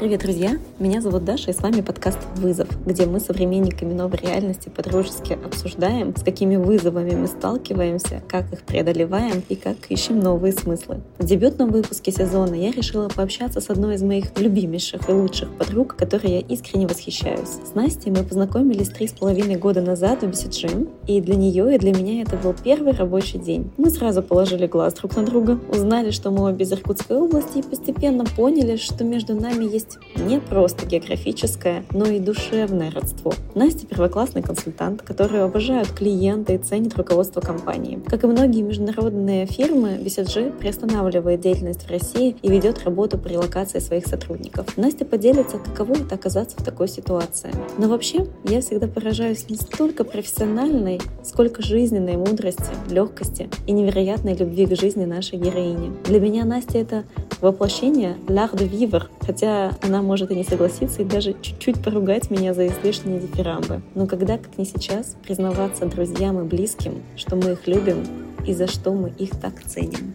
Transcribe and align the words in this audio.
Привет, 0.00 0.22
друзья! 0.22 0.58
Меня 0.78 1.02
зовут 1.02 1.26
Даша, 1.26 1.50
и 1.50 1.52
с 1.52 1.58
вами 1.58 1.82
подкаст 1.82 2.16
«Вызов», 2.36 2.68
где 2.86 3.04
мы 3.04 3.20
современниками 3.20 3.92
новой 3.92 4.16
реальности 4.16 4.70
подружески 4.70 5.34
обсуждаем, 5.44 6.16
с 6.16 6.22
какими 6.22 6.56
вызовами 6.56 7.10
мы 7.10 7.26
сталкиваемся, 7.26 8.22
как 8.26 8.50
их 8.50 8.62
преодолеваем 8.62 9.42
и 9.50 9.56
как 9.56 9.76
ищем 9.90 10.18
новые 10.18 10.54
смыслы. 10.54 11.02
В 11.18 11.26
дебютном 11.26 11.68
выпуске 11.68 12.12
сезона 12.12 12.54
я 12.54 12.70
решила 12.70 13.10
пообщаться 13.10 13.60
с 13.60 13.68
одной 13.68 13.96
из 13.96 14.02
моих 14.02 14.40
любимейших 14.40 15.06
и 15.06 15.12
лучших 15.12 15.54
подруг, 15.58 15.96
которой 15.96 16.32
я 16.32 16.40
искренне 16.40 16.86
восхищаюсь. 16.86 17.58
С 17.70 17.74
Настей 17.74 18.10
мы 18.10 18.22
познакомились 18.22 18.88
три 18.88 19.06
с 19.06 19.12
половиной 19.12 19.56
года 19.56 19.82
назад 19.82 20.22
в 20.22 20.30
BCG, 20.30 20.88
и 21.08 21.20
для 21.20 21.36
нее 21.36 21.74
и 21.74 21.78
для 21.78 21.94
меня 21.94 22.22
это 22.22 22.38
был 22.38 22.54
первый 22.54 22.94
рабочий 22.94 23.38
день. 23.38 23.70
Мы 23.76 23.90
сразу 23.90 24.22
положили 24.22 24.66
глаз 24.66 24.94
друг 24.94 25.14
на 25.16 25.26
друга, 25.26 25.60
узнали, 25.68 26.10
что 26.10 26.30
мы 26.30 26.48
обе 26.48 26.64
из 26.64 26.72
Иркутской 26.72 27.18
области, 27.18 27.58
и 27.58 27.62
постепенно 27.62 28.24
поняли, 28.24 28.76
что 28.76 29.04
между 29.04 29.38
нами 29.38 29.64
есть 29.64 29.89
есть 29.90 30.20
не 30.26 30.38
просто 30.38 30.86
географическое, 30.86 31.84
но 31.92 32.06
и 32.06 32.18
душевное 32.18 32.90
родство. 32.90 33.32
Настя 33.54 33.86
первоклассный 33.86 34.42
консультант, 34.42 35.02
который 35.02 35.42
обожают 35.42 35.88
клиента 35.90 36.52
и 36.52 36.58
ценит 36.58 36.96
руководство 36.96 37.40
компании. 37.40 38.00
Как 38.06 38.24
и 38.24 38.26
многие 38.26 38.62
международные 38.62 39.46
фирмы, 39.46 39.98
BCG 40.00 40.58
приостанавливает 40.58 41.40
деятельность 41.40 41.84
в 41.86 41.90
России 41.90 42.36
и 42.42 42.50
ведет 42.50 42.84
работу 42.84 43.18
по 43.18 43.28
релокации 43.28 43.78
своих 43.78 44.06
сотрудников. 44.06 44.76
Настя 44.76 45.04
поделится, 45.04 45.58
каково 45.58 45.94
это 45.94 46.14
оказаться 46.14 46.56
в 46.58 46.64
такой 46.64 46.88
ситуации. 46.88 47.50
Но 47.78 47.88
вообще, 47.88 48.26
я 48.44 48.60
всегда 48.60 48.86
поражаюсь 48.86 49.48
не 49.48 49.56
столько 49.56 50.04
профессиональной, 50.04 51.00
сколько 51.24 51.62
жизненной 51.62 52.16
мудрости, 52.16 52.62
легкости 52.90 53.48
и 53.66 53.72
невероятной 53.72 54.34
любви 54.34 54.66
к 54.66 54.78
жизни 54.78 55.04
нашей 55.04 55.38
героини. 55.38 55.92
Для 56.04 56.20
меня 56.20 56.44
Настя— 56.44 56.78
это 56.80 57.04
воплощение 57.40 58.16
l'art 58.28 58.54
de 58.56 58.68
vivre, 58.68 59.04
хотя 59.20 59.72
она 59.82 60.02
может 60.02 60.30
и 60.30 60.34
не 60.34 60.44
согласиться, 60.44 61.02
и 61.02 61.04
даже 61.04 61.34
чуть-чуть 61.40 61.82
поругать 61.82 62.30
меня 62.30 62.54
за 62.54 62.66
излишние 62.66 63.20
дифирамбы. 63.20 63.82
Но 63.94 64.06
когда, 64.06 64.38
как 64.38 64.58
не 64.58 64.64
сейчас, 64.64 65.16
признаваться 65.22 65.86
друзьям 65.86 66.40
и 66.40 66.44
близким, 66.44 67.02
что 67.16 67.36
мы 67.36 67.52
их 67.52 67.66
любим 67.66 68.04
и 68.46 68.54
за 68.54 68.66
что 68.66 68.92
мы 68.92 69.10
их 69.10 69.30
так 69.40 69.62
ценим. 69.64 70.14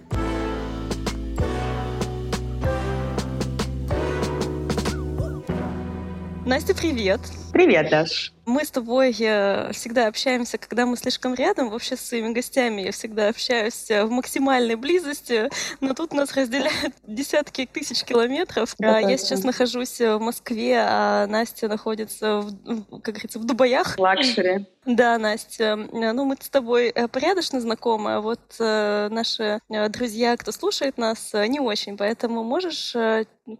Настя, 6.46 6.76
привет! 6.76 7.22
Привет, 7.52 7.90
Даш! 7.90 8.35
Мы 8.46 8.64
с 8.64 8.72
тобой 8.72 9.12
всегда 9.12 10.08
общаемся, 10.08 10.58
когда 10.58 10.86
мы 10.86 10.98
слишком 10.98 11.34
рядом. 11.34 11.70
Вообще 11.70 11.96
с 11.96 12.02
своими 12.02 12.34
гостями 12.34 12.82
я 12.82 12.92
всегда 12.92 13.30
общаюсь 13.30 13.90
э, 13.90 14.06
в 14.06 14.12
максимальной 14.12 14.76
близости, 14.76 15.50
но 15.82 15.94
тут 15.94 16.14
нас 16.14 16.34
разделяют 16.34 16.94
десятки 17.08 17.68
тысяч 17.72 18.04
километров. 18.04 18.76
Да, 18.78 19.00
я 19.00 19.18
сейчас 19.18 19.44
нахожусь 19.44 20.00
в 20.00 20.20
Москве, 20.20 20.78
а 20.80 21.28
Настя 21.28 21.68
находится, 21.68 22.42
в, 22.42 23.00
как 23.02 23.16
говорится, 23.16 23.40
в 23.40 23.46
Дубаях. 23.46 23.98
Luxury. 23.98 24.66
Да, 24.86 25.18
Настя. 25.18 25.76
Ну, 25.76 26.26
мы 26.26 26.38
с 26.40 26.48
тобой 26.48 26.90
э, 26.90 27.08
порядочно 27.08 27.60
знакомы, 27.60 28.18
а 28.18 28.22
вот 28.22 28.40
э, 28.60 29.08
наши 29.10 29.60
друзья, 29.90 30.38
кто 30.38 30.52
слушает 30.52 31.00
нас, 31.00 31.32
не 31.34 31.60
очень. 31.60 31.98
Поэтому 31.98 32.44
можешь 32.44 32.96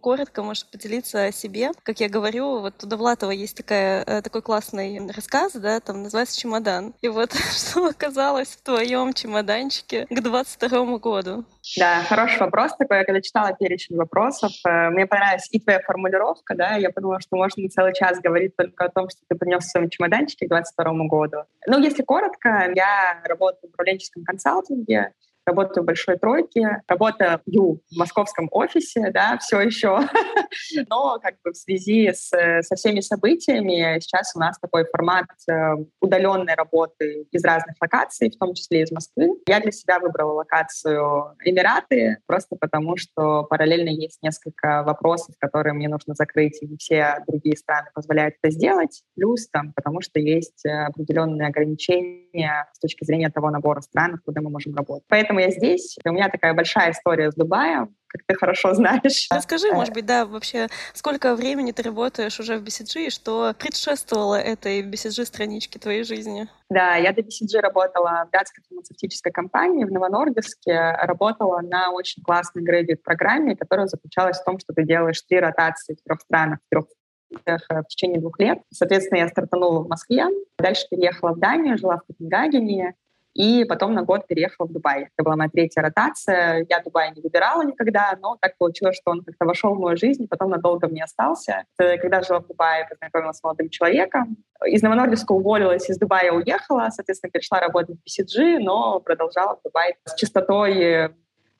коротко, 0.00 0.42
можешь 0.42 0.66
поделиться 0.66 1.24
о 1.24 1.32
себе. 1.32 1.70
Как 1.82 2.00
я 2.00 2.08
говорю, 2.08 2.60
вот 2.60 2.82
у 2.82 2.86
Довлатова 2.86 3.30
есть 3.30 3.56
такая, 3.56 4.04
такой 4.22 4.42
классный 4.42 4.56
классный 4.56 4.98
рассказ, 5.14 5.52
да, 5.52 5.80
там 5.80 6.02
называется 6.02 6.38
«Чемодан». 6.38 6.94
И 7.00 7.08
вот 7.08 7.32
что 7.52 7.86
оказалось 7.86 8.48
в 8.48 8.62
твоем 8.62 9.12
чемоданчике 9.12 10.06
к 10.06 10.20
22 10.20 10.98
году? 10.98 11.44
Да, 11.78 12.02
хороший 12.08 12.38
вопрос 12.40 12.72
такой. 12.76 12.98
Я 12.98 13.04
когда 13.04 13.20
читала 13.20 13.52
перечень 13.52 13.96
вопросов, 13.96 14.52
э, 14.66 14.90
мне 14.90 15.06
понравилась 15.06 15.48
и 15.50 15.60
твоя 15.60 15.80
формулировка, 15.80 16.54
да, 16.54 16.76
я 16.76 16.90
подумала, 16.90 17.20
что 17.20 17.36
можно 17.36 17.68
целый 17.68 17.94
час 17.94 18.18
говорить 18.20 18.56
только 18.56 18.84
о 18.84 18.88
том, 18.88 19.08
что 19.08 19.20
ты 19.28 19.36
принес 19.36 19.64
в 19.64 19.70
своем 19.70 19.90
чемоданчике 19.90 20.46
к 20.46 20.48
22 20.48 21.06
году. 21.06 21.38
Ну, 21.66 21.78
если 21.78 22.02
коротко, 22.02 22.72
я 22.74 23.20
работаю 23.24 23.70
в 23.70 23.74
управленческом 23.74 24.24
консалтинге, 24.24 25.12
работаю 25.46 25.82
в 25.82 25.86
большой 25.86 26.18
тройке, 26.18 26.82
работаю 26.88 27.40
в 27.46 27.78
московском 27.96 28.48
офисе, 28.50 29.10
да, 29.12 29.38
все 29.38 29.60
еще, 29.60 30.00
но 30.90 31.18
как 31.20 31.36
бы 31.44 31.52
в 31.52 31.56
связи 31.56 32.12
с, 32.12 32.28
со 32.28 32.74
всеми 32.74 33.00
событиями 33.00 33.98
сейчас 34.00 34.34
у 34.34 34.40
нас 34.40 34.58
такой 34.58 34.84
формат 34.86 35.26
э, 35.48 35.74
удаленной 36.00 36.54
работы 36.54 37.26
из 37.30 37.44
разных 37.44 37.76
локаций, 37.80 38.30
в 38.30 38.38
том 38.38 38.54
числе 38.54 38.82
из 38.82 38.90
Москвы. 38.90 39.30
Я 39.48 39.60
для 39.60 39.72
себя 39.72 39.98
выбрала 39.98 40.32
локацию 40.32 41.36
Эмираты, 41.44 42.18
просто 42.26 42.56
потому 42.56 42.96
что 42.96 43.44
параллельно 43.44 43.90
есть 43.90 44.22
несколько 44.22 44.82
вопросов, 44.82 45.34
которые 45.38 45.74
мне 45.74 45.88
нужно 45.88 46.14
закрыть, 46.14 46.58
и 46.62 46.66
не 46.66 46.76
все 46.76 47.18
другие 47.26 47.56
страны 47.56 47.88
позволяют 47.94 48.34
это 48.42 48.52
сделать. 48.52 49.02
Плюс 49.14 49.48
там, 49.48 49.72
потому 49.72 50.00
что 50.00 50.18
есть 50.18 50.64
определенные 50.66 51.48
ограничения 51.48 52.68
с 52.72 52.78
точки 52.78 53.04
зрения 53.04 53.30
того 53.30 53.50
набора 53.50 53.80
стран, 53.80 54.20
куда 54.24 54.40
мы 54.40 54.50
можем 54.50 54.74
работать. 54.74 55.04
Поэтому 55.08 55.35
поэтому 55.36 55.40
я 55.40 55.50
здесь. 55.50 55.96
У 56.04 56.10
меня 56.10 56.28
такая 56.28 56.54
большая 56.54 56.92
история 56.92 57.30
с 57.30 57.34
Дубаем, 57.34 57.94
как 58.08 58.22
ты 58.26 58.34
хорошо 58.34 58.74
знаешь. 58.74 59.28
Расскажи, 59.30 59.72
может 59.72 59.92
быть, 59.94 60.06
да, 60.06 60.24
вообще, 60.26 60.68
сколько 60.94 61.34
времени 61.34 61.72
ты 61.72 61.82
работаешь 61.82 62.38
уже 62.40 62.58
в 62.58 62.62
BCG 62.62 63.06
и 63.06 63.10
что 63.10 63.54
предшествовало 63.58 64.36
этой 64.36 64.82
BCG-страничке 64.82 65.78
твоей 65.78 66.04
жизни? 66.04 66.48
Да, 66.70 66.96
я 66.96 67.12
до 67.12 67.20
BCG 67.20 67.60
работала 67.60 68.26
в 68.28 68.30
датской 68.32 68.64
фармацевтической 68.68 69.32
компании 69.32 69.84
в 69.84 69.92
Новонордиске, 69.92 70.96
работала 71.02 71.60
на 71.60 71.90
очень 71.90 72.22
классной 72.22 72.62
грейдит-программе, 72.62 73.56
которая 73.56 73.86
заключалась 73.86 74.40
в 74.40 74.44
том, 74.44 74.58
что 74.58 74.72
ты 74.72 74.84
делаешь 74.84 75.20
три 75.22 75.38
ротации 75.38 75.94
в 75.94 76.02
трех 76.02 76.20
странах, 76.20 76.58
в 76.66 76.70
трех 76.70 76.84
в 77.28 77.84
течение 77.88 78.20
двух 78.20 78.38
лет. 78.38 78.58
Соответственно, 78.72 79.18
я 79.18 79.28
стартанула 79.28 79.80
в 79.80 79.88
Москве, 79.88 80.26
дальше 80.58 80.86
переехала 80.88 81.32
в 81.32 81.40
Данию, 81.40 81.76
жила 81.76 81.96
в 81.96 82.06
Копенгагене, 82.06 82.94
и 83.36 83.64
потом 83.64 83.92
на 83.92 84.02
год 84.02 84.26
переехала 84.26 84.66
в 84.66 84.72
Дубай. 84.72 85.02
Это 85.02 85.22
была 85.22 85.36
моя 85.36 85.50
третья 85.50 85.82
ротация. 85.82 86.66
Я 86.68 86.80
Дубай 86.80 87.12
не 87.14 87.20
выбирала 87.20 87.62
никогда, 87.62 88.16
но 88.20 88.38
так 88.40 88.56
получилось, 88.56 88.96
что 88.96 89.10
он 89.10 89.22
как-то 89.22 89.44
вошел 89.44 89.74
в 89.74 89.78
мою 89.78 89.96
жизнь, 89.96 90.24
и 90.24 90.26
потом 90.26 90.50
надолго 90.50 90.88
мне 90.88 91.04
остался. 91.04 91.64
Когда 91.76 92.22
жила 92.22 92.40
в 92.40 92.46
Дубае, 92.46 92.86
познакомилась 92.88 93.36
с 93.36 93.42
молодым 93.42 93.68
человеком. 93.68 94.38
Из 94.64 94.82
Новонордиска 94.82 95.32
уволилась, 95.32 95.90
из 95.90 95.98
Дубая 95.98 96.32
уехала, 96.32 96.88
соответственно, 96.90 97.30
перешла 97.30 97.60
работать 97.60 97.96
в 97.96 98.08
BCG, 98.08 98.58
но 98.58 99.00
продолжала 99.00 99.56
в 99.56 99.62
Дубае 99.62 99.96
с 100.04 100.14
частотой 100.14 101.10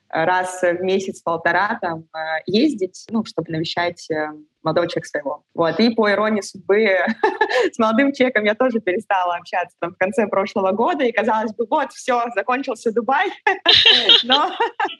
раз 0.09 0.61
в 0.61 0.81
месяц-полтора 0.81 1.77
там 1.81 2.05
э, 2.13 2.41
ездить, 2.45 3.05
ну, 3.09 3.25
чтобы 3.25 3.51
навещать 3.51 4.09
э, 4.09 4.31
молодого 4.63 4.87
человека 4.87 5.07
своего. 5.07 5.43
Вот. 5.53 5.79
И 5.79 5.89
по 5.89 6.11
иронии 6.11 6.41
судьбы 6.41 6.99
с 7.71 7.79
молодым 7.79 8.11
человеком 8.13 8.43
я 8.43 8.55
тоже 8.55 8.79
перестала 8.79 9.35
общаться 9.35 9.75
там 9.79 9.93
в 9.93 9.97
конце 9.97 10.27
прошлого 10.27 10.71
года, 10.71 11.03
и 11.03 11.11
казалось 11.11 11.53
бы, 11.53 11.65
вот, 11.69 11.93
все, 11.93 12.25
закончился 12.35 12.91
Дубай, 12.91 13.31
но, 14.23 14.51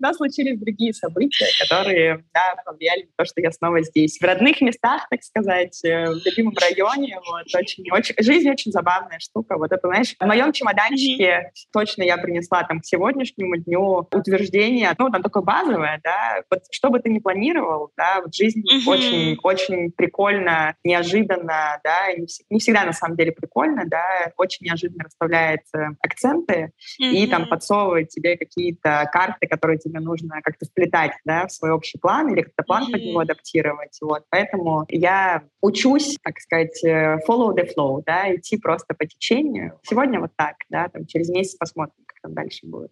но 0.07 0.13
случились 0.13 0.57
другие 0.59 0.93
события, 0.93 1.47
которые 1.59 2.23
да, 2.33 2.55
повлияли 2.65 3.03
на 3.03 3.11
то, 3.17 3.25
что 3.25 3.41
я 3.41 3.51
снова 3.51 3.81
здесь. 3.83 4.17
В 4.19 4.23
родных 4.23 4.61
местах, 4.61 5.07
так 5.09 5.21
сказать, 5.21 5.83
э, 5.83 6.09
в 6.09 6.25
любимом 6.25 6.53
районе. 6.59 7.19
Вот, 7.27 7.45
очень, 7.53 7.91
очень, 7.91 8.15
жизнь 8.19 8.49
очень 8.49 8.71
забавная 8.71 9.19
штука. 9.19 9.57
Вот 9.57 9.71
это, 9.71 9.87
знаешь, 9.87 10.15
в 10.17 10.25
моем 10.25 10.53
чемоданчике 10.53 11.51
точно 11.73 12.03
я 12.03 12.17
принесла 12.17 12.63
там 12.63 12.79
к 12.79 12.85
сегодняшнему 12.85 13.57
дню 13.57 14.07
утверждение, 14.11 14.93
ну, 14.97 15.09
там 15.09 15.21
такое 15.21 15.43
базовое, 15.43 15.99
да, 16.03 16.41
вот 16.49 16.63
что 16.71 16.89
бы 16.89 16.99
ты 16.99 17.09
ни 17.09 17.19
планировал, 17.19 17.91
да, 17.97 18.21
вот 18.21 18.33
жизнь 18.33 18.63
очень, 18.85 19.37
очень 19.43 19.91
прикольно, 19.91 20.75
неожиданно, 20.83 21.79
да, 21.83 22.13
не, 22.15 22.27
не 22.49 22.59
всегда 22.59 22.85
на 22.85 22.93
самом 22.93 23.17
деле 23.17 23.31
прикольно, 23.31 23.83
да, 23.85 24.31
очень 24.37 24.65
неожиданно 24.65 25.03
расставляет 25.03 25.61
акценты 26.01 26.71
и 26.97 27.27
там 27.27 27.49
подсовывает 27.49 28.09
тебе 28.09 28.37
какие-то 28.37 29.09
карты, 29.11 29.47
которые 29.47 29.77
тебе 29.77 29.96
нужно 29.99 30.41
как-то 30.41 30.65
вплетать, 30.65 31.13
да, 31.25 31.47
в 31.47 31.51
свой 31.51 31.71
общий 31.71 31.97
план 31.97 32.33
или 32.33 32.41
как-то 32.41 32.63
план 32.63 32.83
mm-hmm. 32.83 32.91
под 32.91 33.01
него 33.01 33.19
адаптировать, 33.19 33.97
вот. 34.01 34.23
Поэтому 34.29 34.85
я 34.89 35.43
учусь, 35.61 36.17
так 36.23 36.39
сказать, 36.39 36.83
э, 36.83 37.19
follow 37.27 37.55
the 37.55 37.67
flow, 37.75 38.01
да, 38.05 38.33
идти 38.35 38.57
просто 38.57 38.93
по 38.93 39.05
течению. 39.05 39.79
Сегодня 39.83 40.19
вот 40.19 40.31
так, 40.35 40.55
да, 40.69 40.87
там 40.89 41.05
через 41.05 41.29
месяц 41.29 41.55
посмотрим, 41.55 42.03
как 42.05 42.21
там 42.21 42.33
дальше 42.33 42.65
будет. 42.65 42.91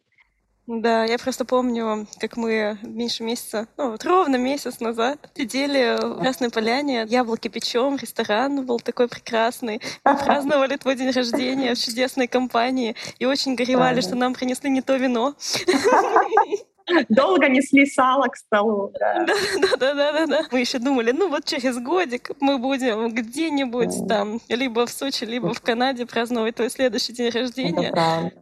Да, 0.67 1.05
я 1.05 1.19
просто 1.19 1.45
помню, 1.45 2.07
как 2.19 2.37
мы 2.37 2.79
меньше 2.81 3.21
месяца, 3.21 3.67
ну 3.77 3.91
вот 3.91 4.03
ровно 4.03 4.37
месяц 4.37 4.79
назад 4.79 5.19
сидели 5.35 5.95
в 6.01 6.21
Красной 6.21 6.49
Поляне, 6.49 7.05
яблоки 7.07 7.49
печем, 7.49 7.97
ресторан 7.97 8.65
был 8.65 8.79
такой 8.79 9.07
прекрасный. 9.07 9.79
Мы 10.03 10.17
праздновали 10.25 10.77
твой 10.77 10.95
день 10.95 11.11
рождения 11.11 11.75
в 11.75 11.79
чудесной 11.79 12.27
компании 12.27 12.95
и 13.19 13.25
очень 13.25 13.53
горевали, 13.53 14.01
что 14.01 14.15
нам 14.15 14.33
принесли 14.33 14.71
не 14.71 14.81
то 14.81 14.95
вино. 14.95 15.35
долго 17.09 17.49
несли 17.49 17.85
сало 17.85 18.27
к 18.27 18.35
столу. 18.35 18.91
Да, 18.99 19.25
да, 19.79 19.93
да, 19.93 20.11
да, 20.11 20.25
да. 20.25 20.41
Мы 20.51 20.59
еще 20.59 20.79
думали, 20.79 21.11
ну 21.11 21.29
вот 21.29 21.45
через 21.45 21.77
годик 21.79 22.31
мы 22.39 22.57
будем 22.57 23.13
где-нибудь 23.13 24.07
там, 24.07 24.39
либо 24.49 24.85
в 24.85 24.91
Сочи, 24.91 25.23
либо 25.23 25.53
в 25.53 25.61
Канаде 25.61 26.05
праздновать 26.05 26.55
твой 26.55 26.69
следующий 26.69 27.13
день 27.13 27.29
рождения. 27.31 27.91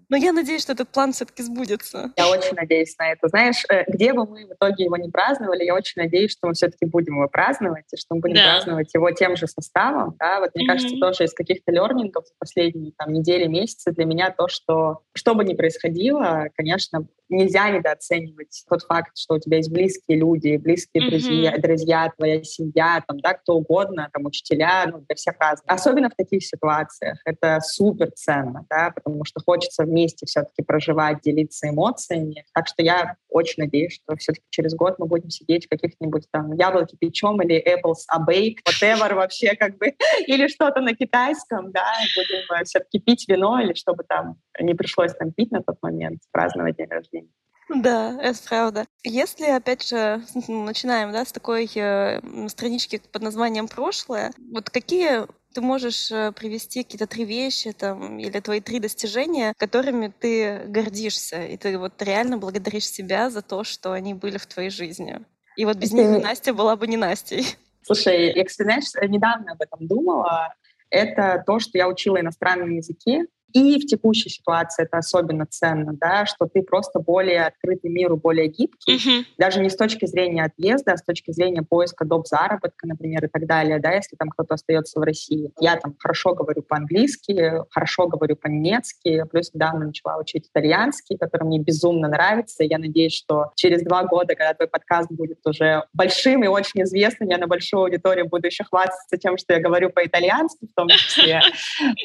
Но 0.10 0.18
я 0.18 0.32
надеюсь, 0.32 0.62
что 0.62 0.74
этот 0.74 0.90
план 0.90 1.12
все-таки 1.12 1.42
сбудется. 1.42 2.12
Я 2.18 2.30
очень 2.30 2.56
надеюсь 2.56 2.96
на 3.00 3.12
это. 3.12 3.30
Знаешь, 3.30 3.64
э, 3.70 3.84
где 3.88 4.14
бы 4.14 4.28
мы 4.28 4.46
в 4.46 4.54
итоге 4.54 4.84
его 4.84 4.96
не 4.96 5.10
праздновали, 5.10 5.64
я 5.64 5.74
очень 5.74 6.00
надеюсь, 6.00 6.32
что 6.32 6.48
мы 6.48 6.54
все-таки 6.54 6.86
будем 6.86 7.16
его 7.16 7.28
праздновать, 7.28 7.86
и 7.92 7.98
что 7.98 8.14
мы 8.14 8.22
будем 8.22 8.36
да. 8.36 8.54
праздновать 8.54 8.94
его 8.94 9.10
тем 9.10 9.36
же 9.36 9.48
составом. 9.48 10.16
Да? 10.20 10.40
Вот 10.40 10.52
мне 10.54 10.66
mm-hmm. 10.66 10.68
кажется, 10.68 10.96
тоже 11.00 11.24
из 11.24 11.34
каких-то 11.34 11.72
лернингов 11.72 12.28
за 12.28 12.34
последние 12.38 12.92
там, 12.96 13.12
недели, 13.12 13.48
месяцы 13.48 13.92
для 13.92 14.06
меня 14.06 14.30
то, 14.30 14.48
что 14.48 15.02
что 15.16 15.34
бы 15.34 15.44
ни 15.44 15.56
происходило, 15.56 16.48
конечно, 16.56 17.08
нельзя 17.34 17.70
недооценивать 17.70 18.64
тот 18.70 18.84
факт, 18.84 19.12
что 19.18 19.36
у 19.36 19.40
тебя 19.40 19.58
есть 19.58 19.72
близкие 19.72 20.18
люди, 20.18 20.58
близкие 20.58 21.04
mm-hmm. 21.04 21.10
друзья, 21.10 21.58
друзья, 21.58 22.12
твоя 22.16 22.44
семья, 22.44 23.04
там, 23.08 23.20
да, 23.20 23.34
кто 23.34 23.56
угодно, 23.56 24.10
там, 24.14 24.26
учителя, 24.26 24.86
ну, 24.88 25.00
для 25.00 25.16
всех 25.16 25.36
разных. 25.40 25.66
Особенно 25.68 26.10
в 26.10 26.16
таких 26.16 26.46
ситуациях 26.46 27.20
это 27.26 27.60
супер 27.62 28.12
ценно, 28.12 28.66
да, 28.70 28.92
потому 28.96 29.26
что 29.26 29.42
хочется 29.46 29.84
вместе 29.84 30.26
все-таки 30.26 30.64
проживать, 30.64 31.22
делиться 31.22 31.70
эмоциями. 31.70 32.46
Так 32.54 32.68
что 32.68 32.84
я 32.84 33.16
очень 33.30 33.64
надеюсь, 33.64 33.94
что 33.94 34.16
все-таки 34.16 34.46
через 34.50 34.76
год 34.76 35.00
мы 35.00 35.08
будем 35.08 35.30
сидеть 35.30 35.66
в 35.66 35.70
каких-нибудь 35.70 36.28
там 36.32 36.54
яблоки 36.54 36.96
печем 36.96 37.42
или 37.42 37.58
apples 37.58 38.04
a 38.10 38.20
bake, 38.20 38.58
whatever 38.68 39.14
вообще 39.16 39.56
как 39.56 39.78
бы, 39.78 39.94
или 40.28 40.48
что-то 40.48 40.82
на 40.82 40.96
китайском, 40.96 41.72
да, 41.72 41.94
будем 42.16 42.62
э, 42.62 42.64
все-таки 42.66 43.00
пить 43.00 43.28
вино 43.28 43.60
или 43.60 43.74
чтобы 43.74 44.04
там 44.04 44.38
не 44.60 44.74
пришлось 44.74 45.14
там 45.14 45.32
пить 45.32 45.52
на 45.52 45.62
тот 45.62 45.78
момент, 45.82 46.22
праздновать 46.32 46.78
день 46.78 46.90
рождения. 46.90 47.23
Да, 47.70 48.18
это 48.22 48.40
правда. 48.48 48.86
Если, 49.04 49.46
опять 49.46 49.88
же, 49.88 50.22
начинаем 50.48 51.12
да, 51.12 51.26
с 51.26 51.32
такой 51.32 51.70
э, 51.74 52.20
странички 52.50 53.02
под 53.12 53.22
названием 53.22 53.68
«Прошлое», 53.68 54.32
вот 54.52 54.70
какие 54.70 55.26
ты 55.54 55.62
можешь 55.62 56.12
э, 56.12 56.32
привести 56.32 56.84
какие-то 56.84 57.08
три 57.08 57.26
вещи 57.26 57.72
там, 57.72 58.20
или 58.20 58.40
твои 58.40 58.60
три 58.60 58.80
достижения, 58.80 59.54
которыми 59.58 60.12
ты 60.20 60.64
гордишься, 60.68 61.44
и 61.44 61.58
ты 61.58 61.78
вот 61.78 62.02
реально 62.02 62.38
благодаришь 62.38 62.88
себя 62.88 63.30
за 63.30 63.42
то, 63.42 63.64
что 63.64 63.92
они 63.92 64.14
были 64.14 64.38
в 64.38 64.48
твоей 64.48 64.70
жизни. 64.70 65.20
И 65.56 65.66
вот 65.66 65.78
без 65.78 65.92
ты... 65.92 65.98
них 65.98 66.24
Настя 66.24 66.54
была 66.54 66.76
бы 66.76 66.88
не 66.88 66.98
Настей. 66.98 67.46
Слушай, 67.84 68.34
я, 68.34 68.46
кстати, 68.46 68.66
знаешь, 68.66 69.10
недавно 69.10 69.52
об 69.52 69.62
этом 69.62 69.88
думала. 69.88 70.54
Это 70.90 71.44
то, 71.46 71.60
что 71.60 71.78
я 71.78 71.88
учила 71.88 72.20
иностранные 72.20 72.78
языки, 72.78 73.26
и 73.54 73.80
в 73.80 73.86
текущей 73.86 74.30
ситуации 74.30 74.84
это 74.84 74.98
особенно 74.98 75.46
ценно, 75.46 75.94
да, 75.94 76.26
что 76.26 76.48
ты 76.48 76.64
просто 76.64 77.00
более 77.00 77.46
открытый 77.46 77.92
миру, 77.92 78.18
более 78.18 78.48
гибкий, 78.48 78.98
uh-huh. 78.98 79.26
даже 79.38 79.60
не 79.60 79.70
с 79.70 79.76
точки 79.76 80.06
зрения 80.06 80.46
отъезда, 80.46 80.94
а 80.94 80.98
с 80.98 81.04
точки 81.04 81.32
зрения 81.32 81.62
поиска 81.62 82.04
доп. 82.04 82.28
заработка, 82.28 82.88
например, 82.88 83.26
и 83.26 83.28
так 83.28 83.46
далее, 83.46 83.80
да, 83.80 83.92
если 83.92 84.16
там 84.16 84.30
кто-то 84.30 84.56
остается 84.56 85.00
в 85.00 85.04
России. 85.04 85.52
Я 85.60 85.78
там 85.78 85.96
хорошо 86.00 86.34
говорю 86.34 86.64
по-английски, 86.64 87.64
хорошо 87.70 88.08
говорю 88.08 88.36
по-немецки, 88.36 89.24
плюс 89.32 89.54
недавно 89.54 89.86
начала 89.86 90.18
учить 90.18 90.50
итальянский, 90.50 91.18
который 91.18 91.44
мне 91.44 91.60
безумно 91.60 92.08
нравится. 92.08 92.64
Я 92.64 92.80
надеюсь, 92.80 93.14
что 93.14 93.52
через 93.56 93.84
два 93.84 94.04
года, 94.04 94.36
когда 94.36 94.54
твой 94.54 94.68
подкаст 94.68 95.12
будет 95.12 95.40
уже 95.46 95.84
большим 95.94 96.44
и 96.44 96.48
очень 96.48 96.84
известным, 96.84 97.30
я 97.30 97.38
на 97.38 97.48
большую 97.48 97.84
аудиторию 97.84 98.28
буду 98.28 98.48
еще 98.48 98.64
хвастаться 98.64 99.18
тем, 99.18 99.38
что 99.38 99.54
я 99.54 99.60
говорю 99.60 99.92
по-итальянски 99.92 100.66
в 100.66 100.74
том 100.76 100.88
числе. 100.90 101.42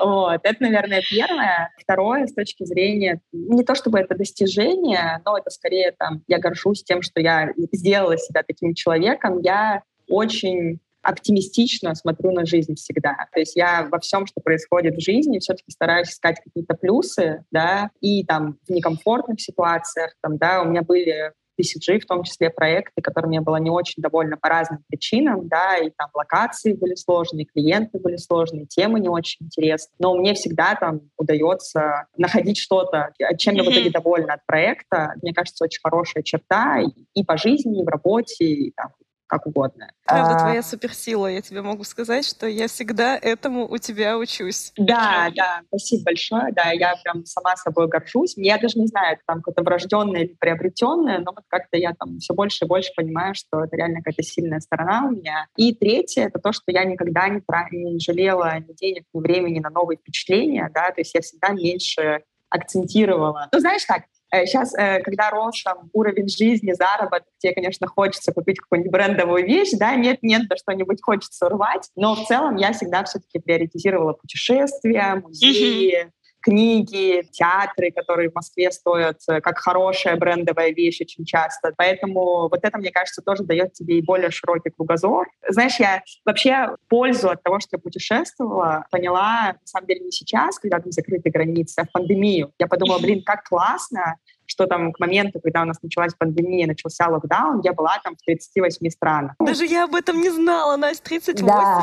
Вот. 0.01 0.41
Это, 0.43 0.63
наверное, 0.63 1.03
первое 1.09 1.38
первое. 1.39 1.71
Второе, 1.79 2.27
с 2.27 2.35
точки 2.35 2.65
зрения, 2.65 3.21
не 3.33 3.65
то 3.65 3.75
чтобы 3.75 3.99
это 3.99 4.15
достижение, 4.15 5.21
но 5.25 5.39
это 5.39 5.51
скорее 5.51 5.95
там, 5.99 6.23
я 6.27 6.39
горжусь 6.39 6.83
тем, 6.83 7.03
что 7.03 7.21
я 7.21 7.53
сделала 7.73 8.17
себя 8.17 8.43
таким 8.47 8.75
человеком. 8.75 9.41
Я 9.41 9.83
очень 10.09 10.81
оптимистично 11.03 11.95
смотрю 11.95 12.33
на 12.33 12.45
жизнь 12.45 12.75
всегда. 12.75 13.29
То 13.33 13.41
есть 13.41 13.57
я 13.57 13.89
во 13.91 13.99
всем, 13.99 14.27
что 14.27 14.41
происходит 14.41 14.97
в 14.97 15.01
жизни, 15.01 15.39
все-таки 15.39 15.71
стараюсь 15.71 16.09
искать 16.09 16.41
какие-то 16.45 16.75
плюсы, 16.75 17.45
да, 17.51 17.91
и 18.01 18.25
там 18.25 18.59
в 18.67 18.71
некомфортных 18.71 19.41
ситуациях, 19.41 20.15
там, 20.21 20.37
да, 20.37 20.63
у 20.63 20.67
меня 20.67 20.83
были 20.83 21.33
BCG, 21.59 22.01
в 22.01 22.07
том 22.07 22.23
числе 22.23 22.51
проекты, 22.51 23.03
которыми 23.03 23.37
я 23.37 23.41
была 23.41 23.59
не 23.59 23.71
очень 23.71 24.03
довольна 24.03 24.37
по 24.37 24.49
разным 24.49 24.83
причинам, 24.89 25.49
да, 25.49 25.77
и 25.77 25.91
там 25.91 26.09
локации 26.15 26.73
были 26.73 26.95
сложные, 26.95 27.47
клиенты 27.47 27.99
были 27.99 28.17
сложные, 28.17 28.67
темы 28.67 29.01
не 29.01 29.09
очень 29.09 29.47
интересные, 29.47 29.95
но 29.99 30.15
мне 30.15 30.35
всегда 30.35 30.75
там 30.75 31.01
удается 31.17 32.07
находить 32.17 32.59
что-то, 32.59 33.13
чем 33.39 33.55
я 33.55 33.63
в 33.63 33.67
итоге 33.67 33.91
довольна 33.91 34.35
от 34.35 34.47
проекта. 34.47 35.15
Мне 35.23 35.33
кажется, 35.33 35.65
очень 35.65 35.81
хорошая 35.83 36.23
черта 36.23 36.81
и 37.15 37.25
по 37.25 37.37
жизни, 37.37 37.81
и 37.81 37.85
в 37.85 37.89
работе, 37.89 38.45
и 38.45 38.73
там, 38.73 38.91
как 39.29 39.47
угодно. 39.47 39.91
Правда, 40.05 40.35
а... 40.35 40.39
твоя 40.41 40.63
суперсила, 40.63 41.27
я 41.27 41.41
тебе 41.41 41.63
могу 41.63 41.85
сказать, 41.85 42.27
что 42.27 42.47
я 42.47 42.67
всегда 42.67 43.17
этому 43.17 43.69
у 43.69 43.79
тебя 43.79 44.19
учусь. 44.19 44.73
Да, 44.77 45.31
да, 45.37 45.61
спасибо 45.69 46.05
большое, 46.07 46.53
да, 46.53 46.71
я 46.73 46.95
прям 47.05 47.25
сама 47.27 47.55
собой 47.57 47.89
горжусь. 47.89 48.35
Я 48.37 48.59
даже 48.59 48.79
не 48.79 48.87
знаю, 48.87 49.15
это 49.15 49.23
там 49.27 49.39
какое-то 49.39 49.63
врожденное 49.63 50.23
или 50.23 50.35
приобретенное, 50.35 51.19
но 51.19 51.33
вот 51.33 51.45
как-то 51.49 51.77
я 51.77 51.93
там 51.93 52.19
все 52.19 52.35
больше 52.35 52.65
и 52.65 52.69
больше 52.69 52.91
понимаю, 52.97 53.35
что 53.35 53.65
это 53.65 53.77
реально 53.77 53.99
какая-то 53.99 54.23
сильная 54.23 54.61
сторона 54.61 55.07
у 55.07 55.11
меня. 55.11 55.47
И 55.57 55.75
третье, 55.75 56.25
это 56.25 56.39
то, 56.39 56.53
что 56.53 56.65
я 56.69 56.85
никогда 56.85 57.29
не, 57.29 57.41
тра- 57.41 57.69
не 57.71 58.01
жалела 58.01 58.59
ни 58.59 58.73
денег, 58.73 59.05
ни 59.13 59.21
времени 59.21 59.61
на 59.61 59.71
новые 59.71 59.99
впечатления, 59.99 60.71
да, 60.75 60.91
то 60.91 61.01
есть 61.01 61.15
я 61.15 61.21
всегда 61.21 61.51
меньше 61.51 62.23
акцентировала. 62.51 63.49
Ну, 63.53 63.61
знаешь 63.61 63.85
так, 63.85 64.05
Сейчас, 64.31 64.75
э, 64.75 65.01
когда 65.01 65.31
рос 65.31 65.63
там, 65.63 65.89
уровень 65.93 66.29
жизни, 66.29 66.73
заработок, 66.73 67.29
тебе, 67.39 67.55
конечно, 67.55 67.87
хочется 67.87 68.33
купить 68.33 68.59
какую-нибудь 68.59 68.93
брендовую 68.93 69.47
вещь, 69.47 69.71
да, 69.73 69.95
нет-нет, 69.95 70.49
да 70.49 70.57
что-нибудь 70.57 70.99
хочется 71.03 71.49
рвать, 71.49 71.89
но 71.97 72.15
в 72.15 72.25
целом 72.27 72.57
я 72.57 72.73
всегда 72.73 73.05
все-таки 73.05 73.39
приоритизировала 73.39 74.13
путешествия, 74.13 75.15
музеи, 75.17 76.13
книги, 76.41 77.23
театры, 77.31 77.91
которые 77.91 78.31
в 78.31 78.35
Москве 78.35 78.71
стоят 78.71 79.19
э, 79.29 79.41
как 79.41 79.59
хорошая 79.59 80.17
брендовая 80.17 80.73
вещь 80.73 81.01
очень 81.01 81.25
часто. 81.25 81.73
Поэтому 81.77 82.49
вот 82.49 82.61
это, 82.63 82.79
мне 82.79 82.91
кажется, 82.91 83.23
тоже 83.23 83.43
дает 83.45 83.73
тебе 83.73 83.99
и 83.99 84.03
более 84.03 84.31
широкий 84.31 84.71
кругозор. 84.71 85.29
Знаешь, 85.49 85.77
я 85.79 86.03
вообще 86.25 86.77
пользу 86.89 87.31
от 87.31 87.43
того, 87.43 87.61
что 87.61 87.71
я 87.73 87.79
путешествовала, 87.79 88.87
поняла, 88.91 89.55
на 89.61 89.67
самом 89.67 89.87
деле, 89.87 90.01
не 90.01 90.13
сейчас, 90.13 90.59
когда 90.59 90.79
там 90.79 90.93
закрыты 90.93 91.31
границы, 91.31 91.81
а 91.81 91.85
в 91.85 91.93
пандемию. 91.93 92.53
Я 92.59 92.67
подумала, 92.67 92.99
блин, 92.99 93.23
как 93.25 93.45
классно, 93.45 94.17
что 94.47 94.67
там 94.67 94.93
к 94.93 95.01
моменту, 95.01 95.41
когда 95.41 95.63
у 95.63 95.65
нас 95.65 95.83
началась 95.83 96.15
пандемия, 96.15 96.67
начался 96.67 97.09
локдаун, 97.09 97.61
я 97.63 97.73
была 97.73 98.01
там 98.03 98.17
в 98.17 98.23
38 98.25 98.91
странах. 98.91 99.33
Даже 99.39 99.67
я 99.67 99.85
об 99.85 99.95
этом 99.95 100.21
не 100.21 100.31
знала, 100.31 100.77
Настя, 100.77 101.05
38. 101.05 101.47
Да. 101.47 101.83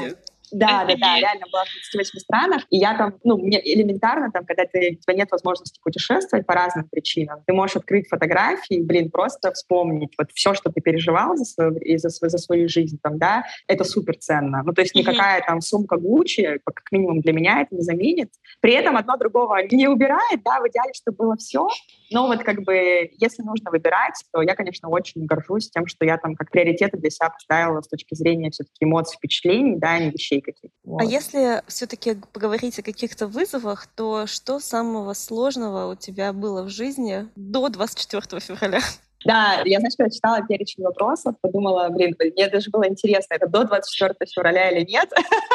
Да, 0.56 0.86
да, 0.86 0.96
да, 0.96 1.20
реально 1.20 1.46
была 1.52 1.66
в 1.66 1.70
38 1.92 2.20
странах. 2.20 2.64
И 2.70 2.78
я 2.78 2.98
там, 2.98 3.16
ну, 3.26 3.38
мне 3.38 3.60
элементарно, 3.62 4.32
там, 4.32 4.46
когда 4.46 4.64
ты, 4.66 4.98
у 4.98 5.02
тебя 5.02 5.14
нет 5.14 5.30
возможности 5.32 5.82
путешествовать 5.84 6.46
по 6.46 6.54
разным 6.54 6.88
причинам, 6.90 7.42
ты 7.46 7.54
можешь 7.54 7.76
открыть 7.76 8.08
фотографии, 8.08 8.82
блин, 8.82 9.12
просто 9.12 9.52
вспомнить 9.52 10.14
вот 10.18 10.32
все, 10.34 10.54
что 10.54 10.72
ты 10.72 10.80
переживал 10.80 11.36
за 11.36 11.44
свою, 11.44 11.98
за, 11.98 12.10
свою, 12.10 12.30
за 12.30 12.38
свою 12.38 12.70
жизнь, 12.70 12.98
там, 13.04 13.18
да, 13.18 13.44
это 13.68 13.84
супер 13.84 14.18
ценно. 14.18 14.64
Ну, 14.64 14.72
то 14.72 14.82
есть 14.82 14.96
никакая 14.96 15.44
там 15.46 15.60
сумка 15.60 15.98
Гуччи, 15.98 16.60
как 16.64 16.84
минимум 16.92 17.20
для 17.20 17.34
меня, 17.34 17.62
это 17.62 17.76
не 17.76 17.82
заменит. 17.82 18.32
При 18.62 18.74
этом 18.74 18.96
одно 18.96 19.18
другого 19.18 19.58
не 19.70 19.90
убирает, 19.90 20.42
да, 20.46 20.62
в 20.62 20.70
идеале, 20.70 20.94
чтобы 20.94 21.18
было 21.18 21.36
все. 21.36 21.68
Но 22.12 22.28
вот 22.28 22.44
как 22.44 22.62
бы, 22.64 23.12
если 23.18 23.44
нужно 23.44 23.72
выбирать, 23.72 24.24
то 24.32 24.42
я, 24.42 24.56
конечно, 24.56 24.88
очень 24.88 25.26
горжусь 25.26 25.70
тем, 25.70 25.88
что 25.88 26.06
я 26.06 26.18
там 26.18 26.36
как 26.36 26.50
приоритеты 26.50 26.98
для 26.98 27.10
себя 27.10 27.30
поставила 27.30 27.82
с 27.82 27.90
точки 27.90 28.16
зрения 28.16 28.52
все-таки 28.52 28.86
эмоций, 28.86 29.18
впечатлений, 29.18 29.76
да, 29.76 30.00
не 30.00 30.12
вещей 30.12 30.45
каких-то. 30.46 30.78
А 30.86 30.90
вот. 30.90 31.02
А 31.02 31.04
если 31.06 31.64
все-таки 31.68 32.16
поговорить 32.32 32.80
о 32.80 32.84
каких-то 32.84 33.28
вызовах, 33.28 33.88
то 33.88 34.28
что 34.28 34.60
самого 34.60 35.14
сложного 35.14 35.92
у 35.92 35.96
тебя 35.96 36.32
было 36.34 36.64
в 36.64 36.70
жизни 36.70 37.28
до 37.36 37.70
24 37.70 38.40
февраля? 38.40 38.82
Да, 39.26 39.64
я, 39.66 39.80
знаешь, 39.80 39.96
когда 39.98 40.12
читала 40.12 40.46
перечень 40.48 40.84
вопросов, 40.84 41.36
подумала, 41.42 41.90
блин, 41.90 42.16
мне 42.20 42.48
даже 42.48 42.70
было 42.70 42.88
интересно, 42.88 43.34
это 43.34 43.48
до 43.48 43.64
24 43.64 44.14
февраля 44.32 44.70
или 44.70 44.86
нет, 44.86 45.12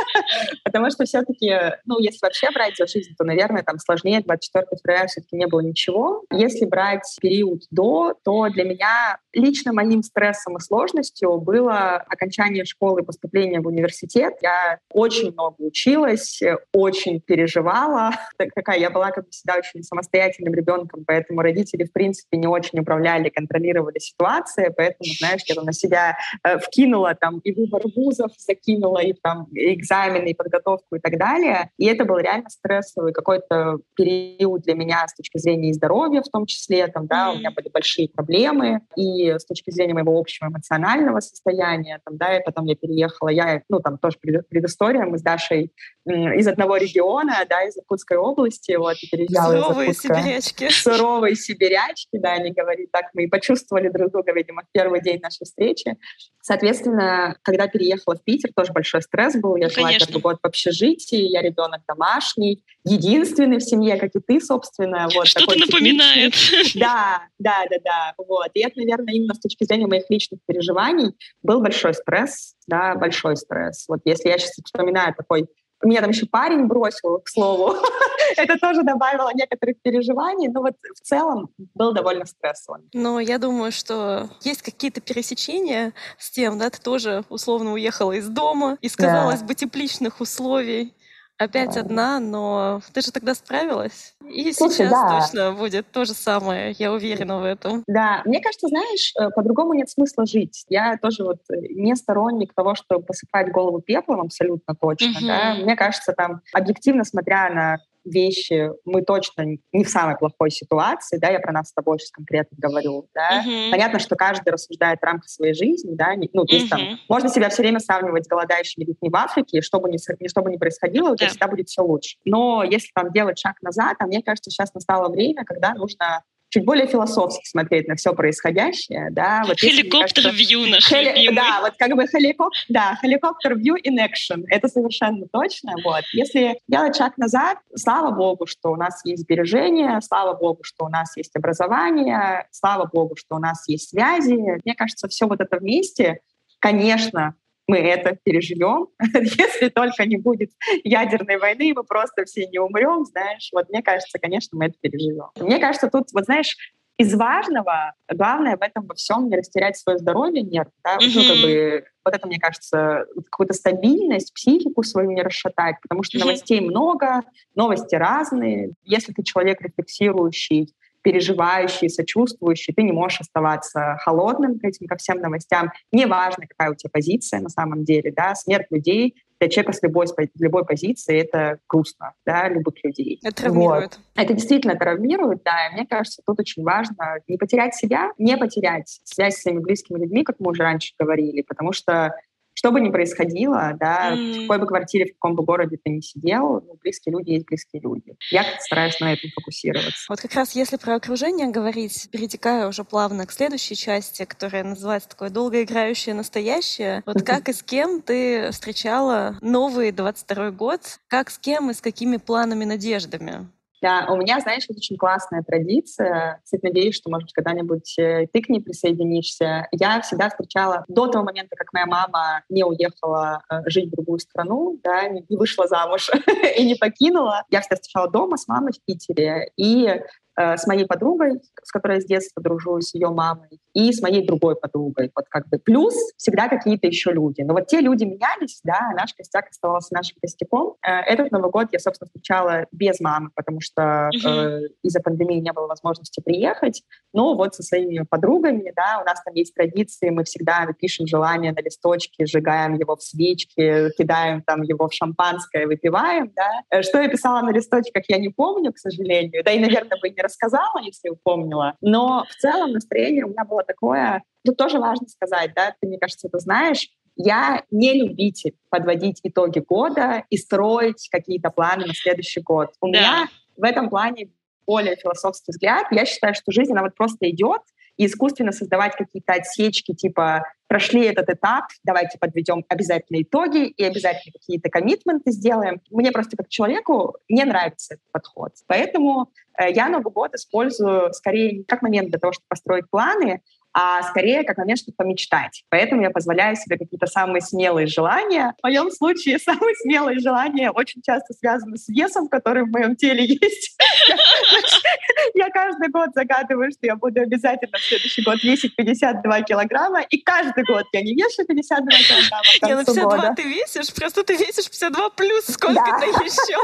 потому 0.65 0.91
что 0.91 1.05
все-таки, 1.05 1.55
ну, 1.87 2.00
если 2.00 2.19
вообще 2.21 2.50
брать 2.50 2.77
жизнь, 2.77 3.15
то, 3.17 3.25
наверное, 3.25 3.62
там 3.62 3.79
сложнее 3.79 4.23
24 4.23 4.67
февраля 4.83 5.07
все-таки 5.07 5.37
не 5.37 5.47
было 5.47 5.61
ничего. 5.61 6.25
Если 6.33 6.67
брать 6.67 7.17
период 7.21 7.62
до, 7.71 8.15
то 8.25 8.49
для 8.49 8.65
меня 8.65 9.19
лично 9.33 9.73
моим 9.73 10.03
стрессом 10.03 10.57
и 10.57 10.61
сложностью 10.61 11.39
было 11.39 11.97
окончание 12.09 12.65
школы 12.65 13.03
и 13.03 13.05
поступление 13.05 13.61
в 13.61 13.69
университет. 13.69 14.35
Я 14.43 14.79
очень 14.93 15.33
много 15.33 15.55
училась, 15.59 16.41
очень 16.73 17.21
переживала. 17.21 18.11
Такая, 18.57 18.81
я 18.81 18.91
была 18.91 19.12
как 19.12 19.31
всегда 19.31 19.55
очень 19.59 19.85
самостоятельным 19.85 20.55
ребенком, 20.55 21.05
поэтому 21.07 21.41
родители, 21.43 21.85
в 21.85 21.93
принципе, 21.93 22.37
не 22.37 22.49
очень 22.49 22.81
управляли, 22.81 23.29
контролировали 23.29 23.60
контролировали 23.61 23.99
ситуации, 23.99 24.73
поэтому, 24.76 25.11
знаешь, 25.19 25.43
я 25.47 25.62
на 25.62 25.73
себя 25.73 26.17
э, 26.45 26.59
вкинула 26.59 27.14
там 27.14 27.38
и 27.40 27.52
выбор 27.52 27.83
вузов, 27.95 28.33
закинула 28.38 28.99
и 28.99 29.12
там 29.12 29.47
и 29.52 29.75
экзамены, 29.75 30.31
и 30.31 30.35
подготовку 30.35 30.97
и 30.97 31.00
так 31.00 31.19
далее. 31.19 31.71
И 31.79 31.87
это 31.87 32.05
был 32.05 32.19
реально 32.19 32.49
стрессовый 32.49 33.12
какой-то 33.12 33.79
период 33.95 34.62
для 34.62 34.75
меня 34.75 35.07
с 35.07 35.14
точки 35.14 35.38
зрения 35.38 35.71
и 35.71 35.73
здоровья 35.73 36.23
в 36.23 36.31
том 36.31 36.47
числе, 36.47 36.87
там, 36.88 37.07
да, 37.07 37.33
у 37.33 37.38
меня 37.38 37.50
были 37.50 37.69
большие 37.69 38.09
проблемы, 38.09 38.81
и 38.97 39.31
с 39.31 39.45
точки 39.45 39.71
зрения 39.71 39.95
моего 39.95 40.19
общего 40.19 40.49
эмоционального 40.49 41.21
состояния, 41.21 42.00
там, 42.05 42.17
да, 42.17 42.37
и 42.37 42.43
потом 42.45 42.67
я 42.67 42.75
переехала, 42.75 43.29
я, 43.29 43.62
ну, 43.69 43.81
там 43.81 43.99
тоже 43.99 44.19
предыстория, 44.19 45.05
мы 45.05 45.19
с 45.19 45.23
Дашей 45.23 45.73
из 46.07 46.49
одного 46.49 46.76
региона, 46.76 47.45
да, 47.49 47.62
из 47.64 47.76
Иркутской 47.76 48.17
области, 48.17 48.73
вот, 48.76 48.97
и 49.02 49.09
переезжала 49.09 49.62
Суровые 49.62 49.90
из 49.90 50.05
Иркутска. 50.05 50.23
сибирячки. 50.23 50.69
Суровые 50.71 51.37
сибирячки, 51.37 52.19
да, 52.19 52.33
они 52.33 52.52
говорят, 52.52 52.90
так 52.93 53.07
мы 53.14 53.25
и 53.25 53.26
почувствовали 53.26 53.50
друг 53.92 54.11
друга, 54.11 54.33
видимо, 54.33 54.62
в 54.62 54.73
первый 54.73 55.00
день 55.00 55.21
нашей 55.21 55.45
встречи. 55.45 55.97
Соответственно, 56.42 57.37
когда 57.42 57.69
переехала 57.69 58.16
в 58.16 58.25
Питер, 58.25 58.50
тоже 58.54 58.73
большой 58.73 59.02
стресс 59.02 59.37
был, 59.37 59.57
я 59.57 59.69
жила 59.69 59.88
Конечно. 59.88 60.07
первый 60.07 60.23
год 60.23 60.38
в 60.42 60.47
общежитии, 60.47 61.28
я 61.28 61.42
ребенок 61.42 61.83
домашний, 61.87 62.64
единственный 62.85 63.59
в 63.59 63.62
семье, 63.62 63.97
как 63.97 64.11
и 64.14 64.21
ты, 64.21 64.40
собственно. 64.40 65.09
Вот, 65.14 65.26
Что-то 65.26 65.59
напоминает. 65.59 66.35
Да, 66.75 67.23
да, 67.38 67.64
да, 67.71 67.76
да. 67.85 68.14
Вот. 68.16 68.49
И 68.54 68.61
это, 68.61 68.78
наверное, 68.78 69.14
именно 69.14 69.35
с 69.35 69.40
точки 69.40 69.64
зрения 69.64 69.87
моих 69.87 70.04
личных 70.09 70.40
переживаний 70.47 71.14
был 71.42 71.61
большой 71.61 71.95
стресс, 71.95 72.54
да, 72.66 72.95
большой 72.95 73.37
стресс. 73.37 73.85
Вот 73.88 74.00
если 74.04 74.28
я 74.28 74.38
сейчас 74.38 74.52
вспоминаю 74.64 75.14
такой 75.14 75.47
меня 75.87 76.01
там 76.01 76.11
еще 76.11 76.27
парень 76.27 76.67
бросил, 76.67 77.21
к 77.21 77.29
слову. 77.29 77.75
Это 78.37 78.59
тоже 78.59 78.83
добавило 78.83 79.31
некоторых 79.35 79.77
переживаний, 79.83 80.49
но 80.49 80.61
вот 80.61 80.75
в 80.95 81.01
целом 81.01 81.51
был 81.75 81.93
довольно 81.93 82.27
стрессово. 82.27 82.81
Но 82.93 83.19
я 83.21 83.39
думаю, 83.39 83.73
что 83.73 84.29
есть 84.43 84.63
какие-то 84.63 85.01
пересечения 85.01 85.93
с 86.19 86.31
тем, 86.31 86.59
да, 86.59 86.71
ты 86.71 86.81
тоже 86.81 87.25
условно 87.29 87.73
уехала 87.73 88.13
из 88.13 88.29
дома, 88.29 88.79
из, 88.81 88.95
казалось 88.95 89.41
да. 89.41 89.47
бы, 89.47 89.55
тепличных 89.55 90.21
условий, 90.21 90.95
опять 91.41 91.77
одна, 91.77 92.21
но 92.21 92.81
ты 92.93 93.01
же 93.01 93.11
тогда 93.13 93.35
справилась. 93.35 94.15
И 94.29 94.53
Слушай, 94.53 94.75
сейчас 94.75 94.91
да. 94.91 95.21
точно 95.21 95.53
будет 95.53 95.91
то 95.91 96.05
же 96.05 96.13
самое, 96.13 96.73
я 96.79 96.93
уверена 96.93 97.41
в 97.41 97.45
этом. 97.45 97.83
Да, 97.87 98.23
мне 98.25 98.41
кажется, 98.41 98.69
знаешь, 98.69 99.13
э, 99.19 99.31
по-другому 99.31 99.75
нет 99.75 99.89
смысла 99.89 100.27
жить. 100.27 100.65
Я 100.69 100.97
тоже 100.99 101.25
вот 101.25 101.39
э, 101.51 101.57
не 101.71 101.97
сторонник 101.97 102.53
того, 102.55 102.75
чтобы 102.75 103.03
посыпать 103.03 103.51
голову 103.51 103.81
пеплом, 103.81 104.21
абсолютно 104.21 104.75
точно. 104.75 105.19
Угу. 105.19 105.27
Да? 105.27 105.55
Мне 105.55 105.77
кажется, 105.77 106.13
там, 106.13 106.43
объективно 106.53 107.05
смотря 107.05 107.51
на 107.51 107.79
вещи 108.11 108.71
мы 108.85 109.02
точно 109.02 109.45
не 109.73 109.85
в 109.85 109.88
самой 109.88 110.17
плохой 110.17 110.50
ситуации, 110.50 111.19
да, 111.19 111.29
я 111.29 111.40
про 111.40 111.52
нас 111.52 111.69
с 111.69 111.73
тобой 111.73 111.99
сейчас 111.99 112.11
конкретно 112.11 112.57
говорю, 112.59 113.09
да. 113.14 113.43
Uh-huh. 113.45 113.71
Понятно, 113.71 113.99
что 113.99 114.17
каждый 114.17 114.50
рассуждает 114.50 115.00
в 115.00 115.05
рамках 115.05 115.29
своей 115.29 115.55
жизни, 115.55 115.95
да, 115.95 116.14
ну, 116.33 116.45
то 116.45 116.55
есть 116.55 116.67
uh-huh. 116.67 116.71
там 116.71 116.99
можно 117.09 117.29
себя 117.29 117.49
все 117.49 117.62
время 117.62 117.81
сравнивать 117.81 118.25
с 118.25 118.29
голодающими 118.29 118.85
детьми 118.85 119.09
в 119.11 119.17
Африке, 119.17 119.61
что 119.61 119.81
бы 119.81 119.90
ни, 119.90 119.99
что 120.29 120.43
бы 120.43 120.50
ни 120.50 120.57
происходило, 120.57 121.11
у 121.11 121.17
тебя 121.17 121.29
всегда 121.29 121.49
будет 121.49 121.69
все 121.69 121.83
лучше. 121.83 122.17
Но 122.25 122.62
если 122.62 122.90
там 122.95 123.12
делать 123.12 123.38
шаг 123.38 123.57
назад, 123.62 123.97
а 124.00 124.07
мне 124.07 124.23
кажется, 124.23 124.50
сейчас 124.50 124.75
настало 124.75 125.09
время, 125.09 125.45
когда 125.45 125.75
нужно 125.75 126.23
чуть 126.50 126.64
более 126.64 126.87
философски 126.87 127.49
смотреть 127.49 127.88
на 127.88 127.97
все 127.97 128.12
происходящее, 128.12 129.09
да. 129.11 129.42
Вот 129.47 129.59
Хеликоптер 129.59 130.30
вью 130.33 130.66
наш 130.69 130.87
хели... 130.87 131.35
Да, 131.35 131.61
вот 131.62 131.75
как 131.78 131.95
бы 131.95 132.07
хеликоптер, 132.07 132.64
да, 132.69 132.99
хеликоптер 133.00 133.57
вью 133.57 133.76
in 133.76 133.97
action, 133.99 134.45
это 134.49 134.69
совершенно 134.69 135.26
точно, 135.33 135.75
вот. 135.85 136.02
Если 136.12 136.59
делать 136.69 136.97
шаг 136.97 137.16
назад, 137.16 137.59
слава 137.75 138.11
богу, 138.11 138.47
что 138.47 138.73
у 138.73 138.76
нас 138.76 139.00
есть 139.04 139.23
сбережения, 139.23 140.00
слава 140.02 140.35
богу, 140.35 140.62
что 140.64 140.85
у 140.87 140.88
нас 140.88 141.16
есть 141.16 141.35
образование, 141.37 142.47
слава 142.50 142.85
богу, 142.85 143.16
что 143.16 143.37
у 143.37 143.38
нас 143.38 143.69
есть 143.69 143.90
связи. 143.90 144.61
Мне 144.64 144.75
кажется, 144.75 145.09
все 145.09 145.26
вот 145.26 145.40
это 145.40 145.59
вместе, 145.59 146.21
конечно, 146.59 147.35
мы 147.71 147.79
это 147.79 148.19
переживем, 148.25 148.89
если 149.15 149.69
только 149.69 150.05
не 150.05 150.17
будет 150.17 150.50
ядерной 150.83 151.39
войны, 151.39 151.73
мы 151.75 151.85
просто 151.85 152.25
все 152.25 152.47
не 152.47 152.59
умрем, 152.59 153.05
знаешь. 153.05 153.49
Вот 153.53 153.69
мне 153.69 153.83
кажется, 153.83 154.19
конечно, 154.19 154.59
мы 154.59 154.67
это 154.67 154.75
переживем. 154.81 155.29
Мне 155.39 155.59
кажется, 155.59 155.89
тут, 155.89 156.09
вот 156.12 156.25
знаешь, 156.25 156.57
из 156.99 157.15
важного, 157.15 157.95
главное 158.12 158.57
в 158.57 158.62
этом 158.62 158.87
во 158.87 158.95
всем 158.95 159.29
не 159.29 159.37
растерять 159.37 159.77
свое 159.79 159.99
здоровье, 159.99 160.43
нет, 160.43 160.69
да, 160.85 160.99
mm-hmm. 160.99 161.12
ну, 161.15 161.29
как 161.29 161.43
бы, 161.43 161.85
вот 162.05 162.15
это, 162.15 162.27
мне 162.27 162.39
кажется, 162.39 163.07
какую-то 163.31 163.55
стабильность, 163.55 164.35
психику 164.35 164.83
свою 164.83 165.12
не 165.12 165.23
расшатать, 165.23 165.77
потому 165.81 166.03
что 166.03 166.19
mm-hmm. 166.19 166.21
новостей 166.21 166.61
много, 166.61 167.23
новости 167.55 167.95
разные. 167.95 168.73
Если 168.85 169.12
ты 169.12 169.23
человек 169.23 169.62
рефлексирующий, 169.62 170.75
переживающий, 171.02 171.88
сочувствующий, 171.88 172.75
ты 172.75 172.83
не 172.83 172.92
можешь 172.92 173.21
оставаться 173.21 173.97
холодным 174.00 174.59
к 174.59 174.64
этим 174.64 174.87
ко 174.87 174.97
всем 174.97 175.19
новостям. 175.19 175.71
Неважно, 175.92 176.47
какая 176.47 176.73
у 176.73 176.75
тебя 176.75 176.90
позиция 176.92 177.40
на 177.40 177.49
самом 177.49 177.85
деле, 177.85 178.12
да, 178.12 178.35
смерть 178.35 178.66
людей 178.71 179.14
для 179.40 179.49
человека 179.49 179.73
с 179.73 179.83
любой, 179.83 180.07
с 180.07 180.14
любой 180.38 180.66
позиции 180.66 181.19
это 181.19 181.59
грустно, 181.66 182.12
да, 182.26 182.49
любых 182.49 182.75
людей. 182.85 183.19
Это 183.25 183.42
травмирует. 183.42 183.97
Вот. 183.97 184.00
Это 184.14 184.35
действительно 184.35 184.76
травмирует, 184.76 185.42
да, 185.42 185.69
и 185.69 185.75
мне 185.75 185.87
кажется, 185.87 186.23
тут 186.26 186.40
очень 186.40 186.62
важно 186.62 187.16
не 187.26 187.38
потерять 187.38 187.75
себя, 187.75 188.12
не 188.19 188.37
потерять 188.37 189.00
связь 189.04 189.37
с 189.37 189.42
своими 189.42 189.61
близкими 189.61 189.99
людьми, 189.99 190.25
как 190.25 190.37
мы 190.40 190.50
уже 190.50 190.62
раньше 190.62 190.92
говорили, 190.99 191.40
потому 191.40 191.73
что 191.73 192.14
что 192.61 192.73
бы 192.73 192.81
ни 192.83 192.90
происходило, 192.90 193.75
да, 193.81 194.14
mm. 194.14 194.33
в 194.33 194.40
какой 194.43 194.59
бы 194.59 194.67
квартире, 194.67 195.07
в 195.07 195.14
каком 195.14 195.35
бы 195.35 195.43
городе 195.43 195.79
ты 195.83 195.90
ни 195.90 196.00
сидел, 196.00 196.61
ну, 196.61 196.79
близкие 196.83 197.14
люди 197.14 197.31
есть 197.31 197.47
близкие 197.47 197.81
люди. 197.81 198.14
Я 198.31 198.45
стараюсь 198.61 199.00
на 199.00 199.14
этом 199.14 199.31
фокусироваться. 199.35 200.05
Вот 200.11 200.21
как 200.21 200.35
раз 200.35 200.55
если 200.55 200.76
про 200.76 200.97
окружение 200.97 201.49
говорить, 201.49 202.11
перетекая 202.12 202.69
уже 202.69 202.85
плавно 202.85 203.25
к 203.25 203.33
следующей 203.33 203.76
части, 203.76 204.26
которая 204.26 204.62
называется 204.62 205.09
такое 205.09 205.31
долгоиграющее 205.31 206.14
настоящее. 206.14 207.02
Вот 207.07 207.23
как 207.23 207.49
и 207.49 207.55
с 207.55 207.62
кем 207.62 208.02
ты 208.02 208.50
встречала 208.50 209.38
новый 209.40 209.90
22 209.90 210.50
год? 210.50 210.83
Как 211.09 211.31
с 211.31 211.38
кем 211.38 211.71
и 211.71 211.75
с 211.75 211.81
какими 211.81 212.19
планами, 212.19 212.67
надеждами? 212.67 213.49
Да, 213.83 214.07
у 214.11 214.17
меня, 214.17 214.41
знаешь, 214.41 214.67
вот 214.69 214.77
очень 214.77 214.97
классная 214.97 215.43
традиция. 215.43 216.41
Кстати, 216.45 216.65
надеюсь, 216.65 216.95
что, 216.95 217.11
может 217.11 217.27
быть, 217.27 217.33
когда-нибудь 217.33 217.99
э, 217.99 218.27
ты 218.33 218.43
к 218.43 218.49
ней 218.51 218.61
присоединишься. 218.61 219.69
Я 219.73 220.01
всегда 220.03 220.29
встречала 220.29 220.85
до 220.89 221.07
того 221.07 221.25
момента, 221.25 221.57
как 221.57 221.73
моя 221.73 221.87
мама 221.87 222.43
не 222.51 222.63
уехала 222.63 223.43
э, 223.51 223.63
жить 223.67 223.87
в 223.87 223.93
другую 223.93 224.19
страну, 224.19 224.79
да, 224.85 225.09
не 225.09 225.25
вышла 225.37 225.67
замуж 225.67 226.11
и 226.57 226.67
не 226.67 226.75
покинула. 226.75 227.45
Я 227.51 227.61
всегда 227.61 227.77
встречала 227.77 228.11
дома 228.11 228.37
с 228.37 228.47
мамой 228.49 228.73
в 228.73 228.85
Питере. 228.85 229.51
И 229.57 230.03
с 230.41 230.67
моей 230.67 230.87
подругой, 230.87 231.41
с 231.63 231.71
которой 231.71 231.95
я 231.95 232.01
с 232.01 232.05
детства 232.05 232.43
дружу, 232.43 232.81
с 232.81 232.95
ее 232.95 233.09
мамой, 233.09 233.61
и 233.75 233.93
с 233.93 234.01
моей 234.03 234.27
другой 234.27 234.57
подругой. 234.57 235.11
Вот 235.15 235.27
как 235.29 235.49
бы 235.49 235.59
плюс 235.59 235.95
всегда 236.17 236.49
какие-то 236.49 236.87
еще 236.87 237.13
люди. 237.13 237.43
Но 237.43 237.55
вот 237.55 237.67
те 237.67 237.81
люди 237.81 238.05
менялись, 238.05 238.61
да, 238.65 238.93
наш 238.97 239.15
костяк 239.15 239.49
оставался 239.49 239.95
нашим 239.95 240.17
костяком. 240.21 240.77
Э, 240.87 241.01
этот 241.01 241.31
Новый 241.31 241.51
год 241.51 241.69
я, 241.73 241.79
собственно, 241.79 242.07
встречала 242.07 242.67
без 242.73 243.01
мамы, 243.01 243.31
потому 243.35 243.61
что 243.61 244.11
э, 244.13 244.61
из-за 244.83 245.01
пандемии 245.01 245.41
не 245.41 245.53
было 245.53 245.67
возможности 245.67 246.21
приехать. 246.21 246.83
Но 247.13 247.35
вот 247.35 247.55
со 247.55 247.63
своими 247.63 248.05
подругами, 248.09 248.73
да, 248.75 249.01
у 249.03 249.05
нас 249.05 249.23
там 249.23 249.35
есть 249.35 249.55
традиции, 249.55 250.11
мы 250.11 250.25
всегда 250.25 250.67
пишем 250.79 251.07
желание 251.07 251.53
на 251.53 251.61
листочке, 251.61 252.27
сжигаем 252.27 252.75
его 252.75 252.97
в 252.97 253.03
свечке, 253.03 253.91
кидаем 253.97 254.43
там 254.43 254.63
его 254.63 254.89
в 254.89 254.95
шампанское, 254.95 255.67
выпиваем, 255.67 256.33
да. 256.35 256.63
Э, 256.71 256.83
что 256.83 257.01
я 257.01 257.09
писала 257.09 257.43
на 257.43 257.51
листочках, 257.51 258.05
я 258.09 258.19
не 258.19 258.29
помню, 258.29 258.73
к 258.73 258.79
сожалению. 258.79 259.43
Да 259.45 259.53
и, 259.53 259.59
наверное, 259.61 259.99
бы 260.01 260.09
не 260.11 260.23
рассказала, 260.31 260.79
если 260.83 261.11
упомнила. 261.11 261.77
Но 261.81 262.25
в 262.29 262.35
целом 262.37 262.73
настроение 262.73 263.25
у 263.25 263.29
меня 263.29 263.45
было 263.45 263.63
такое... 263.63 264.23
Тут 264.45 264.57
тоже 264.57 264.79
важно 264.79 265.07
сказать, 265.07 265.53
да, 265.55 265.75
ты, 265.79 265.87
мне 265.87 265.99
кажется, 265.99 266.29
это 266.29 266.39
знаешь, 266.39 266.89
я 267.17 267.63
не 267.71 267.93
любитель 267.93 268.57
подводить 268.71 269.21
итоги 269.23 269.59
года 269.59 270.25
и 270.31 270.39
строить 270.39 271.09
какие-то 271.11 271.51
планы 271.51 271.85
на 271.87 271.95
следующий 271.95 272.41
год. 272.41 272.71
У 272.81 272.91
да. 272.91 272.99
меня 272.99 273.29
в 273.59 273.65
этом 273.65 273.91
плане 273.91 274.31
более 274.67 274.97
философский 274.97 275.53
взгляд. 275.53 275.87
Я 275.91 276.07
считаю, 276.07 276.35
что 276.35 276.53
жизнь, 276.53 276.73
она 276.73 276.83
вот 276.83 276.95
просто 276.95 277.29
идет, 277.29 277.61
искусственно 278.07 278.52
создавать 278.52 278.97
какие-то 278.97 279.35
отсечки, 279.35 279.95
типа 279.95 280.45
прошли 280.69 281.04
этот 281.04 281.28
этап, 281.28 281.64
давайте 281.83 282.19
подведем 282.19 282.64
обязательно 282.69 283.23
итоги 283.23 283.66
и 283.66 283.85
обязательно 283.85 284.33
какие-то 284.33 284.71
коммитменты 284.71 285.33
сделаем. 285.33 285.80
Мне 285.90 286.12
просто 286.12 286.37
как 286.37 286.49
человеку 286.49 287.16
не 287.28 287.45
нравится 287.45 287.95
этот 287.95 288.12
подход. 288.12 288.52
Поэтому 288.69 289.30
э, 289.59 289.73
я 289.73 289.88
Новый 289.88 290.12
год 290.12 290.35
использую 290.35 291.12
скорее 291.12 291.64
как 291.64 291.83
момент 291.83 292.11
для 292.11 292.19
того, 292.19 292.33
чтобы 292.33 292.47
построить 292.49 292.88
планы, 292.88 293.42
а 293.73 294.03
скорее 294.03 294.45
как 294.45 294.59
момент, 294.59 294.81
чтобы 294.81 294.97
помечтать. 294.97 295.62
Поэтому 295.69 296.03
я 296.03 296.11
позволяю 296.11 296.57
себе 296.57 296.77
какие-то 296.77 297.07
самые 297.07 297.41
смелые 297.41 297.87
желания. 297.87 298.55
В 298.61 298.65
моем 298.65 298.91
случае 298.91 299.39
самые 299.45 299.75
смелые 299.77 300.19
желания 300.19 300.71
очень 300.71 301.03
часто 301.03 301.35
связаны 301.35 301.77
с 301.77 301.89
весом, 301.89 302.29
который 302.29 302.65
в 302.65 302.71
моем 302.71 302.97
теле 302.97 303.25
есть. 303.25 303.77
Я 305.35 305.49
каждый 305.50 305.89
год 305.89 306.11
загадываю, 306.15 306.71
что 306.71 306.87
я 306.87 306.97
буду 306.97 307.21
обязательно 307.21 307.79
в 307.79 307.83
следующий 307.83 308.23
год 308.23 308.43
весить 308.43 308.75
52 308.77 309.43
килограмма, 309.43 310.00
и 310.03 310.19
каждый 310.19 310.65
год 310.65 310.85
я 310.93 311.03
не 311.03 311.15
вешу 311.15 311.45
52 311.47 311.99
килограмма 311.99 312.45
Не, 312.62 312.75
ну 312.75 312.85
52 312.85 313.35
ты 313.35 313.43
весишь, 313.43 313.95
просто 313.95 314.23
ты 314.23 314.37
весишь 314.37 314.69
52 314.69 315.11
плюс 315.11 315.45
сколько-то 315.47 316.05
еще. 316.07 316.59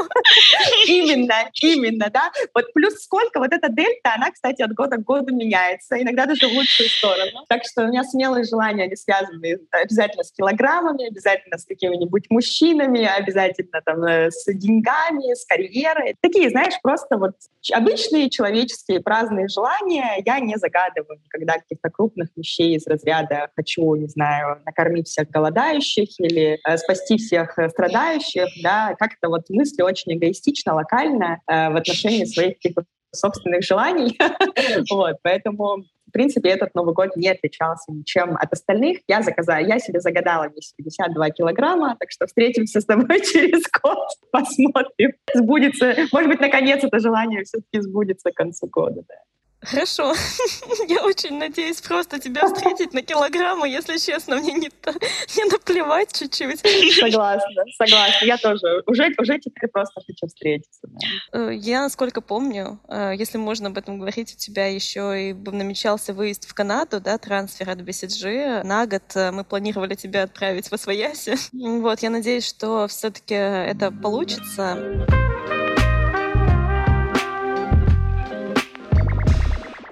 Именно, 0.87 1.49
именно, 1.61 2.09
да. 2.11 2.31
Вот 2.53 2.71
плюс 2.73 2.95
сколько, 2.95 3.39
вот 3.39 3.51
эта 3.51 3.69
дельта, 3.69 4.13
она, 4.15 4.31
кстати, 4.31 4.61
от 4.61 4.73
года 4.73 4.97
к 4.97 5.03
году 5.03 5.33
меняется, 5.35 6.01
иногда 6.01 6.25
даже 6.25 6.47
в 6.47 6.51
лучшую 6.51 6.89
сторону. 6.97 7.45
Так 7.47 7.63
что 7.65 7.83
у 7.83 7.87
меня 7.87 8.03
смелые 8.03 8.43
желания, 8.43 8.83
они 8.83 8.95
связаны 8.95 9.59
обязательно 9.71 10.23
с 10.23 10.31
килограммами, 10.31 11.07
обязательно 11.07 11.57
с 11.57 11.65
какими-нибудь 11.65 12.25
мужчинами, 12.29 13.03
обязательно 13.05 13.81
там 13.85 14.03
э, 14.03 14.31
с 14.31 14.45
деньгами, 14.53 15.33
с 15.33 15.45
карьерой. 15.45 16.15
Такие, 16.21 16.49
знаешь, 16.49 16.73
просто 16.81 17.17
вот 17.17 17.35
обычные 17.73 18.29
человеческие 18.29 18.99
праздные 19.01 19.47
желания 19.47 20.21
я 20.25 20.39
не 20.39 20.55
загадываю 20.57 21.19
никогда 21.23 21.53
каких-то 21.53 21.89
крупных 21.89 22.29
вещей 22.35 22.75
из 22.75 22.87
разряда 22.87 23.49
«хочу, 23.55 23.95
не 23.95 24.07
знаю, 24.07 24.61
накормить 24.65 25.07
всех 25.07 25.29
голодающих» 25.29 26.19
или 26.19 26.59
э, 26.63 26.77
«спасти 26.77 27.17
всех 27.17 27.57
э, 27.57 27.69
страдающих». 27.69 28.47
Да, 28.63 28.95
как-то 28.97 29.29
вот 29.29 29.49
мысли 29.49 29.81
очень 29.81 30.13
эгоистично, 30.13 30.73
локально 30.73 31.41
э, 31.47 31.69
в 31.69 31.75
отношении 31.75 32.25
своих 32.25 32.57
собственных 33.13 33.63
желаний. 33.63 34.17
вот, 34.91 35.17
поэтому 35.23 35.83
принципе, 36.17 36.49
этот 36.49 36.73
Новый 36.73 36.95
год 36.95 37.15
не 37.15 37.29
отличался 37.29 37.91
ничем 37.91 38.35
от 38.35 38.51
остальных. 38.51 39.01
Я 39.07 39.21
заказала, 39.21 39.59
я 39.59 39.77
себе 39.77 40.01
загадала 40.01 40.49
весить 40.49 40.75
52 40.77 41.29
килограмма, 41.29 41.95
так 41.99 42.09
что 42.11 42.25
встретимся 42.25 42.81
с 42.81 42.85
тобой 42.85 43.21
через 43.21 43.63
год, 43.83 44.07
посмотрим, 44.31 45.11
сбудется. 45.35 45.93
Может 46.11 46.29
быть, 46.29 46.39
наконец 46.39 46.83
это 46.83 46.97
желание 46.97 47.43
все-таки 47.43 47.81
сбудется 47.81 48.31
к 48.31 48.33
концу 48.33 48.67
года. 48.67 49.03
Да. 49.07 49.15
Хорошо. 49.69 50.13
Я 50.87 51.03
очень 51.03 51.37
надеюсь 51.37 51.81
просто 51.81 52.19
тебя 52.19 52.47
встретить 52.47 52.93
на 52.93 53.01
килограммы, 53.01 53.67
если 53.67 53.97
честно, 53.97 54.37
мне 54.37 54.53
не, 54.53 54.69
не 55.35 55.51
наплевать 55.51 56.17
чуть-чуть. 56.17 56.61
Согласна, 56.95 57.63
согласна. 57.77 58.25
Я 58.25 58.37
тоже. 58.37 58.83
Уже, 58.85 59.13
уже 59.17 59.39
теперь 59.39 59.69
просто 59.69 60.01
хочу 60.05 60.27
встретиться. 60.27 60.79
Да. 60.83 61.49
Э, 61.49 61.53
я, 61.53 61.81
насколько 61.81 62.21
помню, 62.21 62.79
э, 62.87 63.13
если 63.17 63.37
можно 63.37 63.67
об 63.67 63.77
этом 63.77 63.99
говорить, 63.99 64.33
у 64.33 64.37
тебя 64.37 64.67
еще 64.67 65.31
и 65.31 65.33
намечался 65.33 66.13
выезд 66.13 66.47
в 66.47 66.53
Канаду, 66.53 67.01
да, 67.01 67.17
трансфер 67.17 67.69
от 67.69 67.79
BCG. 67.79 68.63
На 68.63 68.87
год 68.87 69.03
э, 69.15 69.31
мы 69.31 69.43
планировали 69.43 69.95
тебя 69.95 70.23
отправить 70.23 70.67
в 70.69 70.73
Освояси. 70.73 71.35
Вот, 71.87 71.99
я 71.99 72.09
надеюсь, 72.09 72.47
что 72.47 72.87
все-таки 72.87 73.35
это 73.35 73.91
получится. 73.91 75.05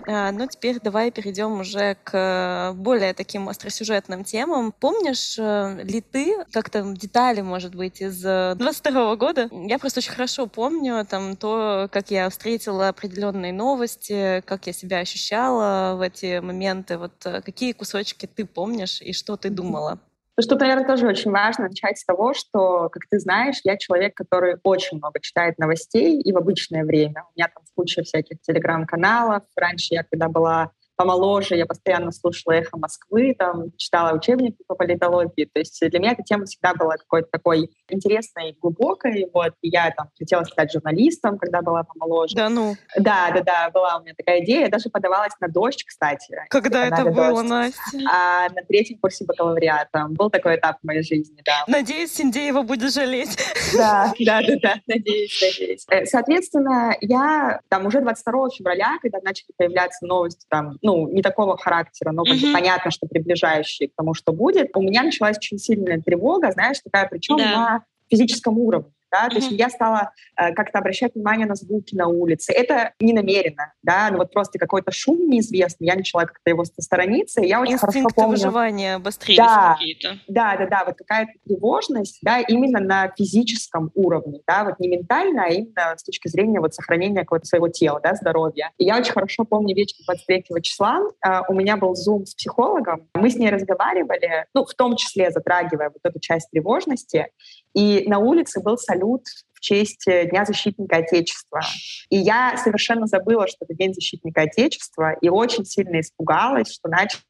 А, 0.07 0.31
ну, 0.31 0.47
теперь 0.47 0.79
давай 0.79 1.11
перейдем 1.11 1.59
уже 1.59 1.97
к 2.03 2.73
более 2.75 3.13
таким 3.13 3.49
остросюжетным 3.49 4.23
темам. 4.23 4.71
Помнишь 4.71 5.37
э, 5.39 5.81
ли 5.83 6.01
ты 6.01 6.45
как-то 6.51 6.83
детали, 6.93 7.41
может 7.41 7.73
быть, 7.73 8.01
из 8.01 8.21
22 8.21 9.15
года? 9.15 9.49
Я 9.51 9.79
просто 9.79 9.99
очень 9.99 10.11
хорошо 10.11 10.47
помню 10.47 11.05
там 11.05 11.35
то, 11.35 11.89
как 11.91 12.11
я 12.11 12.29
встретила 12.29 12.89
определенные 12.89 13.53
новости, 13.53 14.41
как 14.45 14.67
я 14.67 14.73
себя 14.73 14.99
ощущала 14.99 15.95
в 15.95 16.01
эти 16.01 16.39
моменты. 16.39 16.97
Вот 16.97 17.25
э, 17.25 17.41
какие 17.41 17.71
кусочки 17.71 18.27
ты 18.27 18.45
помнишь 18.45 19.01
и 19.01 19.11
что 19.13 19.37
ты 19.37 19.49
думала? 19.49 19.99
Ну, 20.37 20.43
что, 20.43 20.55
наверное, 20.55 20.85
тоже 20.85 21.07
очень 21.07 21.31
важно 21.31 21.69
начать 21.69 21.97
с 21.97 22.03
того, 22.03 22.33
что, 22.33 22.89
как 22.89 23.03
ты 23.09 23.19
знаешь, 23.19 23.61
я 23.63 23.77
человек, 23.77 24.15
который 24.15 24.57
очень 24.63 24.97
много 24.97 25.21
читает 25.21 25.57
новостей 25.57 26.19
и 26.19 26.33
в 26.33 26.37
обычное 26.37 26.83
время. 26.83 27.23
У 27.23 27.39
меня 27.39 27.47
там 27.53 27.63
куча 27.73 28.03
всяких 28.03 28.41
телеграм-каналов. 28.41 29.43
Раньше 29.55 29.93
я, 29.93 30.03
когда 30.03 30.27
была 30.27 30.71
помоложе, 30.95 31.55
я 31.55 31.65
постоянно 31.65 32.11
слушала 32.11 32.53
«Эхо 32.53 32.77
Москвы», 32.77 33.35
там, 33.37 33.71
читала 33.77 34.15
учебники 34.15 34.57
по 34.67 34.75
политологии. 34.75 35.45
То 35.45 35.59
есть 35.59 35.79
для 35.81 35.99
меня 35.99 36.11
эта 36.11 36.23
тема 36.23 36.45
всегда 36.45 36.73
была 36.73 36.97
какой-то 36.97 37.27
такой 37.31 37.69
интересной 37.89 38.51
и 38.51 38.57
глубокой. 38.59 39.29
Вот. 39.33 39.53
И 39.61 39.69
я 39.69 39.91
там 39.91 40.09
хотела 40.17 40.43
стать 40.43 40.71
журналистом, 40.71 41.37
когда 41.37 41.61
была 41.61 41.83
помоложе. 41.83 42.35
Да 42.35 42.49
ну? 42.49 42.75
Да, 42.97 43.31
да, 43.33 43.41
да, 43.41 43.69
была 43.71 43.97
у 43.97 44.03
меня 44.03 44.13
такая 44.17 44.43
идея. 44.43 44.61
Я 44.61 44.69
даже 44.69 44.89
подавалась 44.89 45.33
на 45.39 45.47
«Дождь», 45.47 45.83
кстати. 45.85 46.35
Когда 46.49 46.87
это 46.87 47.03
было, 47.03 47.41
дождь. 47.41 47.49
Настя? 47.49 47.97
А, 48.11 48.49
на 48.49 48.61
третьем 48.67 48.97
курсе 48.99 49.25
бакалавриата. 49.25 50.07
Был 50.09 50.29
такой 50.29 50.57
этап 50.57 50.77
в 50.81 50.85
моей 50.85 51.03
жизни, 51.03 51.41
да. 51.45 51.63
Надеюсь, 51.67 52.13
Синдеева 52.13 52.61
будет 52.61 52.93
жалеть. 52.93 53.37
Да, 53.75 54.13
да, 54.19 54.41
да, 54.41 54.55
да, 54.61 54.75
надеюсь, 54.87 55.41
надеюсь. 55.41 55.85
Э, 55.89 56.05
соответственно, 56.05 56.95
я 57.01 57.59
там 57.69 57.85
уже 57.85 58.01
22 58.01 58.49
февраля, 58.49 58.97
когда 59.01 59.19
начали 59.21 59.51
появляться 59.57 60.05
новости 60.05 60.45
там 60.49 60.77
ну, 60.85 61.09
не 61.09 61.21
такого 61.21 61.57
характера, 61.57 62.11
но 62.11 62.23
mm-hmm. 62.23 62.53
понятно, 62.53 62.91
что 62.91 63.07
приближающие 63.07 63.89
к 63.89 63.93
тому, 63.97 64.13
что 64.13 64.31
будет, 64.31 64.69
у 64.75 64.81
меня 64.81 65.03
началась 65.03 65.37
очень 65.37 65.57
сильная 65.57 65.99
тревога, 65.99 66.51
знаешь, 66.51 66.77
такая, 66.83 67.07
причем 67.09 67.37
да. 67.37 67.43
на 67.51 67.83
физическом 68.09 68.59
уровне 68.59 68.91
да, 69.15 69.29
то 69.29 69.35
есть 69.35 69.51
я 69.51 69.69
стала 69.69 70.11
э, 70.37 70.53
как-то 70.53 70.79
обращать 70.79 71.15
внимание 71.15 71.47
на 71.47 71.55
звуки 71.55 71.95
на 71.95 72.07
улице. 72.07 72.51
Это 72.51 72.93
не 72.99 73.13
намеренно, 73.13 73.73
да, 73.81 74.09
ну 74.11 74.17
вот 74.17 74.31
просто 74.31 74.59
какой-то 74.59 74.91
шум 74.91 75.29
неизвестный, 75.29 75.87
я 75.87 75.95
начала 75.95 76.25
как-то 76.25 76.49
его 76.49 76.65
сторониться, 76.65 77.41
и 77.41 77.47
я 77.47 77.61
очень 77.61 77.73
Инстинкты 77.73 77.99
хорошо 77.99 78.15
помню... 78.15 78.31
выживания 78.31 78.95
обострились 78.95 79.37
да, 79.37 79.73
какие-то. 79.73 80.19
Да, 80.27 80.57
да, 80.57 80.67
да, 80.67 80.83
вот 80.85 80.95
какая-то 80.97 81.31
тревожность, 81.45 82.19
да, 82.21 82.39
именно 82.39 82.79
на 82.79 83.09
физическом 83.17 83.91
уровне, 83.95 84.41
да, 84.45 84.65
вот 84.65 84.79
не 84.79 84.87
ментально, 84.87 85.45
а 85.45 85.47
именно 85.47 85.95
с 85.97 86.03
точки 86.03 86.27
зрения 86.27 86.59
вот 86.59 86.73
сохранения 86.73 87.21
какого-то 87.21 87.45
своего 87.45 87.69
тела, 87.69 87.99
да, 88.03 88.15
здоровья. 88.15 88.71
И 88.77 88.85
я 88.85 88.97
очень 88.97 89.13
хорошо 89.13 89.45
помню 89.45 89.75
вечер 89.75 89.95
23 90.05 90.45
числа, 90.61 90.99
э, 91.25 91.41
у 91.47 91.53
меня 91.53 91.77
был 91.77 91.95
зум 91.95 92.25
с 92.25 92.35
психологом, 92.35 93.07
мы 93.13 93.29
с 93.29 93.35
ней 93.35 93.49
разговаривали, 93.49 94.45
ну, 94.53 94.65
в 94.65 94.73
том 94.73 94.95
числе 94.95 95.31
затрагивая 95.31 95.89
вот 95.89 96.01
эту 96.03 96.19
часть 96.19 96.51
тревожности, 96.51 97.27
и 97.75 98.07
на 98.07 98.19
улице 98.19 98.61
был 98.61 98.77
салют 98.77 99.25
в 99.53 99.59
честь 99.59 100.07
э, 100.07 100.29
Дня 100.29 100.45
защитника 100.45 100.97
Отечества. 100.97 101.61
И 102.09 102.17
я 102.17 102.55
совершенно 102.57 103.05
забыла, 103.05 103.47
что 103.47 103.65
это 103.65 103.75
День 103.75 103.93
защитника 103.93 104.43
Отечества, 104.43 105.13
и 105.21 105.29
очень 105.29 105.65
сильно 105.65 105.99
испугалась, 105.99 106.71
что 106.73 106.89
начали 106.89 107.21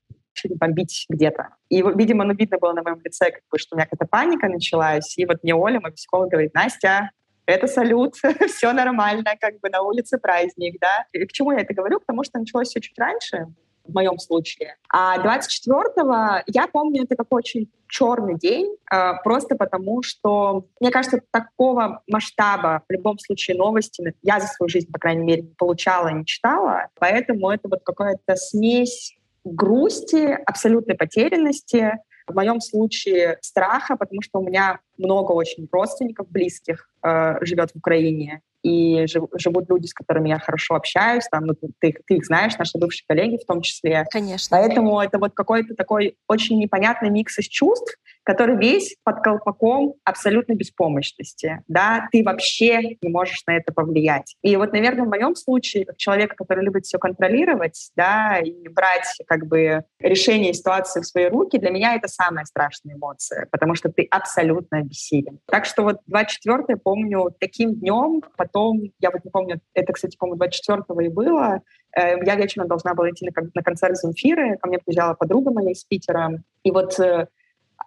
бомбить 0.55 1.07
где-то. 1.09 1.55
И, 1.69 1.81
видимо, 1.81 2.25
ну, 2.25 2.35
видно 2.35 2.59
было 2.59 2.73
на 2.73 2.83
моем 2.83 3.01
лице, 3.03 3.31
как 3.31 3.41
бы, 3.51 3.57
что 3.57 3.75
у 3.75 3.77
меня 3.77 3.87
какая-то 3.87 4.07
паника 4.07 4.47
началась. 4.47 5.17
И 5.17 5.25
вот 5.25 5.41
мне 5.41 5.55
Оля, 5.55 5.79
мой 5.81 5.91
психолог, 5.91 6.29
говорит, 6.29 6.53
Настя, 6.53 7.09
это 7.47 7.65
салют, 7.65 8.15
все 8.47 8.71
нормально, 8.71 9.35
как 9.39 9.59
бы 9.59 9.69
на 9.69 9.81
улице 9.81 10.19
праздник, 10.19 10.77
да. 10.79 11.05
И 11.11 11.25
к 11.25 11.31
чему 11.31 11.53
я 11.53 11.61
это 11.61 11.73
говорю? 11.73 11.99
Потому 11.99 12.23
что 12.23 12.37
началось 12.37 12.69
все 12.69 12.81
чуть 12.81 12.99
раньше 12.99 13.47
в 13.87 13.93
моем 13.93 14.17
случае. 14.17 14.75
А 14.89 15.17
24-го, 15.17 16.43
я 16.47 16.67
помню, 16.67 17.03
это 17.03 17.15
как 17.15 17.27
очень 17.31 17.69
черный 17.87 18.35
день, 18.35 18.75
э, 18.91 19.13
просто 19.23 19.55
потому 19.55 20.01
что, 20.03 20.65
мне 20.79 20.91
кажется, 20.91 21.21
такого 21.31 22.01
масштаба 22.07 22.81
в 22.87 22.91
любом 22.91 23.19
случае 23.19 23.57
новости 23.57 24.13
я 24.21 24.39
за 24.39 24.47
свою 24.47 24.69
жизнь, 24.69 24.91
по 24.91 24.99
крайней 24.99 25.23
мере, 25.23 25.41
не 25.43 25.53
получала, 25.55 26.09
не 26.09 26.25
читала, 26.25 26.87
поэтому 26.99 27.49
это 27.49 27.69
вот 27.69 27.81
какая-то 27.83 28.35
смесь 28.35 29.17
грусти, 29.43 30.37
абсолютной 30.45 30.95
потерянности, 30.95 31.93
в 32.27 32.33
моем 32.33 32.59
случае 32.59 33.37
страха, 33.41 33.95
потому 33.95 34.21
что 34.21 34.39
у 34.39 34.43
меня 34.43 34.79
много 34.97 35.31
очень 35.31 35.67
родственников 35.71 36.27
близких 36.29 36.89
э, 37.03 37.37
живет 37.41 37.71
в 37.71 37.75
Украине, 37.75 38.41
и 38.65 39.05
жив, 39.05 39.25
живут 39.35 39.69
люди, 39.69 39.85
с 39.85 39.93
которыми 39.93 40.29
я 40.29 40.39
хорошо 40.39 40.73
общаюсь, 40.73 41.27
там, 41.31 41.45
ну, 41.45 41.53
ты, 41.53 41.95
ты 42.07 42.15
их 42.15 42.25
знаешь, 42.25 42.57
наши 42.57 42.79
бывшие 42.79 43.05
коллеги 43.07 43.37
в 43.37 43.45
том 43.45 43.61
числе. 43.61 44.05
Конечно. 44.09 44.57
Поэтому 44.57 44.99
это 44.99 45.19
вот 45.19 45.33
какой-то 45.35 45.75
такой 45.75 46.17
очень 46.27 46.57
непонятный 46.57 47.11
микс 47.11 47.37
из 47.37 47.45
чувств, 47.45 47.95
который 48.23 48.57
весь 48.57 48.95
под 49.03 49.21
колпаком 49.21 49.93
абсолютной 50.03 50.55
беспомощности. 50.55 51.63
Да? 51.67 52.07
Ты 52.11 52.23
вообще 52.23 52.97
не 53.01 53.09
можешь 53.09 53.43
на 53.45 53.55
это 53.55 53.71
повлиять. 53.71 54.35
И 54.41 54.55
вот, 54.55 54.73
наверное, 54.73 55.05
в 55.05 55.09
моем 55.09 55.35
случае, 55.35 55.85
как 55.85 55.97
человека, 55.97 56.35
который 56.35 56.65
любит 56.65 56.85
все 56.85 56.97
контролировать 56.97 57.91
да, 57.95 58.39
и 58.43 58.67
брать 58.67 59.15
как 59.27 59.45
бы 59.45 59.83
решение 59.99 60.53
ситуации 60.53 61.01
в 61.01 61.05
свои 61.05 61.27
руки, 61.27 61.59
для 61.59 61.69
меня 61.69 61.93
это 61.93 62.07
самая 62.07 62.45
страшная 62.45 62.95
эмоция, 62.95 63.47
потому 63.51 63.75
что 63.75 63.89
ты 63.89 64.07
абсолютно 64.09 64.81
бессилен. 64.81 65.39
Так 65.45 65.65
что 65.65 65.83
вот 65.83 65.99
24 66.07 66.77
помню 66.77 67.29
таким 67.39 67.75
днем, 67.75 68.23
потом, 68.55 68.81
я 68.99 69.11
вот 69.11 69.23
не 69.25 69.31
помню, 69.31 69.59
это, 69.73 69.93
кстати, 69.93 70.17
по-моему, 70.17 70.43
24-го 70.43 71.01
и 71.01 71.09
было, 71.09 71.61
э, 71.95 72.23
я 72.25 72.35
вечером 72.35 72.67
должна 72.67 72.93
была 72.93 73.09
идти 73.09 73.29
на 73.53 73.63
концерт 73.63 73.97
Земфиры, 73.97 74.57
ко 74.57 74.67
мне 74.67 74.79
приезжала 74.79 75.13
подруга 75.13 75.51
моя 75.51 75.71
из 75.71 75.83
Питера, 75.83 76.41
и 76.63 76.71
вот 76.71 76.97
э, 76.99 77.27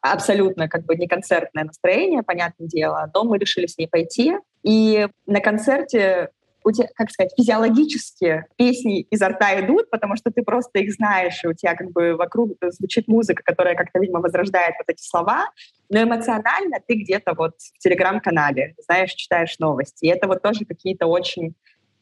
абсолютно 0.03 0.69
как 0.69 0.85
бы 0.85 0.97
не 0.97 1.09
концертное 1.09 1.65
настроение, 1.65 2.23
понятное 2.23 2.69
дело, 2.69 3.11
но 3.15 3.25
мы 3.25 3.39
решили 3.39 3.67
с 3.67 3.79
ней 3.79 3.89
пойти. 3.89 4.37
И 4.63 5.09
на 5.27 5.41
концерте 5.41 6.31
у 6.69 6.73
тебя, 6.73 6.89
как 6.95 7.11
сказать, 7.11 7.33
физиологически 7.37 8.45
песни 8.57 9.01
изо 9.11 9.29
рта 9.29 9.61
идут, 9.61 9.91
потому 9.91 10.17
что 10.17 10.31
ты 10.31 10.43
просто 10.43 10.79
их 10.81 10.93
знаешь, 10.93 11.43
и 11.43 11.49
у 11.49 11.55
тебя 11.55 11.75
как 11.75 11.91
бы 11.93 12.15
вокруг 12.15 12.53
звучит 12.63 13.09
музыка, 13.09 13.43
которая 13.45 13.75
как-то, 13.75 13.99
видимо, 13.99 14.21
возрождает 14.21 14.75
вот 14.79 14.85
эти 14.89 15.03
слова, 15.03 15.51
но 15.89 16.03
эмоционально 16.03 16.77
ты 16.87 16.95
где-то 16.95 17.35
вот 17.35 17.55
в 17.59 17.79
телеграм-канале, 17.79 18.75
знаешь, 18.85 19.13
читаешь 19.13 19.59
новости. 19.59 20.05
И 20.05 20.09
это 20.09 20.29
вот 20.29 20.43
тоже 20.43 20.65
какие-то 20.67 21.07
очень 21.07 21.55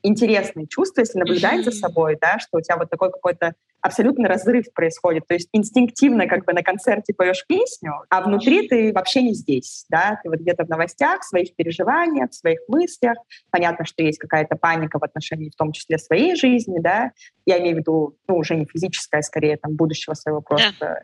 интересные 0.02 0.66
чувства, 0.66 1.00
если 1.00 1.18
наблюдать 1.18 1.64
за 1.64 1.70
собой, 1.70 2.18
да, 2.20 2.38
что 2.38 2.58
у 2.58 2.60
тебя 2.60 2.76
вот 2.76 2.90
такой 2.90 3.10
какой-то 3.10 3.54
абсолютно 3.86 4.28
разрыв 4.28 4.72
происходит. 4.74 5.26
То 5.26 5.34
есть 5.34 5.48
инстинктивно 5.52 6.26
как 6.26 6.44
бы 6.44 6.52
на 6.52 6.62
концерте 6.62 7.14
поешь 7.14 7.44
песню, 7.46 7.92
а 8.10 8.20
внутри 8.20 8.68
ты 8.68 8.92
вообще 8.92 9.22
не 9.22 9.34
здесь, 9.34 9.86
да, 9.88 10.20
ты 10.22 10.28
вот 10.28 10.40
где-то 10.40 10.64
в 10.64 10.68
новостях, 10.68 11.20
в 11.20 11.24
своих 11.24 11.54
переживаниях, 11.54 12.30
в 12.30 12.34
своих 12.34 12.60
мыслях. 12.68 13.16
Понятно, 13.50 13.84
что 13.84 14.02
есть 14.02 14.18
какая-то 14.18 14.56
паника 14.56 14.98
в 14.98 15.04
отношении 15.04 15.50
в 15.50 15.56
том 15.56 15.72
числе 15.72 15.98
своей 15.98 16.36
жизни, 16.36 16.78
да, 16.80 17.12
я 17.46 17.58
имею 17.60 17.76
в 17.76 17.78
виду, 17.78 18.16
ну, 18.28 18.36
уже 18.36 18.56
не 18.56 18.66
физическая, 18.66 19.20
а 19.20 19.22
скорее, 19.22 19.56
там, 19.56 19.76
будущего 19.76 20.14
своего 20.14 20.40
просто. 20.40 20.84
Yeah. 20.84 20.96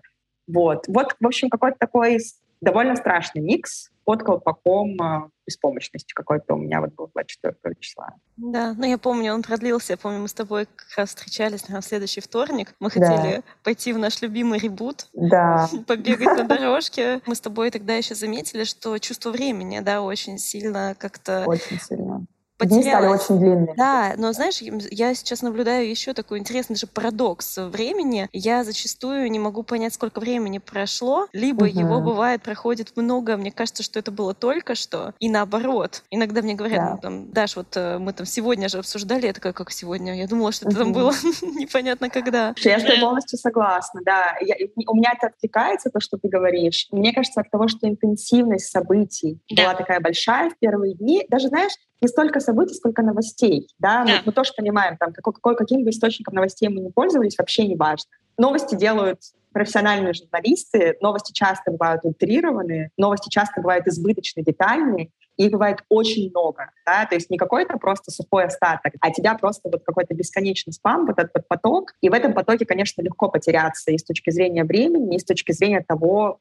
Вот. 0.49 0.85
Вот, 0.89 1.15
в 1.21 1.27
общем, 1.27 1.49
какой-то 1.49 1.77
такой 1.79 2.19
довольно 2.63 2.97
страшный 2.97 3.43
микс 3.43 3.91
под 4.05 4.23
колпаком 4.23 5.01
э, 5.01 5.29
беспомощности 5.47 6.13
какой-то 6.13 6.55
у 6.55 6.57
меня 6.57 6.81
вот 6.81 6.95
был 6.95 7.11
24 7.13 7.75
числа. 7.79 8.15
Да, 8.37 8.75
ну 8.77 8.87
я 8.87 8.99
помню, 8.99 9.35
он 9.35 9.43
продлился, 9.43 9.93
я 9.93 9.97
помню, 9.97 10.21
мы 10.21 10.29
с 10.29 10.33
тобой 10.33 10.67
как 10.67 10.89
раз 10.97 11.11
встречались 11.11 11.69
на 11.69 11.83
следующий 11.83 12.21
вторник. 12.21 12.75
Мы 12.81 12.91
хотели 12.91 13.37
да. 13.37 13.43
пойти 13.63 13.93
в 13.93 13.99
наш 13.99 14.23
любимый 14.23 14.59
ребут, 14.59 15.09
да. 15.13 15.69
побегать 15.87 16.39
на 16.39 16.45
дорожке. 16.45 17.21
Мы 17.27 17.35
с 17.35 17.41
тобой 17.41 17.71
тогда 17.71 17.95
еще 17.95 18.15
заметили, 18.15 18.65
что 18.65 18.97
чувство 18.99 19.31
времени, 19.31 19.81
да, 19.81 20.01
очень 20.01 20.39
сильно 20.39 20.97
как-то... 20.99 21.45
Очень 21.47 21.81
сильно 21.81 22.27
потерялась. 22.63 22.85
Дни 22.85 22.91
стали 22.91 23.07
очень 23.07 23.39
длинные. 23.39 23.75
Да, 23.77 24.15
но 24.17 24.33
знаешь, 24.33 24.61
я 24.61 25.15
сейчас 25.15 25.43
наблюдаю 25.43 25.89
еще 25.89 26.15
такой 26.15 26.39
интересный 26.39 26.77
же 26.77 26.87
парадокс 26.87 27.59
времени. 27.59 28.29
Я 28.33 28.65
зачастую 28.65 29.31
не 29.31 29.39
могу 29.39 29.63
понять, 29.63 29.95
сколько 29.95 30.21
времени 30.21 30.59
прошло, 30.59 31.27
либо 31.33 31.65
угу. 31.65 31.79
его 31.79 32.01
бывает 32.01 32.43
проходит 32.43 32.97
много. 32.97 33.37
Мне 33.37 33.53
кажется, 33.53 33.83
что 33.83 33.99
это 33.99 34.11
было 34.11 34.35
только 34.35 34.75
что, 34.75 35.15
и 35.19 35.29
наоборот. 35.29 36.03
Иногда 36.11 36.43
мне 36.43 36.55
говорят, 36.55 36.79
да. 36.79 36.91
ну, 36.93 36.99
там, 36.99 37.33
Даш, 37.33 37.57
вот 37.57 37.77
э, 37.77 37.99
мы 37.99 38.13
там 38.13 38.27
сегодня 38.27 38.69
же 38.69 38.79
обсуждали, 38.79 39.27
я 39.27 39.33
такая, 39.33 39.53
как 39.53 39.71
сегодня? 39.71 40.17
Я 40.17 40.27
думала, 40.27 40.53
что 40.53 40.69
это 40.69 40.77
угу. 40.77 40.85
там 40.85 40.93
было 40.93 41.13
непонятно 41.43 42.09
когда. 42.11 42.55
Я 42.59 42.79
с 42.79 42.83
тобой 42.83 43.01
полностью 43.01 43.39
согласна, 43.39 44.01
да. 44.05 44.37
Я, 44.41 44.57
у 44.87 44.97
меня 44.97 45.13
это 45.17 45.29
откликается, 45.29 45.91
то, 45.91 46.01
что 46.01 46.19
ты 46.19 46.29
говоришь. 46.29 46.89
Мне 46.91 47.13
кажется, 47.13 47.41
от 47.41 47.51
того, 47.51 47.69
что 47.69 47.89
интенсивность 47.89 48.71
событий 48.71 49.41
да. 49.51 49.65
была 49.65 49.75
такая 49.75 50.01
большая 50.01 50.51
в 50.51 50.59
первые 50.59 50.95
дни, 50.95 51.25
даже, 51.29 51.49
знаешь, 51.49 51.73
не 52.03 52.09
столько 52.09 52.41
событий, 52.41 52.75
сколько 52.75 53.03
новостей. 53.03 53.69
Да? 53.79 54.05
да. 54.05 54.13
Мы, 54.13 54.23
мы 54.27 54.33
тоже 54.33 54.53
понимаем, 54.57 54.97
там, 54.97 55.13
какой, 55.13 55.33
какой, 55.33 55.57
каким 55.57 55.85
бы 55.85 55.91
источником 55.91 56.35
новостей 56.35 56.69
мы 56.69 56.81
не 56.81 56.91
пользовались, 56.91 57.39
вообще 57.39 57.67
не 57.67 57.77
важно. 57.77 58.11
Новости 58.37 58.75
делают 58.75 59.21
профессиональные 59.53 60.15
журналисты, 60.15 60.97
новости 61.01 61.33
часто 61.33 61.71
бывают 61.71 62.01
утрированы, 62.05 62.91
новости 62.97 63.29
часто 63.29 63.61
бывают 63.61 63.87
избыточно 63.87 64.43
детальные, 64.43 65.11
их 65.37 65.51
бывает 65.53 65.85
очень 65.89 66.31
много, 66.31 66.71
да, 66.87 67.07
то 67.07 67.15
есть 67.15 67.31
не 67.31 67.39
какой-то 67.39 67.79
просто 67.79 68.11
сухой 68.11 68.45
остаток, 68.45 68.95
а 69.01 69.11
тебя 69.11 69.35
просто 69.35 69.69
вот 69.71 69.83
какой-то 69.85 70.15
бесконечный 70.15 70.73
спам, 70.73 71.07
вот 71.07 71.19
этот 71.19 71.47
поток, 71.49 71.93
и 72.01 72.09
в 72.09 72.15
этом 72.15 72.35
потоке, 72.35 72.67
конечно, 72.67 73.03
легко 73.03 73.29
потеряться 73.29 73.91
и 73.91 73.99
с 73.99 74.05
точки 74.05 74.31
зрения 74.31 74.65
времени, 74.65 75.17
и 75.17 75.19
с 75.19 75.25
точки 75.25 75.53
зрения 75.53 75.85
того, 75.87 76.39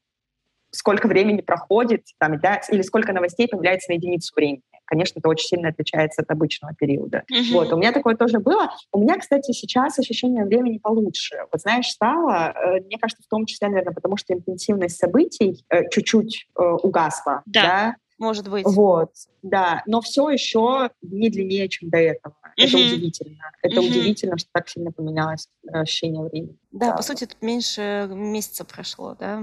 сколько 0.71 1.07
времени 1.07 1.41
проходит, 1.41 2.05
там, 2.17 2.39
да, 2.39 2.61
или 2.69 2.81
сколько 2.81 3.13
новостей 3.13 3.47
появляется 3.47 3.91
на 3.91 3.95
единицу 3.95 4.33
времени. 4.35 4.63
Конечно, 4.91 5.19
это 5.19 5.29
очень 5.29 5.47
сильно 5.47 5.69
отличается 5.69 6.21
от 6.21 6.29
обычного 6.29 6.73
периода. 6.75 7.23
Mm-hmm. 7.31 7.53
Вот, 7.53 7.71
у 7.71 7.77
меня 7.77 7.93
такое 7.93 8.17
тоже 8.17 8.39
было. 8.39 8.71
У 8.91 8.99
меня, 8.99 9.17
кстати, 9.17 9.53
сейчас 9.53 9.97
ощущение 9.97 10.43
времени 10.43 10.79
получше. 10.79 11.37
Вот 11.49 11.61
знаешь, 11.61 11.87
стало, 11.87 12.51
э, 12.51 12.81
мне 12.81 12.97
кажется, 12.99 13.23
в 13.23 13.29
том 13.29 13.45
числе, 13.45 13.69
наверное, 13.69 13.93
потому 13.93 14.17
что 14.17 14.33
интенсивность 14.33 14.97
событий 14.97 15.63
э, 15.69 15.87
чуть-чуть 15.89 16.49
э, 16.59 16.61
угасла. 16.61 17.41
Да. 17.45 17.61
да, 17.63 17.95
может 18.19 18.49
быть. 18.49 18.65
Вот, 18.65 19.11
да. 19.41 19.81
Но 19.85 20.01
все 20.01 20.29
еще 20.29 20.89
не 21.01 21.29
длиннее, 21.29 21.69
чем 21.69 21.89
до 21.89 21.97
этого. 21.97 22.33
Mm-hmm. 22.33 22.65
Это 22.65 22.75
удивительно. 22.75 23.51
Это 23.63 23.75
mm-hmm. 23.75 23.87
удивительно, 23.87 24.37
что 24.37 24.49
так 24.51 24.67
сильно 24.67 24.91
поменялось 24.91 25.47
ощущение 25.71 26.21
времени. 26.21 26.57
Да, 26.71 26.87
да, 26.87 26.93
по 26.93 27.03
сути, 27.03 27.25
тут 27.25 27.41
меньше 27.41 28.07
месяца 28.09 28.63
прошло, 28.63 29.15
да? 29.19 29.41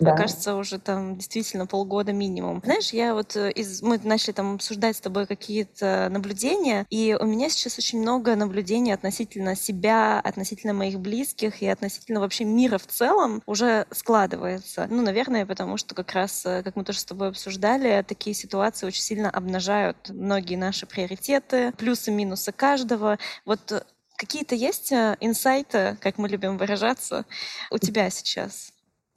да. 0.00 0.14
Кажется, 0.14 0.54
уже 0.54 0.78
там 0.78 1.16
действительно 1.16 1.66
полгода 1.66 2.12
минимум. 2.12 2.60
Знаешь, 2.62 2.90
я 2.90 3.14
вот 3.14 3.36
э, 3.36 3.50
из... 3.52 3.80
Мы 3.82 3.98
начали 4.04 4.32
там 4.32 4.56
обсуждать 4.56 4.96
с 4.96 5.00
тобой 5.00 5.26
какие-то 5.26 6.08
наблюдения, 6.10 6.86
и 6.90 7.16
у 7.18 7.24
меня 7.24 7.48
сейчас 7.48 7.78
очень 7.78 8.00
много 8.00 8.36
наблюдений 8.36 8.92
относительно 8.92 9.56
себя, 9.56 10.20
относительно 10.20 10.74
моих 10.74 11.00
близких 11.00 11.62
и 11.62 11.66
относительно 11.66 12.20
вообще 12.20 12.44
мира 12.44 12.76
в 12.76 12.86
целом 12.86 13.42
уже 13.46 13.86
складывается. 13.90 14.86
Ну, 14.90 15.02
наверное, 15.02 15.46
потому 15.46 15.78
что 15.78 15.94
как 15.94 16.12
раз, 16.12 16.44
э, 16.44 16.62
как 16.62 16.76
мы 16.76 16.84
тоже 16.84 16.98
с 16.98 17.04
тобой 17.04 17.28
обсуждали, 17.28 18.04
такие 18.06 18.34
ситуации 18.34 18.86
очень 18.86 19.02
сильно 19.02 19.30
обнажают 19.30 20.10
многие 20.10 20.56
наши 20.56 20.84
приоритеты, 20.84 21.72
плюсы-минусы 21.72 22.52
каждого. 22.52 23.18
Вот 23.46 23.72
э, 23.72 23.82
Какие-то 24.18 24.56
есть 24.56 24.90
э, 24.90 25.16
инсайты, 25.20 25.96
как 26.00 26.18
мы 26.18 26.28
любим 26.28 26.58
выражаться, 26.58 27.24
у 27.70 27.78
тебя 27.78 28.10
сейчас? 28.10 28.72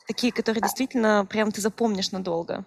Такие, 0.07 0.31
которые 0.31 0.61
действительно 0.61 1.25
прям 1.27 1.51
ты 1.51 1.59
запомнишь 1.59 2.11
надолго? 2.11 2.65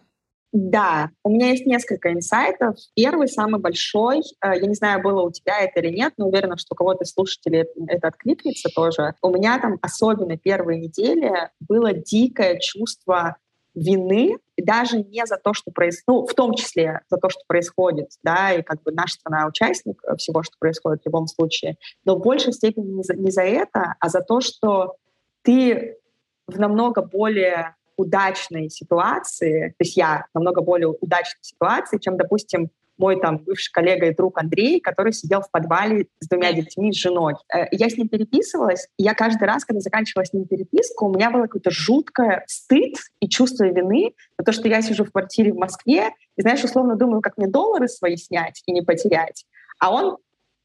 Да, 0.51 1.11
у 1.23 1.31
меня 1.31 1.51
есть 1.51 1.64
несколько 1.64 2.12
инсайтов. 2.12 2.77
Первый, 2.97 3.29
самый 3.29 3.61
большой, 3.61 4.18
э, 4.18 4.55
я 4.57 4.66
не 4.66 4.75
знаю, 4.75 5.01
было 5.01 5.23
у 5.23 5.31
тебя 5.31 5.61
это 5.61 5.79
или 5.79 5.94
нет, 5.94 6.14
но 6.16 6.27
уверена, 6.27 6.57
что 6.59 6.75
у 6.75 6.77
кого-то 6.77 7.05
слушателей 7.05 7.66
это 7.87 8.09
откликнется 8.09 8.68
тоже. 8.75 9.14
У 9.23 9.31
меня 9.31 9.61
там 9.61 9.79
особенно 9.81 10.37
первые 10.37 10.81
недели 10.81 11.31
было 11.61 11.92
дикое 11.92 12.59
чувство 12.59 13.37
вины, 13.74 14.38
даже 14.56 14.98
не 14.98 15.26
за 15.26 15.37
то, 15.37 15.52
что 15.52 15.70
происходит, 15.70 16.04
ну, 16.06 16.26
в 16.26 16.34
том 16.34 16.54
числе 16.54 17.00
за 17.08 17.16
то, 17.16 17.28
что 17.28 17.40
происходит, 17.46 18.10
да, 18.22 18.52
и 18.52 18.62
как 18.62 18.82
бы 18.82 18.92
наша 18.92 19.14
страна 19.14 19.46
участник 19.46 20.00
всего, 20.16 20.42
что 20.42 20.56
происходит 20.58 21.02
в 21.02 21.06
любом 21.06 21.26
случае, 21.26 21.76
но 22.04 22.16
в 22.16 22.22
большей 22.22 22.52
степени 22.52 22.87
не 22.87 23.02
за, 23.02 23.14
не 23.14 23.30
за 23.30 23.42
это, 23.42 23.94
а 23.98 24.08
за 24.08 24.20
то, 24.20 24.40
что 24.40 24.96
ты 25.42 25.98
в 26.46 26.58
намного 26.58 27.02
более 27.02 27.74
удачной 27.96 28.70
ситуации, 28.70 29.68
то 29.70 29.84
есть 29.84 29.96
я 29.96 30.26
намного 30.34 30.62
более 30.62 30.88
удачной 30.88 31.42
ситуации, 31.42 31.98
чем, 31.98 32.16
допустим, 32.16 32.70
мой 32.98 33.20
там 33.20 33.38
бывший 33.38 33.70
коллега 33.72 34.07
и 34.07 34.14
друг 34.14 34.38
Андрей, 34.38 34.80
который 34.80 35.12
сидел 35.12 35.40
в 35.40 35.50
подвале 35.50 36.07
с 36.20 36.28
двумя 36.28 36.52
детьми, 36.52 36.92
с 36.92 36.96
женой. 36.96 37.35
Э, 37.54 37.66
я 37.70 37.88
с 37.88 37.96
ним 37.96 38.09
переписывалась, 38.09 38.88
и 38.98 39.02
я 39.02 39.14
каждый 39.14 39.44
раз, 39.44 39.64
когда 39.64 39.80
заканчивала 39.80 40.24
с 40.24 40.33
ним 40.33 40.46
переписку, 40.46 41.07
у 41.07 41.14
меня 41.14 41.30
было 41.30 41.42
какое-то 41.42 41.70
жуткое 41.70 42.44
стыд 42.46 42.94
и 43.20 43.28
чувство 43.28 43.64
вины 43.64 44.14
за 44.38 44.44
то, 44.44 44.52
что 44.52 44.68
я 44.68 44.83
сижу 44.83 45.04
в 45.04 45.11
квартире 45.11 45.52
в 45.52 45.57
Москве, 45.57 46.11
и, 46.37 46.42
знаешь, 46.42 46.62
условно 46.64 46.96
думаю, 46.96 47.20
как 47.20 47.37
мне 47.37 47.46
доллары 47.46 47.88
свои 47.88 48.16
снять 48.16 48.62
и 48.66 48.72
не 48.72 48.83
потерять. 48.83 49.44
А 49.78 49.92
он 49.92 50.18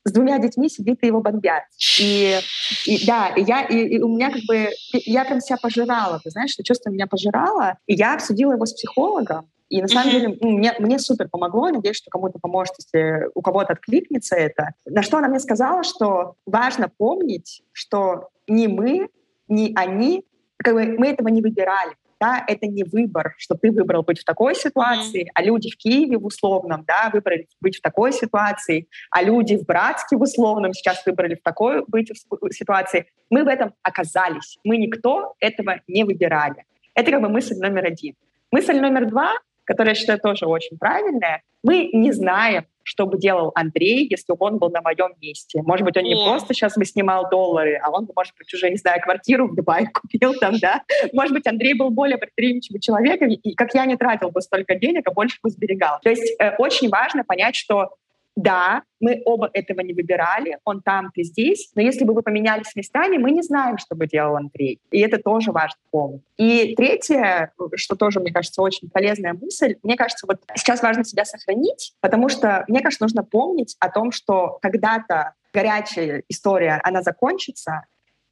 с 0.06 0.12
двумя 0.12 0.40
детьми 0.40 0.70
сидит 0.70 1.04
и 1.04 1.08
его 1.08 1.22
бомбят. 1.22 1.64
И, 2.00 2.38
и 2.86 3.06
да, 3.06 3.30
и 3.36 3.44
я, 3.44 3.64
и, 3.64 3.96
и 3.96 4.02
у 4.02 4.08
меня 4.08 4.32
как 4.32 4.42
бы, 4.48 4.70
я 4.94 5.26
прям 5.26 5.42
себя 5.42 5.58
пожирала, 5.62 6.20
ты 6.24 6.30
знаешь, 6.30 6.54
это 6.56 6.64
чувство 6.64 6.90
меня 6.90 7.08
пожирало, 7.08 7.78
и 7.86 7.94
я 7.94 8.16
обсудила 8.16 8.54
его 8.54 8.66
с 8.66 8.74
психологом, 8.74 9.50
и 9.70 9.82
на 9.82 9.88
самом 9.88 10.10
деле 10.10 10.38
мне, 10.42 10.74
мне 10.80 10.98
супер 10.98 11.30
помогло, 11.30 11.70
надеюсь, 11.70 11.98
что 11.98 12.10
кому-то 12.10 12.40
поможет, 12.40 12.74
если 12.80 13.30
у 13.36 13.42
кого-то 13.42 13.74
откликнется 13.74 14.36
это. 14.36 14.72
На 14.86 15.04
что 15.04 15.18
она 15.18 15.28
мне 15.28 15.40
сказала, 15.40 15.84
что 15.84 16.36
важно 16.46 16.90
помнить, 16.90 17.62
что 17.72 18.30
ни 18.48 18.66
мы, 18.66 19.10
ни 19.48 19.72
они, 19.76 20.26
как 20.58 20.74
бы 20.74 20.86
мы 20.98 21.08
этого 21.08 21.28
не 21.28 21.42
выбирали. 21.42 21.94
Да, 22.20 22.44
это 22.46 22.68
не 22.68 22.84
выбор, 22.84 23.34
что 23.38 23.56
ты 23.56 23.72
выбрал 23.72 24.04
быть 24.04 24.20
в 24.20 24.26
такой 24.26 24.54
ситуации, 24.54 25.24
mm-hmm. 25.24 25.32
а 25.36 25.44
люди 25.44 25.70
в 25.72 25.78
Киеве 25.78 26.18
в 26.18 26.26
условном, 26.26 26.84
да, 26.86 27.10
выбрали 27.14 27.48
быть 27.62 27.78
в 27.78 27.82
такой 27.82 28.12
ситуации, 28.12 28.90
а 29.10 29.24
люди 29.24 29.56
в 29.56 29.66
Братске 29.66 30.18
в 30.18 30.22
условном 30.22 30.74
сейчас 30.74 31.02
выбрали 31.06 31.36
в 31.36 31.42
такой 31.42 31.86
быть 31.88 32.12
в 32.12 32.52
ситуации. 32.52 33.06
Мы 33.30 33.46
в 33.46 33.48
этом 33.48 33.74
оказались. 33.84 34.58
Мы 34.66 34.76
никто 34.76 35.36
этого 35.40 35.80
не 35.88 36.04
выбирали. 36.04 36.66
Это 36.94 37.12
как 37.12 37.22
бы 37.22 37.30
мысль 37.30 37.56
номер 37.56 37.86
один. 37.86 38.16
Мысль 38.52 38.78
номер 38.78 39.06
два 39.06 39.36
которая, 39.70 39.94
я 39.94 40.00
считаю, 40.00 40.20
тоже 40.20 40.48
очень 40.48 40.80
правильная. 40.80 41.44
Мы 41.64 41.92
не 41.94 42.12
знаем, 42.12 42.66
что 42.82 43.06
бы 43.06 43.20
делал 43.20 43.52
Андрей, 43.54 44.08
если 44.10 44.34
бы 44.34 44.38
он 44.40 44.58
был 44.58 44.72
на 44.72 44.82
моем 44.82 45.14
месте. 45.22 45.62
Может 45.62 45.86
быть, 45.86 45.96
он 45.96 46.06
не 46.06 46.16
просто 46.16 46.56
сейчас 46.56 46.76
бы 46.76 46.86
снимал 46.86 47.30
доллары, 47.30 47.80
а 47.84 47.92
он 47.92 48.08
бы, 48.08 48.14
может 48.16 48.34
быть, 48.36 48.52
уже, 48.52 48.72
не 48.72 48.78
знаю, 48.78 49.00
квартиру 49.00 49.48
в 49.48 49.56
Дубае 49.56 49.88
купил 49.94 50.34
там, 50.34 50.58
да. 50.58 50.82
Может 51.14 51.36
быть, 51.36 51.46
Андрей 51.46 51.76
был 51.76 51.92
более 51.92 52.18
предприимчивым 52.18 52.82
человеком, 52.82 53.30
и 53.30 53.54
как 53.54 53.76
я 53.76 53.86
не 53.86 53.96
тратил 53.96 54.32
бы 54.32 54.42
столько 54.42 54.74
денег, 54.74 55.08
а 55.08 55.12
больше 55.12 55.38
бы 55.44 55.52
сберегал. 55.52 56.00
То 56.02 56.10
есть 56.10 56.36
э, 56.40 56.56
очень 56.58 56.90
важно 56.90 57.24
понять, 57.24 57.56
что 57.56 57.92
да, 58.36 58.84
мы 59.00 59.22
оба 59.26 59.50
этого 59.54 59.82
не 59.82 59.94
выбирали, 59.94 60.58
он 60.64 60.82
там, 60.82 61.12
ты 61.14 61.24
здесь, 61.24 61.72
но 61.76 61.82
если 61.82 62.06
бы 62.06 62.14
вы 62.14 62.22
поменялись 62.22 62.76
местами, 62.76 63.18
мы 63.18 63.32
не 63.32 63.42
знаем, 63.42 63.78
что 63.78 63.96
бы 63.96 64.08
делал 64.08 64.36
Андрей. 64.36 64.80
И 64.92 65.00
это 65.00 65.22
тоже 65.22 65.52
важно 65.52 65.80
помнить. 65.92 66.22
И 66.38 66.76
третье, 66.76 67.52
что 67.76 67.96
тоже, 67.96 68.20
мне 68.20 68.32
кажется, 68.32 68.62
очень 68.62 68.90
полезная 68.90 69.34
мысль, 69.34 69.76
мне 69.84 69.96
кажется, 69.96 70.26
вот 70.28 70.42
сейчас 70.56 70.82
важно 70.82 71.04
себя 71.04 71.26
сохранить, 71.26 71.94
потому 72.02 72.30
что, 72.30 72.66
мне 72.68 72.82
кажется, 72.82 73.04
нужно 73.04 73.24
помнить 73.24 73.76
о 73.80 73.90
том, 73.90 74.12
что 74.12 74.58
когда-то 74.62 75.34
горячая 75.54 76.24
история, 76.30 76.80
она 76.84 77.02
закончится, 77.02 77.86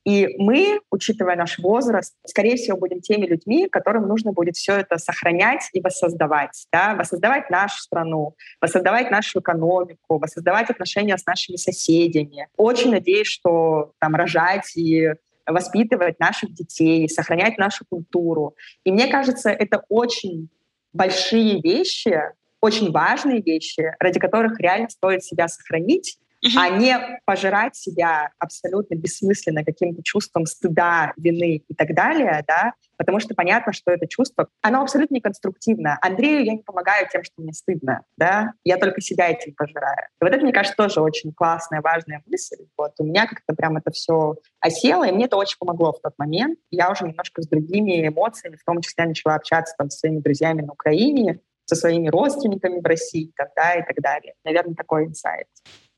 и 0.08 0.36
мы, 0.38 0.80
учитывая 0.90 1.36
наш 1.36 1.60
возраст, 1.60 2.16
скорее 2.26 2.56
всего, 2.56 2.78
будем 2.78 3.02
теми 3.02 3.26
людьми, 3.26 3.68
которым 3.68 4.08
нужно 4.08 4.32
будет 4.32 4.56
все 4.56 4.78
это 4.78 4.98
сохранять 4.98 5.70
и 5.74 5.82
воссоздавать. 5.82 6.66
Да? 6.72 6.96
Воссоздавать 6.96 7.50
нашу 7.50 7.78
страну, 7.80 8.34
воссоздавать 8.62 9.12
нашу 9.12 9.42
экономику, 9.42 10.18
воссоздавать 10.18 10.70
отношения 10.70 11.18
с 11.18 11.26
нашими 11.26 11.58
соседями. 11.58 12.48
Очень 12.56 12.92
надеюсь, 12.92 13.28
что 13.28 13.92
там 14.00 14.16
рожать 14.16 14.78
и 14.78 15.12
воспитывать 15.46 16.22
наших 16.22 16.54
детей, 16.54 17.10
сохранять 17.10 17.58
нашу 17.58 17.84
культуру. 17.90 18.56
И 18.86 18.94
мне 18.94 19.08
кажется, 19.08 19.50
это 19.50 19.84
очень 19.90 20.48
большие 20.94 21.60
вещи, 21.60 22.18
очень 22.62 22.94
важные 22.94 23.42
вещи, 23.42 23.94
ради 24.00 24.22
которых 24.22 24.58
реально 24.62 24.88
стоит 24.88 25.26
себя 25.26 25.50
сохранить, 25.50 26.18
а 26.56 26.70
не 26.70 27.20
пожирать 27.26 27.76
себя 27.76 28.30
абсолютно 28.40 28.96
бессмысленно 28.96 29.64
каким-то 29.64 30.02
чувством 30.04 30.46
стыда, 30.46 31.14
вины 31.18 31.64
и 31.68 31.74
так 31.74 31.94
далее, 31.94 32.44
да, 32.48 32.74
потому 32.98 33.20
что 33.20 33.34
понятно, 33.36 33.74
что 33.74 33.92
это 33.92 34.08
чувство, 34.08 34.48
оно 34.62 34.82
абсолютно 34.82 35.16
не 35.16 35.22
конструктивно. 35.22 35.98
Андрею 36.02 36.46
я 36.46 36.54
не 36.54 36.64
помогаю 36.64 37.08
тем, 37.12 37.24
что 37.24 37.42
мне 37.42 37.54
стыдно, 37.54 38.04
да, 38.18 38.54
я 38.64 38.78
только 38.78 39.02
себя 39.02 39.30
этим 39.30 39.54
пожираю. 39.56 40.08
И 40.22 40.26
вот 40.26 40.34
это, 40.34 40.42
мне 40.44 40.54
кажется, 40.54 40.76
тоже 40.78 41.02
очень 41.02 41.34
классная, 41.34 41.82
важная 41.82 42.22
мысль. 42.26 42.66
Вот 42.78 42.94
у 43.00 43.04
меня 43.04 43.28
как-то 43.28 43.54
прям 43.56 43.78
это 43.78 43.92
все 43.92 44.36
осело, 44.60 45.08
и 45.08 45.12
мне 45.12 45.26
это 45.26 45.38
очень 45.38 45.58
помогло 45.60 45.94
в 45.94 46.02
тот 46.02 46.14
момент. 46.18 46.60
Я 46.72 46.92
уже 46.92 47.06
немножко 47.06 47.42
с 47.42 47.48
другими 47.48 48.08
эмоциями, 48.08 48.56
в 48.56 48.64
том 48.64 48.82
числе 48.82 49.06
начала 49.06 49.36
общаться 49.36 49.74
там 49.78 49.90
с 49.90 50.00
своими 50.00 50.20
друзьями 50.20 50.62
на 50.62 50.74
Украине, 50.74 51.40
со 51.66 51.76
своими 51.76 52.08
родственниками 52.08 52.80
в 52.80 52.86
России, 52.86 53.32
да, 53.56 53.76
и 53.76 53.84
так 53.84 54.02
далее. 54.02 54.34
Наверное, 54.46 54.76
такой 54.76 55.06
инсайт. 55.06 55.48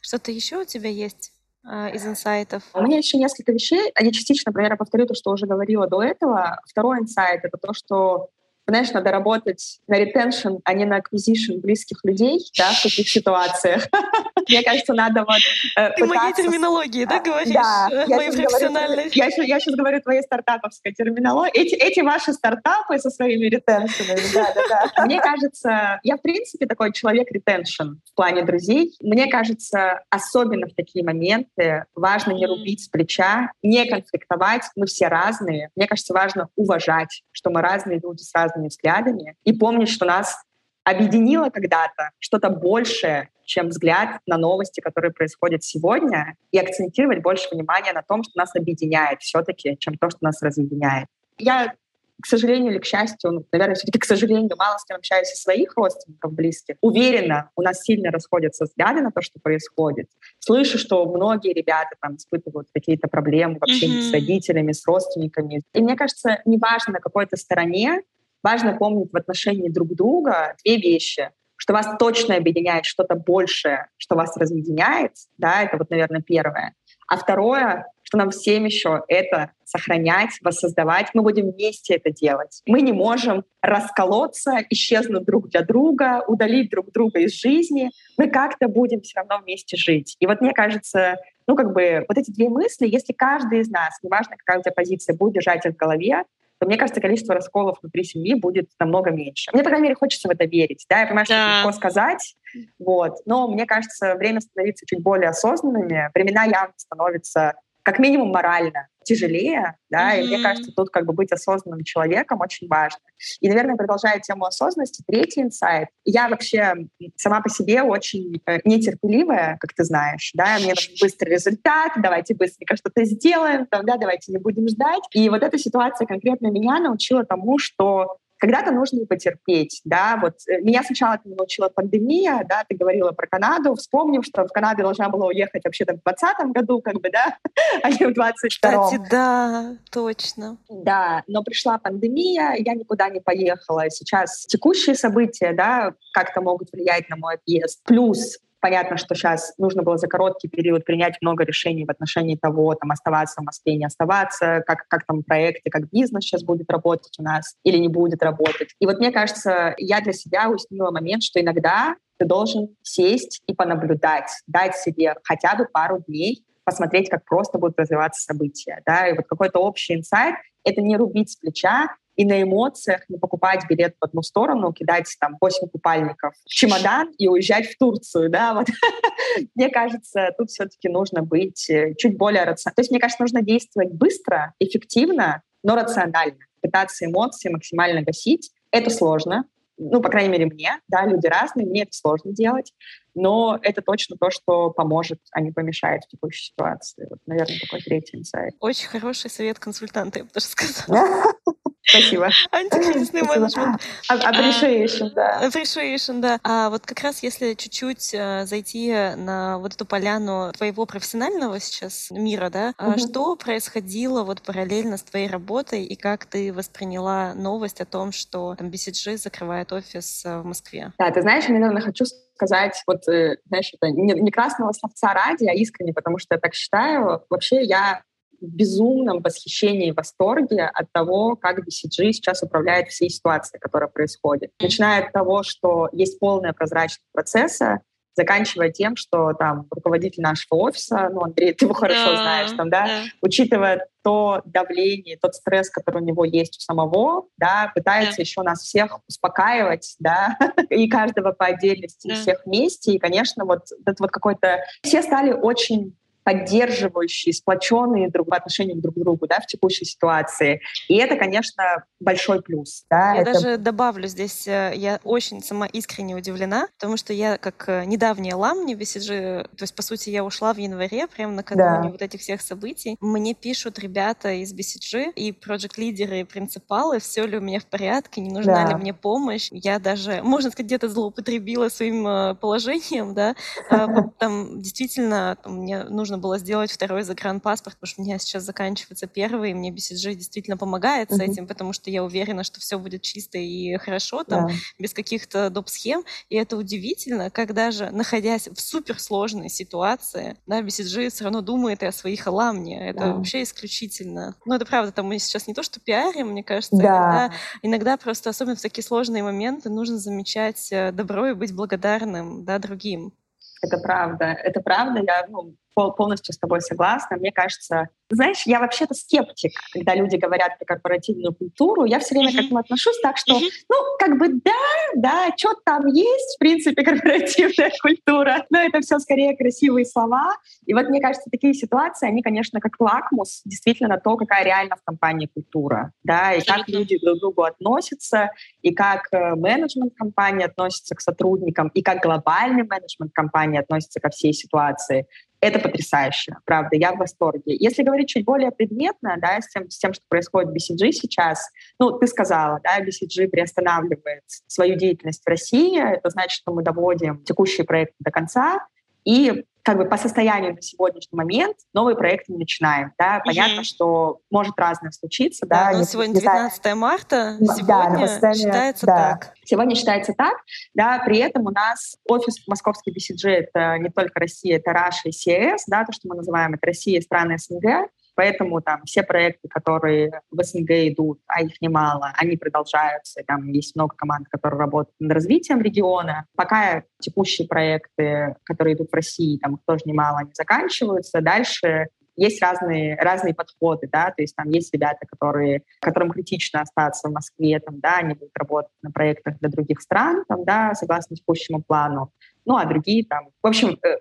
Что-то 0.01 0.31
еще 0.31 0.61
у 0.61 0.65
тебя 0.65 0.89
есть 0.89 1.33
э, 1.63 1.95
из 1.95 2.05
инсайтов? 2.05 2.63
У 2.73 2.81
меня 2.81 2.97
еще 2.97 3.17
несколько 3.17 3.51
вещей. 3.51 3.91
Они 3.95 4.11
частично, 4.11 4.49
например, 4.49 4.71
я 4.71 4.77
повторю 4.77 5.05
то, 5.05 5.13
что 5.13 5.31
уже 5.31 5.45
говорила 5.45 5.87
до 5.87 6.01
этого. 6.01 6.59
Второй 6.67 6.99
инсайт— 6.99 7.41
это 7.43 7.57
то, 7.57 7.73
что 7.73 8.29
знаешь, 8.69 8.91
надо 8.91 9.11
работать 9.11 9.79
на 9.87 9.97
ретеншн, 9.97 10.57
а 10.63 10.73
не 10.73 10.85
на 10.85 10.99
acquisition 10.99 11.59
близких 11.61 11.99
людей, 12.03 12.39
да, 12.57 12.71
в 12.71 12.83
таких 12.83 13.09
ситуациях. 13.09 13.87
Мне 14.47 14.63
кажется, 14.63 14.93
надо 14.93 15.21
вот 15.21 15.39
э, 15.77 15.91
Ты 15.95 16.05
моей 16.05 16.33
терминологии, 16.33 17.05
да, 17.05 17.19
говоришь? 17.19 17.53
Да. 17.53 17.89
Моей 18.07 18.31
профессиональной. 18.31 19.09
Я 19.13 19.29
сейчас 19.29 19.75
говорю 19.75 20.01
твоей 20.01 20.21
стартаповской 20.23 20.93
терминологии. 20.93 21.59
Эти, 21.59 22.01
ваши 22.01 22.33
стартапы 22.33 22.97
со 22.97 23.09
своими 23.09 23.45
ретеншенами, 23.45 24.33
да, 24.33 24.53
да, 24.55 24.61
да. 24.95 25.05
Мне 25.05 25.19
кажется, 25.21 25.99
я 26.03 26.17
в 26.17 26.21
принципе 26.21 26.65
такой 26.65 26.93
человек 26.93 27.29
ретеншн 27.31 27.99
в 28.05 28.15
плане 28.15 28.43
друзей. 28.43 28.95
Мне 29.01 29.27
кажется, 29.27 30.01
особенно 30.09 30.67
в 30.67 30.73
такие 30.73 31.03
моменты 31.03 31.85
важно 31.93 32.31
не 32.31 32.47
рубить 32.47 32.83
с 32.83 32.87
плеча, 32.87 33.51
не 33.61 33.85
конфликтовать. 33.85 34.63
Мы 34.75 34.87
все 34.87 35.07
разные. 35.07 35.69
Мне 35.75 35.87
кажется, 35.87 36.13
важно 36.13 36.49
уважать, 36.55 37.23
что 37.31 37.49
мы 37.49 37.61
разные 37.61 37.99
люди 38.01 38.21
с 38.21 38.33
разными 38.33 38.58
разными 38.59 38.67
взглядами 38.67 39.35
и 39.43 39.53
помнить, 39.53 39.89
что 39.89 40.05
нас 40.05 40.43
объединило 40.83 41.49
когда-то 41.49 42.11
что-то 42.19 42.49
большее, 42.49 43.29
чем 43.45 43.69
взгляд 43.69 44.19
на 44.25 44.37
новости, 44.37 44.79
которые 44.79 45.11
происходят 45.11 45.63
сегодня, 45.63 46.35
и 46.51 46.59
акцентировать 46.59 47.21
больше 47.21 47.47
внимания 47.51 47.93
на 47.93 48.03
том, 48.03 48.23
что 48.23 48.33
нас 48.35 48.55
объединяет 48.55 49.21
все-таки, 49.21 49.77
чем 49.79 49.95
то, 49.95 50.09
что 50.09 50.19
нас 50.21 50.41
разъединяет. 50.41 51.07
Я 51.37 51.73
к 52.21 52.25
сожалению 52.25 52.73
или 52.73 52.79
к 52.79 52.85
счастью, 52.85 53.31
ну, 53.31 53.45
наверное, 53.51 53.75
все-таки 53.75 53.97
к 53.97 54.05
сожалению, 54.05 54.49
мало 54.57 54.77
с 54.77 54.83
кем 54.83 54.97
общаюсь 54.97 55.31
из 55.31 55.41
своих 55.41 55.75
родственников 55.77 56.33
близких. 56.33 56.75
Уверена, 56.81 57.49
у 57.55 57.61
нас 57.61 57.81
сильно 57.81 58.11
расходятся 58.11 58.65
взгляды 58.65 59.01
на 59.01 59.11
то, 59.11 59.21
что 59.21 59.39
происходит. 59.39 60.09
Слышу, 60.39 60.77
что 60.77 61.05
многие 61.05 61.53
ребята 61.53 61.95
там 62.01 62.17
испытывают 62.17 62.67
какие-то 62.73 63.07
проблемы 63.07 63.57
в 63.59 63.63
общении 63.63 63.99
mm-hmm. 63.99 64.09
с 64.09 64.13
родителями, 64.13 64.71
с 64.73 64.85
родственниками. 64.85 65.61
И 65.73 65.81
мне 65.81 65.95
кажется, 65.95 66.41
неважно, 66.45 66.93
на 66.93 66.99
какой 66.99 67.25
то 67.25 67.37
стороне, 67.37 68.01
важно 68.43 68.75
помнить 68.77 69.11
в 69.11 69.17
отношении 69.17 69.69
друг 69.69 69.95
друга 69.95 70.55
две 70.63 70.77
вещи 70.77 71.29
что 71.59 71.73
вас 71.73 71.87
точно 71.99 72.37
объединяет 72.37 72.85
что-то 72.85 73.15
большее, 73.15 73.89
что 73.97 74.15
вас 74.15 74.35
разъединяет, 74.37 75.11
да, 75.37 75.63
это 75.63 75.77
вот, 75.77 75.89
наверное, 75.89 76.21
первое. 76.21 76.73
А 77.09 77.17
второе, 77.17 77.85
что 78.03 78.17
нам 78.17 78.29
всем 78.31 78.63
еще 78.63 79.03
это 79.07 79.51
сохранять, 79.65 80.29
воссоздавать. 80.41 81.07
Мы 81.13 81.21
будем 81.21 81.51
вместе 81.51 81.95
это 81.95 82.11
делать. 82.11 82.61
Мы 82.65 82.81
не 82.81 82.93
можем 82.93 83.43
расколоться, 83.61 84.59
исчезнуть 84.69 85.25
друг 85.25 85.49
для 85.49 85.61
друга, 85.61 86.23
удалить 86.27 86.69
друг 86.71 86.91
друга 86.91 87.19
из 87.19 87.33
жизни. 87.33 87.91
Мы 88.17 88.29
как-то 88.29 88.67
будем 88.67 89.01
все 89.01 89.19
равно 89.19 89.39
вместе 89.43 89.75
жить. 89.75 90.15
И 90.19 90.27
вот 90.27 90.39
мне 90.39 90.53
кажется, 90.53 91.17
ну 91.45 91.55
как 91.55 91.73
бы 91.73 92.05
вот 92.07 92.17
эти 92.17 92.31
две 92.31 92.47
мысли, 92.47 92.87
если 92.87 93.11
каждый 93.11 93.59
из 93.59 93.69
нас, 93.69 93.99
неважно 94.01 94.37
какая 94.37 94.59
у 94.59 94.61
тебя 94.61 94.71
позиция, 94.71 95.15
будет 95.15 95.33
держать 95.33 95.65
их 95.65 95.73
в 95.73 95.77
голове, 95.77 96.23
то 96.59 96.65
мне 96.65 96.77
кажется, 96.77 97.01
количество 97.01 97.33
расколов 97.33 97.79
внутри 97.81 98.03
семьи 98.03 98.33
будет 98.33 98.69
намного 98.79 99.11
меньше. 99.11 99.49
Мне, 99.53 99.63
по 99.63 99.69
крайней 99.69 99.83
мере, 99.83 99.95
хочется 99.95 100.27
в 100.27 100.31
это 100.31 100.45
верить. 100.45 100.85
Да, 100.89 100.99
я 100.99 101.07
понимаю, 101.07 101.25
что 101.25 101.35
да. 101.35 101.57
легко 101.59 101.71
сказать, 101.71 102.35
вот, 102.77 103.17
но 103.25 103.47
мне 103.47 103.65
кажется, 103.65 104.15
время 104.15 104.41
становиться 104.41 104.85
чуть 104.85 105.01
более 105.01 105.29
осознанными. 105.29 106.09
Времена 106.13 106.43
явно 106.43 106.73
становятся 106.75 107.53
как 107.89 107.97
минимум 107.97 108.29
морально 108.29 108.87
тяжелее, 109.03 109.75
да, 109.89 110.15
mm-hmm. 110.15 110.23
и 110.23 110.27
мне 110.27 110.43
кажется, 110.43 110.71
тут 110.75 110.91
как 110.91 111.07
бы 111.07 111.13
быть 111.13 111.31
осознанным 111.31 111.83
человеком 111.83 112.39
очень 112.39 112.67
важно. 112.67 112.99
И, 113.39 113.49
наверное, 113.49 113.75
продолжая 113.75 114.19
тему 114.19 114.45
осознанности, 114.45 115.03
третий 115.07 115.41
инсайт. 115.41 115.87
Я 116.05 116.29
вообще 116.29 116.75
сама 117.15 117.41
по 117.41 117.49
себе 117.49 117.81
очень 117.81 118.39
э, 118.45 118.59
нетерпеливая, 118.63 119.57
как 119.59 119.73
ты 119.73 119.83
знаешь, 119.85 120.29
да, 120.35 120.57
мне 120.59 120.75
нужен 120.75 120.93
быстрый 121.01 121.31
результат, 121.31 121.93
давайте 121.97 122.35
быстренько 122.35 122.75
что-то 122.75 123.03
сделаем, 123.05 123.65
там, 123.65 123.83
да, 123.87 123.97
давайте 123.97 124.31
не 124.31 124.37
будем 124.37 124.67
ждать. 124.67 125.01
И 125.11 125.27
вот 125.29 125.41
эта 125.41 125.57
ситуация 125.57 126.05
конкретно 126.05 126.51
меня 126.51 126.79
научила 126.79 127.25
тому, 127.25 127.57
что 127.57 128.17
когда-то 128.39 128.71
нужно 128.71 129.05
потерпеть, 129.05 129.81
да, 129.83 130.17
вот 130.21 130.35
э, 130.47 130.61
меня 130.61 130.81
сначала 130.83 131.15
это 131.15 131.27
научила 131.29 131.69
пандемия, 131.69 132.45
да, 132.47 132.63
ты 132.67 132.75
говорила 132.75 133.11
про 133.11 133.27
Канаду, 133.27 133.75
вспомним, 133.75 134.23
что 134.23 134.45
в 134.45 134.49
Канаду 134.49 134.81
должна 134.81 135.09
была 135.09 135.27
уехать 135.27 135.63
вообще 135.65 135.85
там 135.85 135.97
в 135.97 136.03
2020 136.03 136.51
году, 136.53 136.81
как 136.81 136.95
бы, 136.95 137.09
да, 137.11 137.37
а 137.83 137.89
не 137.89 138.05
в 138.05 138.13
22 138.13 138.49
Кстати, 138.49 139.01
да, 139.11 139.75
точно. 139.91 140.57
Да, 140.69 141.23
но 141.27 141.43
пришла 141.43 141.77
пандемия, 141.77 142.55
я 142.57 142.73
никуда 142.73 143.09
не 143.09 143.19
поехала. 143.19 143.89
Сейчас 143.89 144.45
текущие 144.45 144.95
события, 144.95 145.53
да, 145.53 145.93
как-то 146.13 146.41
могут 146.41 146.71
влиять 146.71 147.09
на 147.09 147.17
мой 147.17 147.35
отъезд. 147.35 147.81
Плюс 147.83 148.37
Понятно, 148.61 148.97
что 148.97 149.15
сейчас 149.15 149.53
нужно 149.57 149.83
было 149.83 149.97
за 149.97 150.07
короткий 150.07 150.49
период 150.49 150.83
принять 150.83 151.17
много 151.21 151.45
решений 151.45 151.85
в 151.85 151.91
отношении 151.91 152.35
того, 152.35 152.75
там, 152.75 152.91
оставаться 152.91 153.41
в 153.41 153.45
Москве, 153.45 153.75
не 153.75 153.85
оставаться, 153.85 154.63
как, 154.67 154.85
как 154.87 155.05
там 155.05 155.23
проекты, 155.23 155.69
как 155.69 155.89
бизнес 155.89 156.23
сейчас 156.23 156.43
будет 156.43 156.69
работать 156.69 157.15
у 157.19 157.23
нас 157.23 157.55
или 157.63 157.77
не 157.77 157.87
будет 157.87 158.21
работать. 158.21 158.69
И 158.79 158.85
вот 158.85 158.99
мне 158.99 159.11
кажется, 159.11 159.73
я 159.77 160.01
для 160.01 160.13
себя 160.13 160.49
уяснила 160.49 160.91
момент, 160.91 161.23
что 161.23 161.39
иногда 161.39 161.95
ты 162.17 162.25
должен 162.25 162.75
сесть 162.83 163.41
и 163.47 163.53
понаблюдать, 163.53 164.29
дать 164.45 164.75
себе 164.75 165.15
хотя 165.23 165.55
бы 165.55 165.65
пару 165.65 166.03
дней, 166.05 166.43
посмотреть, 166.65 167.09
как 167.09 167.25
просто 167.25 167.57
будут 167.57 167.79
развиваться 167.79 168.21
события. 168.21 168.81
Да? 168.85 169.07
И 169.07 169.15
вот 169.15 169.25
какой-то 169.27 169.59
общий 169.59 169.95
инсайт— 169.95 170.35
это 170.63 170.81
не 170.81 170.97
рубить 170.97 171.31
с 171.31 171.37
плеча, 171.37 171.87
и 172.19 172.25
на 172.25 172.43
эмоциях 172.43 173.07
не 173.07 173.17
покупать 173.17 173.63
билет 173.69 173.95
в 173.97 174.03
одну 174.03 174.21
сторону, 174.23 174.73
кидать 174.73 175.07
там 175.21 175.37
8 175.39 175.69
купальников 175.69 176.33
в 176.45 176.49
чемодан 176.49 177.13
и 177.17 177.29
уезжать 177.29 177.67
в 177.67 177.77
Турцию, 177.77 178.29
да, 178.29 178.53
вот. 178.53 178.67
Мне 179.55 179.69
кажется, 179.69 180.33
тут 180.37 180.49
все-таки 180.49 180.89
нужно 180.89 181.21
быть 181.21 181.69
э, 181.69 181.93
чуть 181.97 182.17
более 182.17 182.43
рациональным. 182.43 182.75
То 182.75 182.81
есть, 182.81 182.91
мне 182.91 182.99
кажется, 182.99 183.23
нужно 183.23 183.41
действовать 183.41 183.93
быстро, 183.93 184.53
эффективно, 184.59 185.43
но 185.63 185.77
рационально. 185.77 186.39
Пытаться 186.61 187.05
эмоции 187.05 187.47
максимально 187.47 188.01
гасить. 188.01 188.51
Это 188.69 188.89
сложно, 188.89 189.45
ну, 189.79 190.01
по 190.01 190.09
крайней 190.09 190.29
мере, 190.29 190.45
мне, 190.45 190.71
да, 190.89 191.05
люди 191.05 191.25
разные, 191.27 191.65
мне 191.65 191.83
это 191.83 191.93
сложно 191.93 192.33
делать, 192.33 192.73
но 193.15 193.57
это 193.61 193.81
точно 193.81 194.17
то, 194.19 194.29
что 194.29 194.71
поможет, 194.71 195.19
а 195.31 195.39
не 195.39 195.51
помешает 195.51 196.03
в 196.03 196.09
текущей 196.09 196.47
ситуации. 196.47 197.07
Вот, 197.09 197.19
наверное, 197.25 197.59
такой 197.61 197.79
третий 197.81 198.17
инсайт. 198.17 198.55
Очень 198.59 198.89
хороший 198.89 199.29
совет 199.29 199.57
консультанта, 199.57 200.19
я 200.19 200.25
бы 200.25 200.31
даже 200.33 200.47
сказала. 200.47 201.23
Спасибо. 201.89 202.29
Антикризисный 202.51 203.23
менеджмент. 203.23 203.81
Appreciation, 204.11 205.11
да. 205.13 205.47
Appreciation, 205.47 206.19
да. 206.19 206.39
А 206.43 206.69
вот 206.69 206.85
как 206.85 207.01
раз 207.01 207.23
если 207.23 207.53
чуть-чуть 207.53 208.13
э, 208.13 208.45
зайти 208.45 208.93
на 209.15 209.57
вот 209.57 209.73
эту 209.73 209.85
поляну 209.85 210.51
твоего 210.53 210.85
профессионального 210.85 211.59
сейчас 211.59 212.11
мира, 212.11 212.49
да, 212.49 212.73
угу. 212.77 212.99
что 212.99 213.35
происходило 213.35 214.23
вот 214.23 214.41
параллельно 214.41 214.97
с 214.97 215.03
твоей 215.03 215.27
работой 215.27 215.83
и 215.83 215.95
как 215.95 216.25
ты 216.25 216.53
восприняла 216.53 217.33
новость 217.33 217.81
о 217.81 217.85
том, 217.85 218.11
что 218.11 218.55
там 218.55 218.69
BCG 218.69 219.17
закрывает 219.17 219.71
офис 219.73 220.23
э, 220.25 220.39
в 220.39 220.45
Москве? 220.45 220.93
Да, 220.97 221.11
ты 221.11 221.21
знаешь, 221.21 221.45
я, 221.45 221.53
наверное, 221.53 221.81
хочу 221.81 222.05
сказать, 222.35 222.81
вот, 222.87 223.07
э, 223.07 223.37
знаешь, 223.47 223.71
это 223.73 223.91
не, 223.91 224.13
не 224.13 224.31
красного 224.31 224.71
словца 224.71 225.13
ради, 225.13 225.45
а 225.45 225.53
искренне, 225.53 225.93
потому 225.93 226.19
что 226.19 226.35
я 226.35 226.39
так 226.39 226.53
считаю. 226.53 227.23
Вообще 227.29 227.63
я 227.63 228.01
безумном 228.41 229.21
восхищении 229.21 229.89
и 229.89 229.91
восторге 229.91 230.65
от 230.65 230.91
того, 230.91 231.35
как 231.35 231.59
BCG 231.59 232.11
сейчас 232.13 232.43
управляет 232.43 232.89
всей 232.89 233.09
ситуацией, 233.09 233.59
которая 233.59 233.89
происходит. 233.89 234.51
Начиная 234.59 235.05
от 235.05 235.11
того, 235.11 235.43
что 235.43 235.89
есть 235.91 236.19
полная 236.19 236.53
прозрачность 236.53 237.03
процесса, 237.13 237.81
заканчивая 238.19 238.69
тем, 238.69 238.97
что 238.97 239.33
там 239.33 239.65
руководитель 239.71 240.21
нашего 240.21 240.59
офиса, 240.59 241.09
ну, 241.09 241.23
Андрей, 241.23 241.53
ты 241.53 241.65
его 241.65 241.73
хорошо 241.73 242.11
да, 242.11 242.21
знаешь, 242.21 242.51
там, 242.51 242.69
да, 242.69 242.85
да, 242.85 243.03
учитывая 243.21 243.87
то 244.03 244.41
давление, 244.45 245.17
тот 245.17 245.35
стресс, 245.35 245.69
который 245.69 246.01
у 246.01 246.05
него 246.05 246.25
есть 246.25 246.57
у 246.57 246.59
самого, 246.61 247.27
да, 247.37 247.71
пытается 247.73 248.17
да. 248.17 248.21
еще 248.21 248.41
нас 248.41 248.61
всех 248.61 248.99
успокаивать, 249.07 249.95
да, 249.99 250.37
и 250.69 250.89
каждого 250.89 251.31
по 251.31 251.45
отдельности, 251.45 252.09
да. 252.09 252.15
всех 252.15 252.45
вместе, 252.45 252.93
и, 252.93 252.99
конечно, 252.99 253.45
вот 253.45 253.67
это 253.85 253.95
вот 253.99 254.11
какой-то... 254.11 254.63
Все 254.83 255.01
стали 255.01 255.31
очень 255.31 255.95
поддерживающие, 256.23 257.33
сплоченные 257.33 258.09
друг 258.09 258.29
по 258.29 258.37
отношению 258.37 258.77
друг 258.77 258.95
к 258.95 258.99
другу 258.99 259.27
да, 259.27 259.39
в 259.39 259.47
текущей 259.47 259.85
ситуации. 259.85 260.61
И 260.87 260.95
это, 260.97 261.15
конечно, 261.15 261.85
большой 261.99 262.41
плюс. 262.41 262.83
Да, 262.89 263.13
я 263.13 263.21
это... 263.21 263.33
даже 263.33 263.57
добавлю 263.57 264.07
здесь, 264.07 264.47
э, 264.47 264.73
я 264.75 264.99
очень 265.03 265.41
сама 265.41 265.65
искренне 265.65 266.15
удивлена, 266.15 266.67
потому 266.77 266.97
что 266.97 267.13
я 267.13 267.37
как 267.37 267.65
э, 267.67 267.85
недавняя 267.85 268.35
ламни 268.35 268.75
BCG, 268.75 269.43
то 269.55 269.63
есть, 269.63 269.75
по 269.75 269.81
сути, 269.81 270.09
я 270.09 270.23
ушла 270.23 270.53
в 270.53 270.57
январе, 270.57 271.07
прямо 271.07 271.33
накануне 271.33 271.83
да. 271.83 271.89
вот 271.89 272.01
этих 272.01 272.21
всех 272.21 272.41
событий. 272.41 272.97
Мне 272.99 273.33
пишут 273.33 273.79
ребята 273.79 274.31
из 274.33 274.53
BCG 274.53 275.13
и 275.15 275.31
проект-лидеры, 275.31 276.21
и 276.21 276.23
принципалы, 276.23 276.99
все 276.99 277.25
ли 277.25 277.37
у 277.37 277.41
меня 277.41 277.59
в 277.59 277.65
порядке, 277.65 278.21
не 278.21 278.31
нужна 278.31 278.65
да. 278.65 278.69
ли 278.69 278.75
мне 278.75 278.93
помощь. 278.93 279.49
Я 279.51 279.79
даже, 279.79 280.21
можно 280.23 280.51
сказать, 280.51 280.67
где-то 280.67 280.89
злоупотребила 280.89 281.69
своим 281.69 282.07
э, 282.07 282.35
положением, 282.35 283.13
да, 283.13 283.35
а, 283.69 284.09
там 284.17 284.61
действительно 284.61 285.37
мне 285.45 285.83
нужно 285.83 286.08
было 286.17 286.37
сделать 286.37 286.71
второй 286.71 287.03
загранпаспорт, 287.03 287.75
потому 287.75 287.89
что 287.89 288.01
у 288.01 288.05
меня 288.05 288.17
сейчас 288.17 288.43
заканчивается 288.43 289.07
первый, 289.07 289.51
и 289.51 289.53
мне 289.53 289.71
BCG 289.71 290.15
действительно 290.15 290.57
помогает 290.57 291.11
mm-hmm. 291.11 291.17
с 291.17 291.19
этим, 291.19 291.47
потому 291.47 291.73
что 291.73 291.89
я 291.89 292.03
уверена, 292.03 292.43
что 292.43 292.59
все 292.59 292.79
будет 292.79 293.01
чисто 293.01 293.37
и 293.37 293.77
хорошо, 293.77 294.23
там, 294.23 294.47
yeah. 294.47 294.53
без 294.79 294.93
каких-то 294.93 295.49
доп. 295.49 295.69
схем. 295.69 296.03
И 296.29 296.35
это 296.35 296.57
удивительно, 296.57 297.29
как 297.29 297.53
даже 297.53 297.91
находясь 297.91 298.47
в 298.47 298.59
суперсложной 298.59 299.49
ситуации, 299.49 300.37
да, 300.47 300.61
BCG 300.61 301.09
все 301.09 301.23
равно 301.23 301.41
думает 301.41 301.83
и 301.83 301.85
о 301.85 301.91
своих 301.91 302.27
аламне. 302.27 302.89
Это 302.89 303.05
yeah. 303.05 303.13
вообще 303.13 303.43
исключительно. 303.43 304.35
Ну, 304.45 304.55
это 304.55 304.65
правда, 304.65 304.91
там 304.91 305.07
мы 305.07 305.19
сейчас 305.19 305.47
не 305.47 305.53
то, 305.53 305.63
что 305.63 305.79
пиарим, 305.79 306.29
мне 306.31 306.43
кажется, 306.43 306.75
yeah. 306.75 306.79
иногда, 306.79 307.31
иногда 307.61 307.97
просто, 307.97 308.29
особенно 308.29 308.55
в 308.55 308.61
такие 308.61 308.83
сложные 308.83 309.23
моменты, 309.23 309.69
нужно 309.69 309.97
замечать 309.97 310.71
э, 310.71 310.91
добро 310.91 311.27
и 311.27 311.33
быть 311.33 311.53
благодарным, 311.53 312.43
да, 312.45 312.59
другим. 312.59 313.13
Это 313.61 313.77
правда. 313.77 314.25
Это 314.25 314.61
правда. 314.61 315.01
Я 315.05 315.25
ну, 315.27 315.55
полностью 315.87 316.33
с 316.33 316.37
тобой 316.37 316.61
согласна. 316.61 317.17
Мне 317.17 317.31
кажется, 317.31 317.89
знаешь, 318.09 318.43
я 318.45 318.59
вообще-то 318.59 318.93
скептик, 318.93 319.51
когда 319.73 319.95
люди 319.95 320.15
говорят 320.15 320.57
про 320.57 320.65
корпоративную 320.65 321.33
культуру. 321.33 321.85
Я 321.85 321.99
все 321.99 322.15
время 322.15 322.31
uh-huh. 322.31 322.37
к 322.37 322.45
этому 322.45 322.59
отношусь 322.59 322.99
так, 323.01 323.17
что, 323.17 323.35
uh-huh. 323.35 323.49
ну, 323.69 323.75
как 323.99 324.17
бы 324.17 324.29
да, 324.29 324.51
да, 324.95 325.27
что 325.37 325.53
там 325.63 325.85
есть, 325.87 326.35
в 326.35 326.39
принципе, 326.39 326.83
корпоративная 326.83 327.71
культура, 327.81 328.45
но 328.49 328.59
это 328.59 328.81
все 328.81 328.99
скорее 328.99 329.37
красивые 329.37 329.85
слова. 329.85 330.35
И 330.65 330.73
вот 330.73 330.89
мне 330.89 330.99
кажется, 330.99 331.29
такие 331.31 331.53
ситуации, 331.53 332.07
они, 332.07 332.21
конечно, 332.21 332.59
как 332.59 332.73
лакмус 332.79 333.41
действительно 333.45 333.99
то, 333.99 334.17
какая 334.17 334.43
реально 334.43 334.75
в 334.75 334.83
компании 334.83 335.27
культура, 335.27 335.93
да, 336.03 336.33
и 336.33 336.41
как 336.41 336.67
люди 336.67 336.97
друг 336.99 337.17
к 337.17 337.19
другу 337.19 337.43
относятся, 337.43 338.31
и 338.61 338.73
как 338.73 339.07
э, 339.11 339.35
менеджмент 339.35 339.93
компании 339.95 340.45
относится 340.45 340.95
к 340.95 341.01
сотрудникам, 341.01 341.69
и 341.69 341.81
как 341.81 342.01
глобальный 342.01 342.63
менеджмент 342.63 343.13
компании 343.13 343.59
относится 343.59 343.99
ко 343.99 344.09
всей 344.09 344.33
ситуации. 344.33 345.05
Это 345.41 345.59
потрясающе, 345.59 346.35
правда, 346.45 346.75
я 346.75 346.93
в 346.93 346.97
восторге. 346.97 347.55
Если 347.55 347.81
говорить 347.83 348.09
чуть 348.09 348.25
более 348.25 348.51
предметно, 348.51 349.15
да, 349.21 349.39
с 349.39 349.47
тем, 349.49 349.69
с 349.69 349.77
тем, 349.77 349.93
что 349.93 350.03
происходит 350.09 350.49
в 350.49 350.53
BCG 350.53 350.91
сейчас, 350.91 351.49
ну, 351.79 351.97
ты 351.97 352.07
сказала, 352.07 352.59
да, 352.61 352.81
BCG 352.81 353.29
приостанавливает 353.29 354.23
свою 354.47 354.75
деятельность 354.75 355.23
в 355.23 355.29
России, 355.29 355.81
это 355.81 356.09
значит, 356.09 356.31
что 356.31 356.51
мы 356.51 356.61
доводим 356.61 357.23
текущие 357.23 357.65
проекты 357.65 357.95
до 357.99 358.11
конца, 358.11 358.67
и 359.09 359.43
как 359.63 359.77
бы 359.77 359.85
по 359.85 359.97
состоянию 359.97 360.55
на 360.55 360.61
сегодняшний 360.61 361.15
момент 361.15 361.57
новые 361.73 361.95
проекты 361.95 362.31
не 362.31 362.39
начинаем. 362.39 362.93
Да? 362.97 363.21
Понятно, 363.25 363.61
mm-hmm. 363.61 363.63
что 363.63 364.19
может 364.31 364.57
разное 364.57 364.91
случиться. 364.91 365.45
Да, 365.45 365.71
да 365.71 365.79
но 365.79 365.83
сегодня 365.83 366.13
19 366.13 366.75
марта, 366.75 367.37
сегодня 367.39 368.19
да, 368.21 368.33
считается 368.33 368.85
да. 368.85 368.95
так. 368.95 369.33
Сегодня 369.43 369.75
считается 369.75 370.13
так. 370.13 370.37
Да, 370.73 371.01
при 371.05 371.17
этом 371.17 371.45
у 371.45 371.51
нас 371.51 371.97
офис 372.07 372.45
московский 372.47 372.91
BCG— 372.91 373.29
это 373.53 373.77
не 373.79 373.89
только 373.89 374.19
Россия, 374.19 374.57
это 374.57 374.71
Раша 374.71 375.09
и 375.09 375.11
СС, 375.11 375.65
да, 375.67 375.85
то, 375.85 375.91
что 375.91 376.07
мы 376.07 376.15
называем, 376.15 376.53
это 376.53 376.65
Россия 376.65 376.99
и 376.99 377.01
страны 377.01 377.37
СНГ. 377.37 377.89
Поэтому 378.19 378.59
там 378.59 378.81
все 378.83 379.01
проекты, 379.01 379.47
которые 379.47 380.19
в 380.29 380.43
СНГ 380.43 380.71
идут, 380.89 381.21
а 381.25 381.41
их 381.41 381.61
немало, 381.61 382.11
они 382.17 382.35
продолжаются. 382.35 383.21
Там 383.25 383.47
есть 383.47 383.77
много 383.77 383.95
команд, 383.95 384.27
которые 384.27 384.59
работают 384.59 384.93
над 384.99 385.13
развитием 385.13 385.61
региона. 385.61 386.25
Пока 386.35 386.83
текущие 386.99 387.47
проекты, 387.47 388.35
которые 388.43 388.75
идут 388.75 388.89
в 388.91 388.93
России, 388.93 389.37
там 389.37 389.55
их 389.55 389.61
тоже 389.65 389.83
немало, 389.85 390.17
они 390.17 390.31
заканчиваются. 390.33 391.21
Дальше 391.21 391.87
есть 392.17 392.41
разные, 392.41 392.97
разные 392.97 393.33
подходы, 393.33 393.87
да, 393.89 394.07
то 394.07 394.21
есть 394.21 394.35
там 394.35 394.49
есть 394.49 394.73
ребята, 394.73 395.07
которые, 395.07 395.61
которым 395.79 396.11
критично 396.11 396.59
остаться 396.59 397.07
в 397.07 397.13
Москве, 397.13 397.57
там, 397.61 397.79
да, 397.79 397.99
они 397.99 398.15
будут 398.15 398.37
работать 398.37 398.73
на 398.81 398.91
проектах 398.91 399.39
для 399.39 399.47
других 399.47 399.79
стран, 399.79 400.25
там, 400.27 400.43
да, 400.43 400.73
согласно 400.75 401.15
текущему 401.15 401.61
плану, 401.61 402.11
ну, 402.43 402.57
а 402.57 402.65
другие 402.65 403.05
там, 403.05 403.29
в 403.41 403.47
общем, 403.47 403.79
э, 403.81 403.99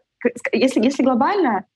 если, 0.51 0.83
если 0.83 1.05
глобально, 1.05 1.67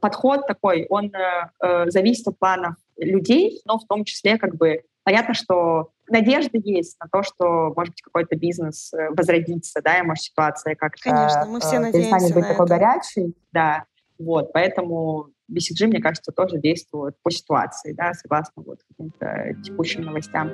подход 0.00 0.46
такой, 0.46 0.86
он 0.88 1.12
э, 1.14 1.50
э, 1.62 1.90
зависит 1.90 2.26
от 2.28 2.38
планов 2.38 2.74
людей, 2.96 3.60
но 3.64 3.78
в 3.78 3.86
том 3.86 4.04
числе 4.04 4.38
как 4.38 4.56
бы 4.56 4.82
понятно, 5.02 5.34
что 5.34 5.90
надежда 6.08 6.58
есть 6.58 6.96
на 7.00 7.08
то, 7.10 7.22
что, 7.22 7.72
может 7.76 7.92
быть, 7.92 8.02
какой-то 8.02 8.36
бизнес 8.36 8.92
возродится, 9.10 9.80
да, 9.82 9.98
и 9.98 10.02
может 10.02 10.24
ситуация 10.24 10.74
как-то 10.74 11.10
Конечно, 11.10 11.46
мы 11.46 11.60
все 11.60 11.78
перестанет 11.92 12.34
быть 12.34 12.46
такой 12.46 12.66
это. 12.66 12.74
горячей, 12.74 13.34
да, 13.52 13.84
вот, 14.18 14.52
поэтому 14.52 15.30
BCG, 15.50 15.86
мне 15.86 16.00
кажется, 16.00 16.32
тоже 16.32 16.58
действует 16.58 17.16
по 17.22 17.30
ситуации, 17.30 17.92
да, 17.92 18.12
согласно 18.14 18.62
вот 18.62 18.80
каким-то 18.88 19.56
текущим 19.62 20.02
новостям. 20.02 20.50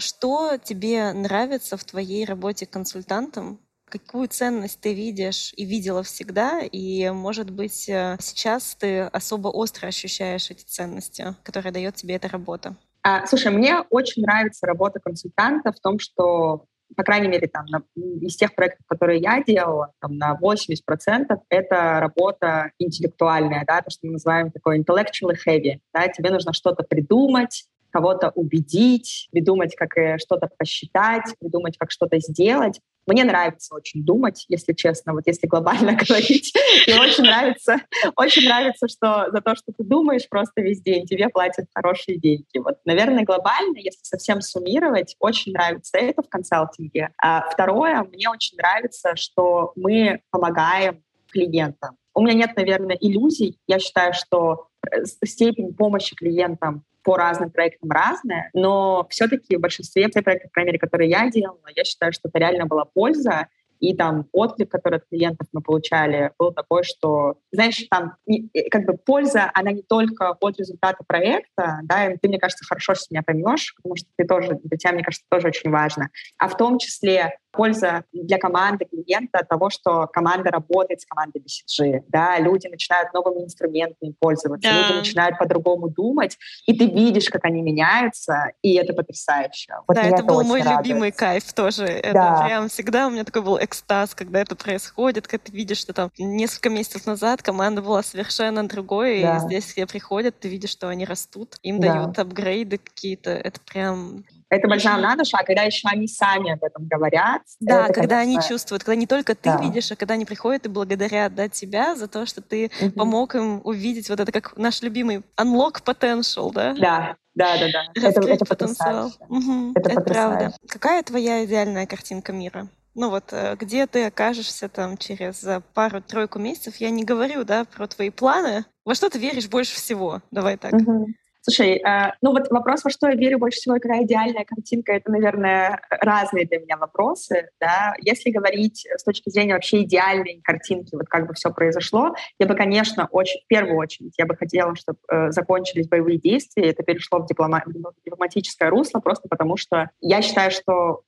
Что 0.00 0.56
тебе 0.56 1.12
нравится 1.12 1.76
в 1.76 1.84
твоей 1.84 2.24
работе 2.24 2.66
консультантом? 2.66 3.60
Какую 3.84 4.28
ценность 4.28 4.80
ты 4.80 4.94
видишь 4.94 5.52
и 5.56 5.64
видела 5.64 6.02
всегда? 6.02 6.60
И, 6.60 7.10
может 7.10 7.50
быть, 7.50 7.88
э, 7.88 8.16
сейчас 8.20 8.76
ты 8.76 9.00
особо 9.00 9.48
остро 9.48 9.88
ощущаешь 9.88 10.50
эти 10.50 10.64
ценности, 10.64 11.34
которые 11.42 11.72
дает 11.72 11.96
тебе 11.96 12.14
эта 12.14 12.28
работа? 12.28 12.76
А, 13.02 13.26
слушай, 13.26 13.52
мне 13.52 13.80
очень 13.90 14.22
нравится 14.22 14.66
работа 14.66 15.00
консультанта 15.00 15.72
в 15.72 15.80
том, 15.80 15.98
что 15.98 16.66
по 16.96 17.04
крайней 17.04 17.28
мере, 17.28 17.46
там, 17.46 17.66
на, 17.66 17.82
из 17.94 18.34
тех 18.36 18.52
проектов, 18.54 18.84
которые 18.86 19.20
я 19.20 19.42
делала, 19.44 19.92
там, 20.00 20.16
на 20.16 20.36
80% 20.36 21.38
это 21.48 22.00
работа 22.00 22.72
интеллектуальная, 22.80 23.64
да, 23.64 23.80
то, 23.80 23.90
что 23.90 24.08
мы 24.08 24.14
называем 24.14 24.50
такой 24.50 24.80
intellectually 24.80 25.36
heavy. 25.46 25.78
Да, 25.94 26.08
тебе 26.08 26.30
нужно 26.30 26.52
что-то 26.52 26.82
придумать, 26.82 27.64
кого-то 27.90 28.30
убедить, 28.34 29.28
придумать, 29.32 29.74
как 29.74 29.96
э, 29.98 30.18
что-то 30.18 30.48
посчитать, 30.58 31.34
придумать, 31.38 31.76
как 31.78 31.90
что-то 31.90 32.18
сделать. 32.18 32.80
Мне 33.06 33.24
нравится 33.24 33.74
очень 33.74 34.04
думать, 34.04 34.44
если 34.48 34.72
честно, 34.72 35.12
вот 35.14 35.26
если 35.26 35.46
глобально 35.46 35.94
говорить. 36.08 36.52
Мне 36.86 37.00
очень 37.00 37.24
нравится, 37.24 37.80
очень 38.16 38.44
нравится, 38.44 38.88
что 38.88 39.26
за 39.30 39.40
то, 39.40 39.54
что 39.56 39.72
ты 39.76 39.84
думаешь 39.84 40.28
просто 40.28 40.60
весь 40.60 40.80
день, 40.82 41.06
тебе 41.06 41.28
платят 41.28 41.66
хорошие 41.74 42.18
деньги. 42.18 42.58
Вот, 42.58 42.78
наверное, 42.84 43.24
глобально, 43.24 43.78
если 43.78 44.00
совсем 44.02 44.40
суммировать, 44.40 45.16
очень 45.18 45.52
нравится 45.52 45.98
это 45.98 46.22
в 46.22 46.28
консалтинге. 46.28 47.10
А 47.20 47.48
второе, 47.50 48.04
мне 48.04 48.28
очень 48.28 48.56
нравится, 48.56 49.16
что 49.16 49.72
мы 49.76 50.20
помогаем 50.30 51.02
клиентам. 51.30 51.96
У 52.14 52.22
меня 52.22 52.34
нет, 52.34 52.56
наверное, 52.56 52.96
иллюзий. 53.00 53.58
Я 53.66 53.78
считаю, 53.78 54.12
что 54.12 54.68
э, 54.90 55.04
степень 55.24 55.74
помощи 55.74 56.14
клиентам 56.14 56.84
по 57.02 57.16
разным 57.16 57.50
проектам 57.50 57.90
разная, 57.90 58.50
но 58.52 59.06
все-таки 59.10 59.56
в 59.56 59.60
большинстве 59.60 60.08
всех 60.08 60.24
проектов, 60.24 60.50
по 60.50 60.54
крайней 60.54 60.70
мере, 60.70 60.78
которые 60.78 61.10
я 61.10 61.30
делала, 61.30 61.58
я 61.74 61.84
считаю, 61.84 62.12
что 62.12 62.28
это 62.28 62.38
реально 62.38 62.66
была 62.66 62.84
польза, 62.84 63.48
и 63.80 63.96
там 63.96 64.26
отклик, 64.32 64.70
который 64.70 64.96
от 64.96 65.08
клиентов 65.08 65.48
мы 65.52 65.62
получали, 65.62 66.32
был 66.38 66.52
такой, 66.52 66.84
что, 66.84 67.36
знаешь, 67.50 67.86
там 67.90 68.14
э, 68.28 68.68
как 68.70 68.84
бы 68.84 68.96
польза, 68.98 69.50
она 69.54 69.72
не 69.72 69.82
только 69.82 70.30
от 70.38 70.58
результата 70.58 71.02
проекта, 71.06 71.80
да, 71.84 72.10
и 72.12 72.16
ты, 72.18 72.28
мне 72.28 72.38
кажется, 72.38 72.64
хорошо 72.64 72.94
с 72.94 73.10
меня 73.10 73.22
поймешь, 73.22 73.74
потому 73.76 73.96
что 73.96 74.06
ты 74.16 74.26
тоже, 74.26 74.58
для 74.62 74.76
тебя, 74.76 74.92
мне 74.92 75.02
кажется, 75.02 75.26
тоже 75.30 75.48
очень 75.48 75.70
важно, 75.70 76.10
а 76.38 76.48
в 76.48 76.56
том 76.56 76.78
числе 76.78 77.38
польза 77.50 78.04
для 78.12 78.38
команды 78.38 78.84
клиента 78.84 79.38
от 79.38 79.48
того, 79.48 79.70
что 79.70 80.06
команда 80.06 80.50
работает 80.50 81.00
с 81.00 81.06
командой 81.06 81.42
BCG, 81.42 82.04
да, 82.08 82.38
люди 82.38 82.66
начинают 82.68 83.12
новыми 83.12 83.44
инструментами 83.44 84.14
пользоваться, 84.18 84.68
да. 84.68 84.80
люди 84.80 84.98
начинают 84.98 85.38
по-другому 85.38 85.88
думать, 85.88 86.38
и 86.66 86.76
ты 86.76 86.86
видишь, 86.86 87.28
как 87.28 87.44
они 87.44 87.62
меняются, 87.62 88.52
и 88.62 88.74
это 88.74 88.92
потрясающе. 88.92 89.74
Вот 89.86 89.96
да, 89.96 90.02
это, 90.02 90.16
это 90.16 90.24
был 90.24 90.42
мой 90.42 90.62
радует. 90.62 90.86
любимый 90.86 91.12
кайф 91.12 91.52
тоже. 91.52 91.84
Это 91.84 92.12
да. 92.12 92.44
прям 92.46 92.68
всегда 92.68 93.06
у 93.06 93.10
меня 93.10 93.24
такой 93.24 93.42
был 93.42 93.58
экстаз, 93.58 94.14
когда 94.14 94.40
это 94.40 94.54
происходит, 94.56 95.26
когда 95.26 95.44
ты 95.44 95.52
видишь, 95.52 95.78
что 95.78 95.92
там 95.92 96.10
несколько 96.18 96.70
месяцев 96.70 97.06
назад 97.06 97.42
команда 97.42 97.82
была 97.82 98.02
совершенно 98.02 98.66
другой, 98.68 99.22
да. 99.22 99.36
и 99.36 99.40
здесь 99.40 99.64
все 99.64 99.86
приходят, 99.86 100.38
ты 100.38 100.48
видишь, 100.48 100.70
что 100.70 100.88
они 100.88 101.04
растут, 101.04 101.56
им 101.62 101.80
да. 101.80 101.94
дают 101.94 102.18
апгрейды 102.18 102.78
какие-то, 102.78 103.30
это 103.30 103.60
прям 103.60 104.24
это 104.50 104.68
большая 104.68 104.98
на 104.98 105.16
душу, 105.16 105.36
а 105.38 105.44
когда 105.44 105.62
еще 105.62 105.88
они 105.88 106.08
сами 106.08 106.52
об 106.52 106.62
этом 106.64 106.86
говорят. 106.86 107.42
Да, 107.60 107.84
это, 107.84 107.94
когда 107.94 108.18
конечно... 108.18 108.40
они 108.40 108.48
чувствуют, 108.48 108.82
когда 108.82 108.96
не 108.96 109.06
только 109.06 109.34
ты 109.34 109.50
да. 109.50 109.58
видишь, 109.58 109.90
а 109.92 109.96
когда 109.96 110.14
они 110.14 110.24
приходят 110.24 110.66
и 110.66 110.68
благодарят 110.68 111.34
да, 111.34 111.48
тебя 111.48 111.94
за 111.94 112.08
то, 112.08 112.26
что 112.26 112.42
ты 112.42 112.70
угу. 112.80 112.90
помог 112.90 113.34
им 113.36 113.60
увидеть 113.64 114.10
вот 114.10 114.18
это 114.18 114.32
как 114.32 114.56
наш 114.56 114.82
любимый 114.82 115.22
unlock 115.36 115.82
potential, 115.84 116.52
да? 116.52 116.74
Да, 116.74 117.16
да, 117.34 117.58
да, 117.58 117.66
да. 117.72 118.08
Это, 118.08 118.20
это 118.28 118.44
потенциал. 118.44 119.12
Угу. 119.28 119.72
Это, 119.76 119.90
это 119.90 120.00
правда. 120.00 120.52
Какая 120.68 121.02
твоя 121.04 121.44
идеальная 121.44 121.86
картинка 121.86 122.32
мира? 122.32 122.68
Ну 122.94 123.08
вот, 123.08 123.32
э, 123.32 123.54
где 123.56 123.86
ты 123.86 124.06
окажешься 124.06 124.68
там 124.68 124.96
через 124.96 125.44
э, 125.44 125.62
пару-тройку 125.74 126.40
месяцев, 126.40 126.76
я 126.76 126.90
не 126.90 127.04
говорю, 127.04 127.44
да, 127.44 127.64
про 127.64 127.86
твои 127.86 128.10
планы. 128.10 128.64
Во 128.84 128.96
что 128.96 129.08
ты 129.08 129.20
веришь 129.20 129.48
больше 129.48 129.76
всего? 129.76 130.22
Давай 130.32 130.56
так. 130.56 130.72
Угу. 130.72 131.06
Слушай, 131.42 131.78
э, 131.78 132.12
ну 132.20 132.32
вот 132.32 132.50
вопрос, 132.50 132.84
во 132.84 132.90
что 132.90 133.08
я 133.08 133.14
верю 133.14 133.38
больше 133.38 133.58
всего, 133.58 133.76
какая 133.76 134.04
идеальная 134.04 134.44
картинка, 134.44 134.92
это, 134.92 135.10
наверное, 135.10 135.80
разные 135.88 136.46
для 136.46 136.58
меня 136.58 136.76
вопросы. 136.76 137.48
Да? 137.58 137.94
Если 138.00 138.30
говорить 138.30 138.86
с 138.94 139.02
точки 139.02 139.30
зрения 139.30 139.54
вообще 139.54 139.82
идеальной 139.82 140.40
картинки, 140.44 140.94
вот 140.94 141.06
как 141.08 141.26
бы 141.26 141.34
все 141.34 141.50
произошло, 141.50 142.14
я 142.38 142.46
бы, 142.46 142.54
конечно, 142.54 143.08
очень, 143.10 143.40
в 143.40 143.46
первую 143.46 143.78
очередь, 143.78 144.14
я 144.18 144.26
бы 144.26 144.36
хотела, 144.36 144.76
чтобы 144.76 144.98
э, 145.10 145.30
закончились 145.30 145.88
боевые 145.88 146.18
действия, 146.18 146.70
это 146.70 146.82
перешло 146.82 147.20
в, 147.20 147.26
диплома, 147.26 147.62
в 147.64 148.04
дипломатическое 148.04 148.68
русло, 148.68 149.00
просто 149.00 149.28
потому 149.28 149.56
что 149.56 149.90
я 150.00 150.20
считаю, 150.20 150.50
что 150.50 151.02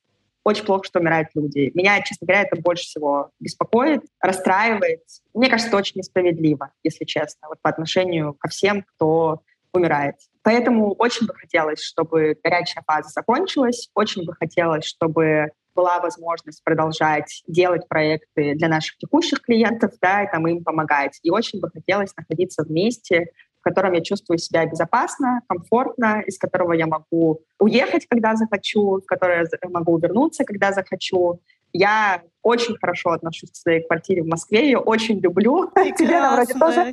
очень 0.44 0.64
плохо, 0.64 0.84
что 0.84 0.98
умирают 0.98 1.28
люди. 1.34 1.70
Меня, 1.74 2.00
честно 2.02 2.26
говоря, 2.26 2.42
это 2.42 2.60
больше 2.60 2.84
всего 2.84 3.30
беспокоит, 3.38 4.02
расстраивает. 4.20 5.02
Мне 5.34 5.48
кажется, 5.48 5.68
это 5.68 5.76
очень 5.76 5.98
несправедливо, 5.98 6.72
если 6.82 7.04
честно, 7.04 7.48
вот 7.48 7.60
по 7.62 7.70
отношению 7.70 8.34
ко 8.34 8.48
всем, 8.48 8.82
кто 8.82 9.42
умирает. 9.72 10.16
Поэтому 10.42 10.92
очень 10.94 11.26
бы 11.26 11.34
хотелось, 11.34 11.82
чтобы 11.82 12.36
горячая 12.42 12.82
фаза 12.86 13.08
закончилась, 13.08 13.90
очень 13.94 14.24
бы 14.24 14.34
хотелось, 14.34 14.84
чтобы 14.84 15.50
была 15.74 16.00
возможность 16.00 16.62
продолжать 16.64 17.42
делать 17.46 17.88
проекты 17.88 18.54
для 18.54 18.68
наших 18.68 18.98
текущих 18.98 19.40
клиентов, 19.40 19.92
да, 20.00 20.24
и 20.24 20.30
там 20.30 20.46
им 20.46 20.62
помогать. 20.62 21.18
И 21.22 21.30
очень 21.30 21.60
бы 21.60 21.70
хотелось 21.70 22.14
находиться 22.16 22.62
вместе, 22.62 23.28
в 23.60 23.64
котором 23.64 23.92
я 23.92 24.02
чувствую 24.02 24.38
себя 24.38 24.66
безопасно, 24.66 25.40
комфортно, 25.48 26.20
из 26.26 26.36
которого 26.36 26.72
я 26.72 26.86
могу 26.86 27.42
уехать, 27.60 28.06
когда 28.08 28.34
захочу, 28.34 29.00
в 29.00 29.06
которое 29.06 29.46
я 29.62 29.68
могу 29.68 29.96
вернуться, 29.98 30.44
когда 30.44 30.72
захочу, 30.72 31.40
я 31.72 32.22
очень 32.42 32.76
хорошо 32.76 33.10
отношусь 33.10 33.50
к 33.50 33.56
своей 33.56 33.86
квартире 33.86 34.22
в 34.22 34.26
Москве, 34.26 34.64
ее 34.64 34.78
очень 34.78 35.20
люблю. 35.20 35.70
Тебе 35.98 36.16
она 36.16 36.34
вроде 36.34 36.54
тоже, 36.54 36.92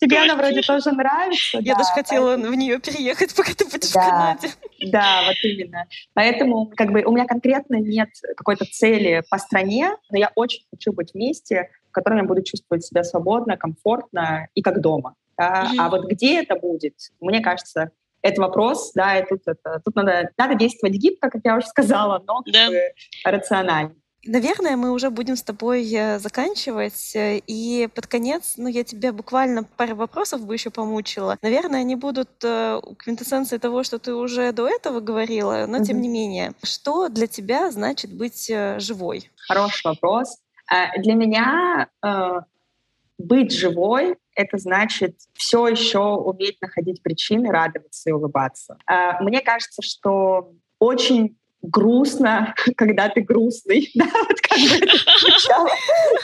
тебе 0.00 0.18
она 0.18 0.34
вроде 0.34 0.60
тоже 0.60 0.90
нравится. 0.92 1.58
Я 1.58 1.74
да, 1.74 1.78
даже 1.78 1.90
хотела 1.94 2.34
поэтому... 2.34 2.52
в 2.52 2.56
нее 2.56 2.80
переехать, 2.80 3.34
пока 3.36 3.54
ты 3.54 3.64
будешь 3.64 3.92
да, 3.92 4.00
в 4.00 4.10
Канаде. 4.10 4.48
Да, 4.90 5.22
вот 5.26 5.36
именно. 5.44 5.86
Поэтому 6.14 6.70
как 6.76 6.90
бы 6.90 7.04
у 7.04 7.12
меня 7.12 7.26
конкретно 7.26 7.76
нет 7.76 8.08
какой-то 8.36 8.64
цели 8.64 9.22
по 9.30 9.38
стране, 9.38 9.92
но 10.10 10.18
я 10.18 10.32
очень 10.34 10.64
хочу 10.70 10.92
быть 10.92 11.12
в 11.12 11.14
месте, 11.14 11.70
в 11.88 11.92
котором 11.92 12.18
я 12.18 12.24
буду 12.24 12.42
чувствовать 12.42 12.84
себя 12.84 13.04
свободно, 13.04 13.56
комфортно 13.56 14.48
и 14.54 14.62
как 14.62 14.80
дома. 14.80 15.14
Да? 15.36 15.64
Mm-hmm. 15.64 15.76
А 15.78 15.88
вот 15.90 16.06
где 16.06 16.42
это 16.42 16.56
будет, 16.56 16.94
мне 17.20 17.40
кажется, 17.40 17.92
это 18.20 18.40
вопрос, 18.40 18.92
да, 18.94 19.18
и 19.18 19.26
тут, 19.26 19.42
это, 19.46 19.80
тут 19.84 19.94
надо, 19.94 20.30
надо 20.36 20.54
действовать 20.56 20.96
гибко, 20.96 21.30
как 21.30 21.40
я 21.44 21.56
уже 21.56 21.66
сказала, 21.68 22.22
но 22.26 22.42
да. 22.52 22.68
рационально. 23.24 23.94
Наверное, 24.24 24.76
мы 24.76 24.90
уже 24.90 25.10
будем 25.10 25.36
с 25.36 25.42
тобой 25.42 25.88
э, 25.92 26.18
заканчивать. 26.18 27.14
Э, 27.14 27.38
и 27.46 27.88
под 27.94 28.06
конец, 28.08 28.54
ну, 28.56 28.66
я 28.66 28.82
тебя 28.82 29.12
буквально 29.12 29.62
пару 29.62 29.94
вопросов 29.94 30.44
бы 30.44 30.54
еще 30.54 30.70
помучила. 30.70 31.38
Наверное, 31.40 31.80
они 31.80 31.94
будут 31.94 32.30
э, 32.42 32.80
квинтэссенцией 32.98 33.60
того, 33.60 33.84
что 33.84 33.98
ты 33.98 34.14
уже 34.14 34.52
до 34.52 34.68
этого 34.68 35.00
говорила, 35.00 35.66
но 35.68 35.78
mm-hmm. 35.78 35.84
тем 35.84 36.00
не 36.00 36.08
менее. 36.08 36.52
Что 36.64 37.08
для 37.08 37.28
тебя 37.28 37.70
значит 37.70 38.12
быть 38.12 38.50
живой? 38.78 39.30
Хороший 39.46 39.86
вопрос. 39.86 40.38
Для 40.98 41.14
меня 41.14 41.88
быть 43.16 43.52
живой— 43.52 44.16
это 44.34 44.58
значит 44.58 45.16
все 45.32 45.66
еще 45.66 46.00
уметь 46.00 46.60
находить 46.60 47.02
причины, 47.02 47.50
радоваться 47.50 48.10
и 48.10 48.12
улыбаться. 48.12 48.76
Мне 49.20 49.40
кажется, 49.40 49.80
что 49.80 50.52
очень 50.78 51.38
грустно, 51.62 52.54
когда 52.76 53.08
ты 53.08 53.20
грустный, 53.20 53.90
да, 53.94 54.04
вот 54.04 54.40
как 54.40 54.58
бы 54.58 54.76
это 54.76 54.96
звучало. 55.20 55.68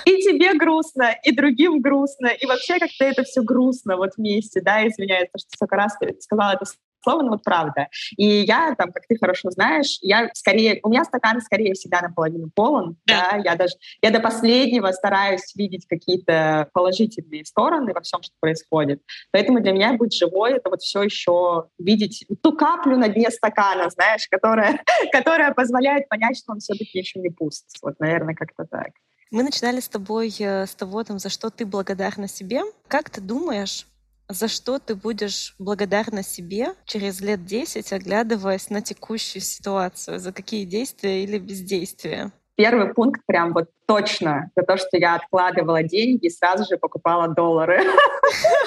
И 0.05 0.23
тебе 0.23 0.55
грустно, 0.55 1.15
и 1.23 1.33
другим 1.33 1.81
грустно, 1.81 2.29
и 2.29 2.47
вообще 2.47 2.79
как-то 2.79 3.05
это 3.05 3.25
все 3.25 3.43
грустно 3.43 3.97
вот 3.97 4.13
вместе, 4.17 4.61
да, 4.61 4.87
извиняюсь, 4.87 5.29
что 5.37 5.49
столько 5.55 5.77
раз 5.77 5.97
сказала 6.21 6.53
это 6.53 6.65
слово, 7.05 7.23
но 7.23 7.31
вот 7.31 7.45
правда. 7.45 7.89
И 8.17 8.27
я, 8.27 8.75
там, 8.77 8.93
как 8.93 9.07
ты 9.07 9.17
хорошо 9.17 9.51
знаешь, 9.51 9.99
я 10.01 10.31
скорее, 10.35 10.81
у 10.83 10.89
меня 10.89 11.05
стакан 11.05 11.41
скорее 11.41 11.75
всегда 11.75 12.01
наполовину 12.01 12.51
полон, 12.53 12.97
да, 13.07 13.31
да 13.33 13.37
я 13.45 13.55
даже, 13.55 13.75
я 14.03 14.11
до 14.11 14.21
последнего 14.21 14.91
стараюсь 14.91 15.55
видеть 15.55 15.87
какие-то 15.87 16.69
положительные 16.73 17.45
стороны 17.45 17.93
во 17.93 18.01
всем, 18.01 18.23
что 18.23 18.33
происходит. 18.41 19.03
Поэтому 19.31 19.61
для 19.61 19.73
меня 19.73 19.93
быть 19.93 20.15
живой— 20.15 20.53
это 20.55 20.71
вот 20.71 20.81
все 20.83 21.03
еще 21.03 21.69
видеть 21.79 22.27
ту 22.43 22.57
каплю 22.57 22.97
на 22.97 23.09
дне 23.09 23.31
стакана, 23.31 23.91
знаешь, 23.91 24.27
которая, 24.29 24.83
которая 25.13 25.53
позволяет 25.53 26.09
понять, 26.09 26.39
что 26.39 26.53
он 26.53 26.61
все-таки 26.61 26.99
еще 26.99 27.21
не 27.21 27.29
пуст. 27.29 27.67
Вот, 27.83 28.01
наверное, 28.01 28.35
как-то 28.35 28.65
так. 28.65 28.89
Мы 29.31 29.43
начинали 29.43 29.81
с 29.81 29.89
тобой 29.89 30.33
э, 30.39 30.67
с 30.67 30.75
того, 30.75 31.03
там, 31.03 31.19
за 31.19 31.29
что 31.29 31.51
ты 31.51 31.67
благодарна 31.67 32.29
себе. 32.29 32.63
Как 32.87 33.11
ты 33.11 33.21
думаешь, 33.21 33.87
за 34.29 34.49
что 34.49 34.79
ты 34.79 34.95
будешь 34.95 35.55
благодарна 35.59 36.23
себе 36.23 36.75
через 36.87 37.21
лет 37.21 37.45
10, 37.45 37.93
оглядываясь 37.93 38.71
на 38.71 38.83
текущую 38.83 39.43
ситуацию? 39.43 40.19
За 40.19 40.33
какие 40.33 40.65
действия 40.65 41.23
или 41.25 41.39
бездействия? 41.39 42.33
Первый 42.57 42.95
пункт 42.95 43.21
прям 43.27 43.53
вот 43.53 43.71
точно 43.87 44.51
за 44.57 44.63
то, 44.63 44.77
что 44.77 44.97
я 44.97 45.17
откладывала 45.17 45.83
деньги 45.83 46.27
и 46.27 46.31
сразу 46.31 46.65
же 46.65 46.79
покупала 46.79 47.29
доллары. 47.29 47.83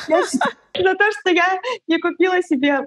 За 0.07 0.93
то, 0.93 1.11
что 1.11 1.32
я 1.32 1.59
не 1.88 1.97
купила 1.97 2.39
себе 2.43 2.82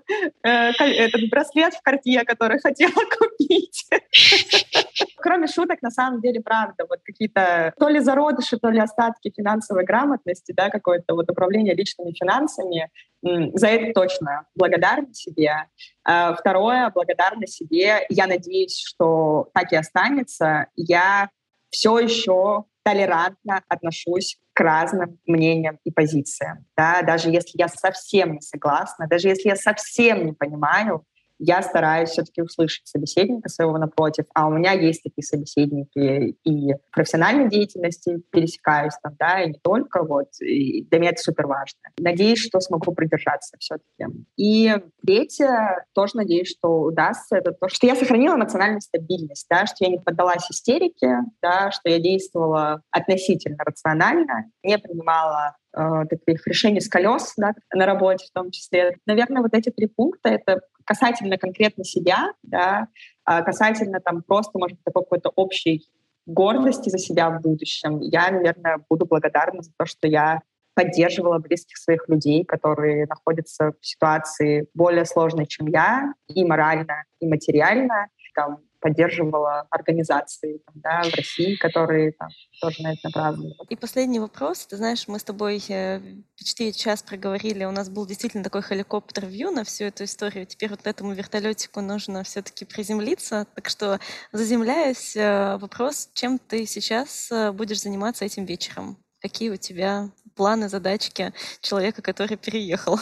э, 0.45 0.71
этот 0.79 1.29
браслет 1.29 1.75
в 1.75 1.83
карте, 1.83 2.23
который 2.25 2.59
хотела 2.63 2.93
купить. 3.19 3.85
Кроме 5.17 5.49
шуток, 5.49 5.83
на 5.83 5.91
самом 5.91 6.21
деле, 6.21 6.41
правда, 6.41 6.87
вот 6.89 7.01
какие-то 7.05 7.73
то 7.81 7.89
ли 7.89 7.99
зародыши, 7.99 8.59
то 8.59 8.71
ли 8.71 8.79
остатки 8.79 9.33
финансовой 9.37 9.85
грамотности, 9.85 10.53
да, 10.53 10.71
какое-то 10.71 11.15
вот 11.15 11.29
управление 11.31 11.75
личными 11.75 12.13
финансами, 12.13 12.91
за 13.23 13.67
это 13.67 13.93
точно 13.93 14.47
благодарна 14.55 15.13
себе. 15.13 15.67
А 16.05 16.35
второе, 16.35 16.91
благодарна 16.91 17.47
себе. 17.49 18.07
Я 18.09 18.27
надеюсь, 18.29 18.79
что 18.79 19.51
так 19.53 19.73
и 19.73 19.77
останется. 19.77 20.67
Я 20.77 21.29
все 21.71 21.99
еще 21.99 22.65
толерантно 22.83 23.63
отношусь 23.69 24.39
к 24.53 24.61
разным 24.61 25.19
мнениям 25.27 25.79
и 25.85 25.91
позициям. 25.91 26.67
Да? 26.77 27.03
Даже 27.03 27.31
если 27.31 27.59
я 27.59 27.69
совсем 27.69 28.35
не 28.35 28.41
согласна, 28.41 29.07
даже 29.07 29.29
если 29.29 29.49
я 29.49 29.57
совсем 29.57 30.27
не 30.27 30.33
понимаю, 30.33 31.05
я 31.41 31.63
стараюсь 31.63 32.11
все-таки 32.11 32.43
услышать 32.43 32.87
собеседника 32.87 33.49
своего 33.49 33.79
напротив, 33.79 34.27
а 34.35 34.47
у 34.47 34.51
меня 34.51 34.73
есть 34.73 35.03
такие 35.03 35.25
собеседники 35.25 36.37
и 36.45 36.75
в 36.75 36.91
профессиональной 36.93 37.49
деятельности 37.49 38.23
пересекаюсь 38.31 38.93
там, 39.03 39.17
да, 39.19 39.41
и 39.41 39.49
не 39.49 39.59
только, 39.59 40.05
вот, 40.05 40.29
и 40.41 40.85
для 40.85 40.99
меня 40.99 41.11
это 41.11 41.23
супер 41.23 41.47
важно. 41.47 41.81
Надеюсь, 41.99 42.41
что 42.41 42.61
смогу 42.61 42.93
придержаться 42.93 43.57
все-таки. 43.59 44.13
И 44.37 44.75
третье, 45.05 45.87
тоже 45.95 46.13
надеюсь, 46.17 46.51
что 46.51 46.83
удастся, 46.83 47.37
это 47.37 47.53
то, 47.53 47.69
что 47.69 47.87
я 47.87 47.97
сохранила 47.97 48.35
эмоциональную 48.35 48.83
стабильность, 48.83 49.47
да, 49.49 49.65
что 49.65 49.77
я 49.81 49.89
не 49.89 49.99
поддалась 49.99 50.51
истерике, 50.51 51.21
да, 51.41 51.71
что 51.71 51.89
я 51.89 51.99
действовала 51.99 52.83
относительно 52.91 53.65
рационально, 53.65 54.51
не 54.63 54.79
принимала 54.79 55.57
э, 55.75 56.05
таких 56.11 56.47
решений 56.47 56.81
с 56.81 56.89
колес 56.89 57.33
да, 57.37 57.55
на 57.73 57.87
работе 57.87 58.27
в 58.27 58.33
том 58.33 58.51
числе. 58.51 58.97
Наверное, 59.07 59.43
вот 59.43 59.55
эти 59.55 59.71
три 59.71 59.87
пункта— 59.87 60.29
это 60.31 60.61
касательно 60.91 61.39
конкретно 61.39 61.85
себя, 61.85 62.33
да, 62.43 62.89
а 63.25 63.43
касательно 63.43 64.01
там 64.01 64.25
просто, 64.25 64.59
может 64.59 64.83
такой 64.83 65.05
какой-то 65.05 65.31
общей 65.37 65.89
гордости 66.27 66.91
за 66.91 66.99
себя 66.99 67.31
в 67.31 67.41
будущем, 67.41 68.01
я, 68.01 68.29
наверное, 68.33 68.85
буду 68.89 69.07
благодарна 69.07 69.63
за 69.63 69.71
то, 69.79 69.87
что 69.87 70.09
я 70.09 70.41
поддерживала 70.75 71.39
близких 71.39 71.77
своих 71.77 72.09
людей, 72.09 72.45
которые 72.45 73.07
находятся 73.07 73.73
в 73.81 73.87
ситуации 73.87 74.67
более 74.75 75.05
сложной, 75.05 75.47
чем 75.47 75.69
я, 75.69 76.13
и 76.27 76.45
морально, 76.45 77.05
и 77.21 77.27
материально. 77.29 78.09
Там, 78.35 78.59
поддерживала 78.81 79.67
организации 79.71 80.63
да, 80.75 81.03
в 81.03 81.15
России, 81.15 81.57
которые 81.57 82.13
там, 82.13 82.29
тоже 82.61 82.83
на 82.83 82.93
это 82.93 83.01
направлены. 83.05 83.55
И 83.69 83.77
последний 83.77 84.21
вопрос. 84.21 84.67
Ты 84.67 84.77
знаешь, 84.77 85.07
мы 85.07 85.19
с 85.19 85.25
тобой 85.25 85.63
э, 85.69 86.01
почти 86.39 86.73
час 86.73 87.03
проговорили, 87.03 87.65
у 87.65 87.71
нас 87.71 87.89
был 87.89 88.07
действительно 88.07 88.43
такой 88.43 88.63
хеликоптер-вью 88.63 89.51
на 89.51 89.65
всю 89.65 89.85
эту 89.85 90.05
историю. 90.05 90.47
Теперь 90.47 90.71
вот 90.71 90.87
этому 90.87 91.13
вертолетику 91.13 91.81
нужно 91.81 92.23
все-таки 92.25 92.65
приземлиться. 92.65 93.47
Так 93.55 93.69
что, 93.69 94.01
заземляясь, 94.33 95.17
э, 95.17 95.57
вопрос, 95.59 96.11
чем 96.15 96.39
ты 96.39 96.67
сейчас 96.67 97.31
э, 97.31 97.53
будешь 97.53 97.83
заниматься 97.83 98.25
этим 98.25 98.45
вечером? 98.45 98.97
Какие 99.21 99.51
у 99.51 99.57
тебя 99.57 100.11
планы, 100.35 100.69
задачки 100.69 101.33
человека, 101.61 102.01
который 102.01 102.37
переехал? 102.37 102.99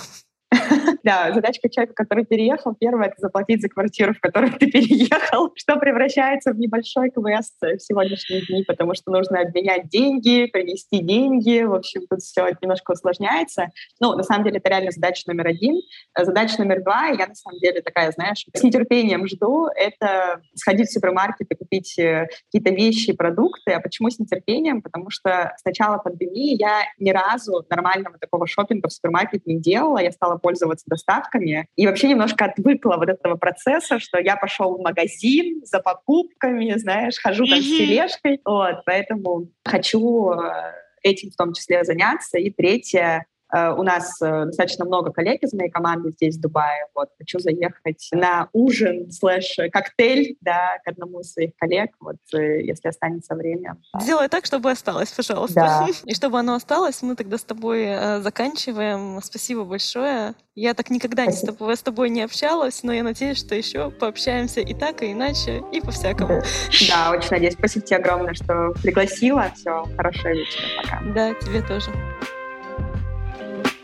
Да, 1.03 1.33
задачка 1.33 1.69
человека, 1.69 1.95
который 1.95 2.25
переехал, 2.25 2.75
первое— 2.75 3.07
это 3.09 3.17
заплатить 3.19 3.63
за 3.63 3.69
квартиру, 3.69 4.15
в 4.15 4.21
которую 4.21 4.53
ты 4.53 4.67
переехал, 4.71 5.53
что 5.55 5.77
превращается 5.77 6.53
в 6.53 6.59
небольшой 6.59 7.11
КВС 7.11 7.53
в 7.61 7.79
сегодняшние 7.79 8.45
дни, 8.47 8.65
потому 8.65 8.95
что 8.95 9.11
нужно 9.11 9.41
обменять 9.41 9.89
деньги, 9.89 10.47
принести 10.47 11.01
деньги, 11.01 11.63
в 11.63 11.75
общем, 11.75 12.03
тут 12.09 12.21
все 12.21 12.49
немножко 12.61 12.93
усложняется. 12.93 13.69
Ну, 14.01 14.15
на 14.15 14.23
самом 14.23 14.45
деле, 14.45 14.59
это 14.59 14.69
реально 14.69 14.91
задача 14.91 15.23
номер 15.27 15.49
один. 15.49 15.81
Задача 16.17 16.59
номер 16.59 16.83
два, 16.83 17.07
я 17.07 17.27
на 17.27 17.35
самом 17.35 17.59
деле 17.61 17.81
такая, 17.81 18.11
знаешь, 18.13 18.45
с 18.53 18.63
нетерпением 18.63 19.27
жду, 19.27 19.67
это 19.67 20.41
сходить 20.55 20.89
в 20.89 20.93
супермаркет 20.93 21.51
и 21.51 21.55
купить 21.55 21.99
э, 21.99 22.29
какие-то 22.47 22.75
вещи, 22.75 23.13
продукты. 23.13 23.73
А 23.73 23.81
почему 23.81 24.11
с 24.11 24.19
нетерпением? 24.19 24.83
Потому 24.83 25.11
что 25.11 25.55
с 25.57 25.65
начала 25.65 25.99
пандемии 25.99 26.57
я 26.59 26.83
ни 26.99 27.11
разу 27.11 27.65
нормального 27.71 28.19
такого 28.19 28.47
шопинга 28.47 28.89
в 28.89 28.93
супермаркете 28.93 29.43
не 29.47 29.61
делала. 29.61 29.99
Я 29.99 30.13
стала 30.13 30.37
пользоваться 30.39 30.85
доставками. 30.89 31.66
И 31.76 31.86
вообще 31.86 32.09
немножко 32.09 32.47
отвыкла 32.47 32.97
вот 32.97 33.09
этого 33.09 33.36
процесса, 33.36 33.99
что 33.99 34.18
я 34.18 34.36
пошел 34.36 34.76
в 34.76 34.82
магазин 34.82 35.64
за 35.64 35.80
покупками, 35.80 36.76
знаешь, 36.76 37.14
хожу 37.22 37.47
там 37.47 37.61
с 37.61 37.64
тележкой. 37.64 38.41
Вот, 38.45 38.82
поэтому 38.84 39.49
хочу 39.64 40.32
э, 40.32 40.72
этим 41.03 41.30
в 41.30 41.36
том 41.36 41.53
числе 41.53 41.84
заняться. 41.84 42.39
И 42.39 42.51
третье, 42.51 43.26
у 43.53 43.83
нас 43.83 44.21
э, 44.21 44.45
достаточно 44.47 44.85
много 44.85 45.11
коллег 45.11 45.43
из 45.43 45.53
моей 45.55 45.71
команды 45.71 46.11
здесь, 46.11 46.37
в 46.37 46.41
Дубае. 46.41 46.87
Вот, 46.95 47.09
хочу 47.19 47.39
заехать 47.39 48.09
на 48.13 48.49
ужин 48.53 49.11
слэш 49.11 49.57
коктейль 49.73 50.37
да, 50.41 50.79
к 50.85 50.89
одному 50.89 51.21
из 51.21 51.33
своих 51.33 51.57
коллег, 51.57 51.91
вот, 52.01 52.17
э, 52.35 52.63
если 52.63 52.89
останется 52.89 53.35
время. 53.35 53.77
Сделай 54.01 54.29
так, 54.29 54.45
чтобы 54.45 54.71
осталось, 54.71 55.11
пожалуйста. 55.13 55.55
Да. 55.55 55.87
И 56.05 56.15
чтобы 56.15 56.39
оно 56.39 56.55
осталось, 56.55 57.01
мы 57.03 57.17
тогда 57.17 57.39
с 57.39 57.45
тобой 57.45 57.89
заканчиваем. 58.21 59.21
Спасибо 59.23 59.65
большое. 59.65 60.35
Я 60.55 60.75
так 60.75 60.91
никогда 60.91 61.25
не 61.25 61.33
с 61.33 61.41
тобой, 61.41 61.77
с 61.77 61.83
тобой 61.83 62.11
не 62.11 62.23
общалась, 62.23 62.83
но 62.83 62.93
я 62.93 63.03
надеюсь, 63.03 63.39
что 63.39 63.55
еще 63.55 63.91
пообщаемся 63.91 64.61
и 64.61 64.75
так, 64.75 65.03
и 65.03 65.13
иначе, 65.13 65.63
и 65.73 65.81
по-всякому. 65.81 66.43
Да, 66.89 67.13
очень 67.13 67.31
надеюсь. 67.31 67.55
Спасибо 67.55 67.87
тебе 67.87 67.97
огромное, 67.99 68.35
что 68.35 68.75
пригласила. 68.83 69.51
Все, 69.55 69.85
хорошего 69.97 70.33
вечера. 70.33 70.67
Пока. 70.83 71.01
Да, 71.15 71.35
тебе 71.35 71.63
тоже. 71.63 71.93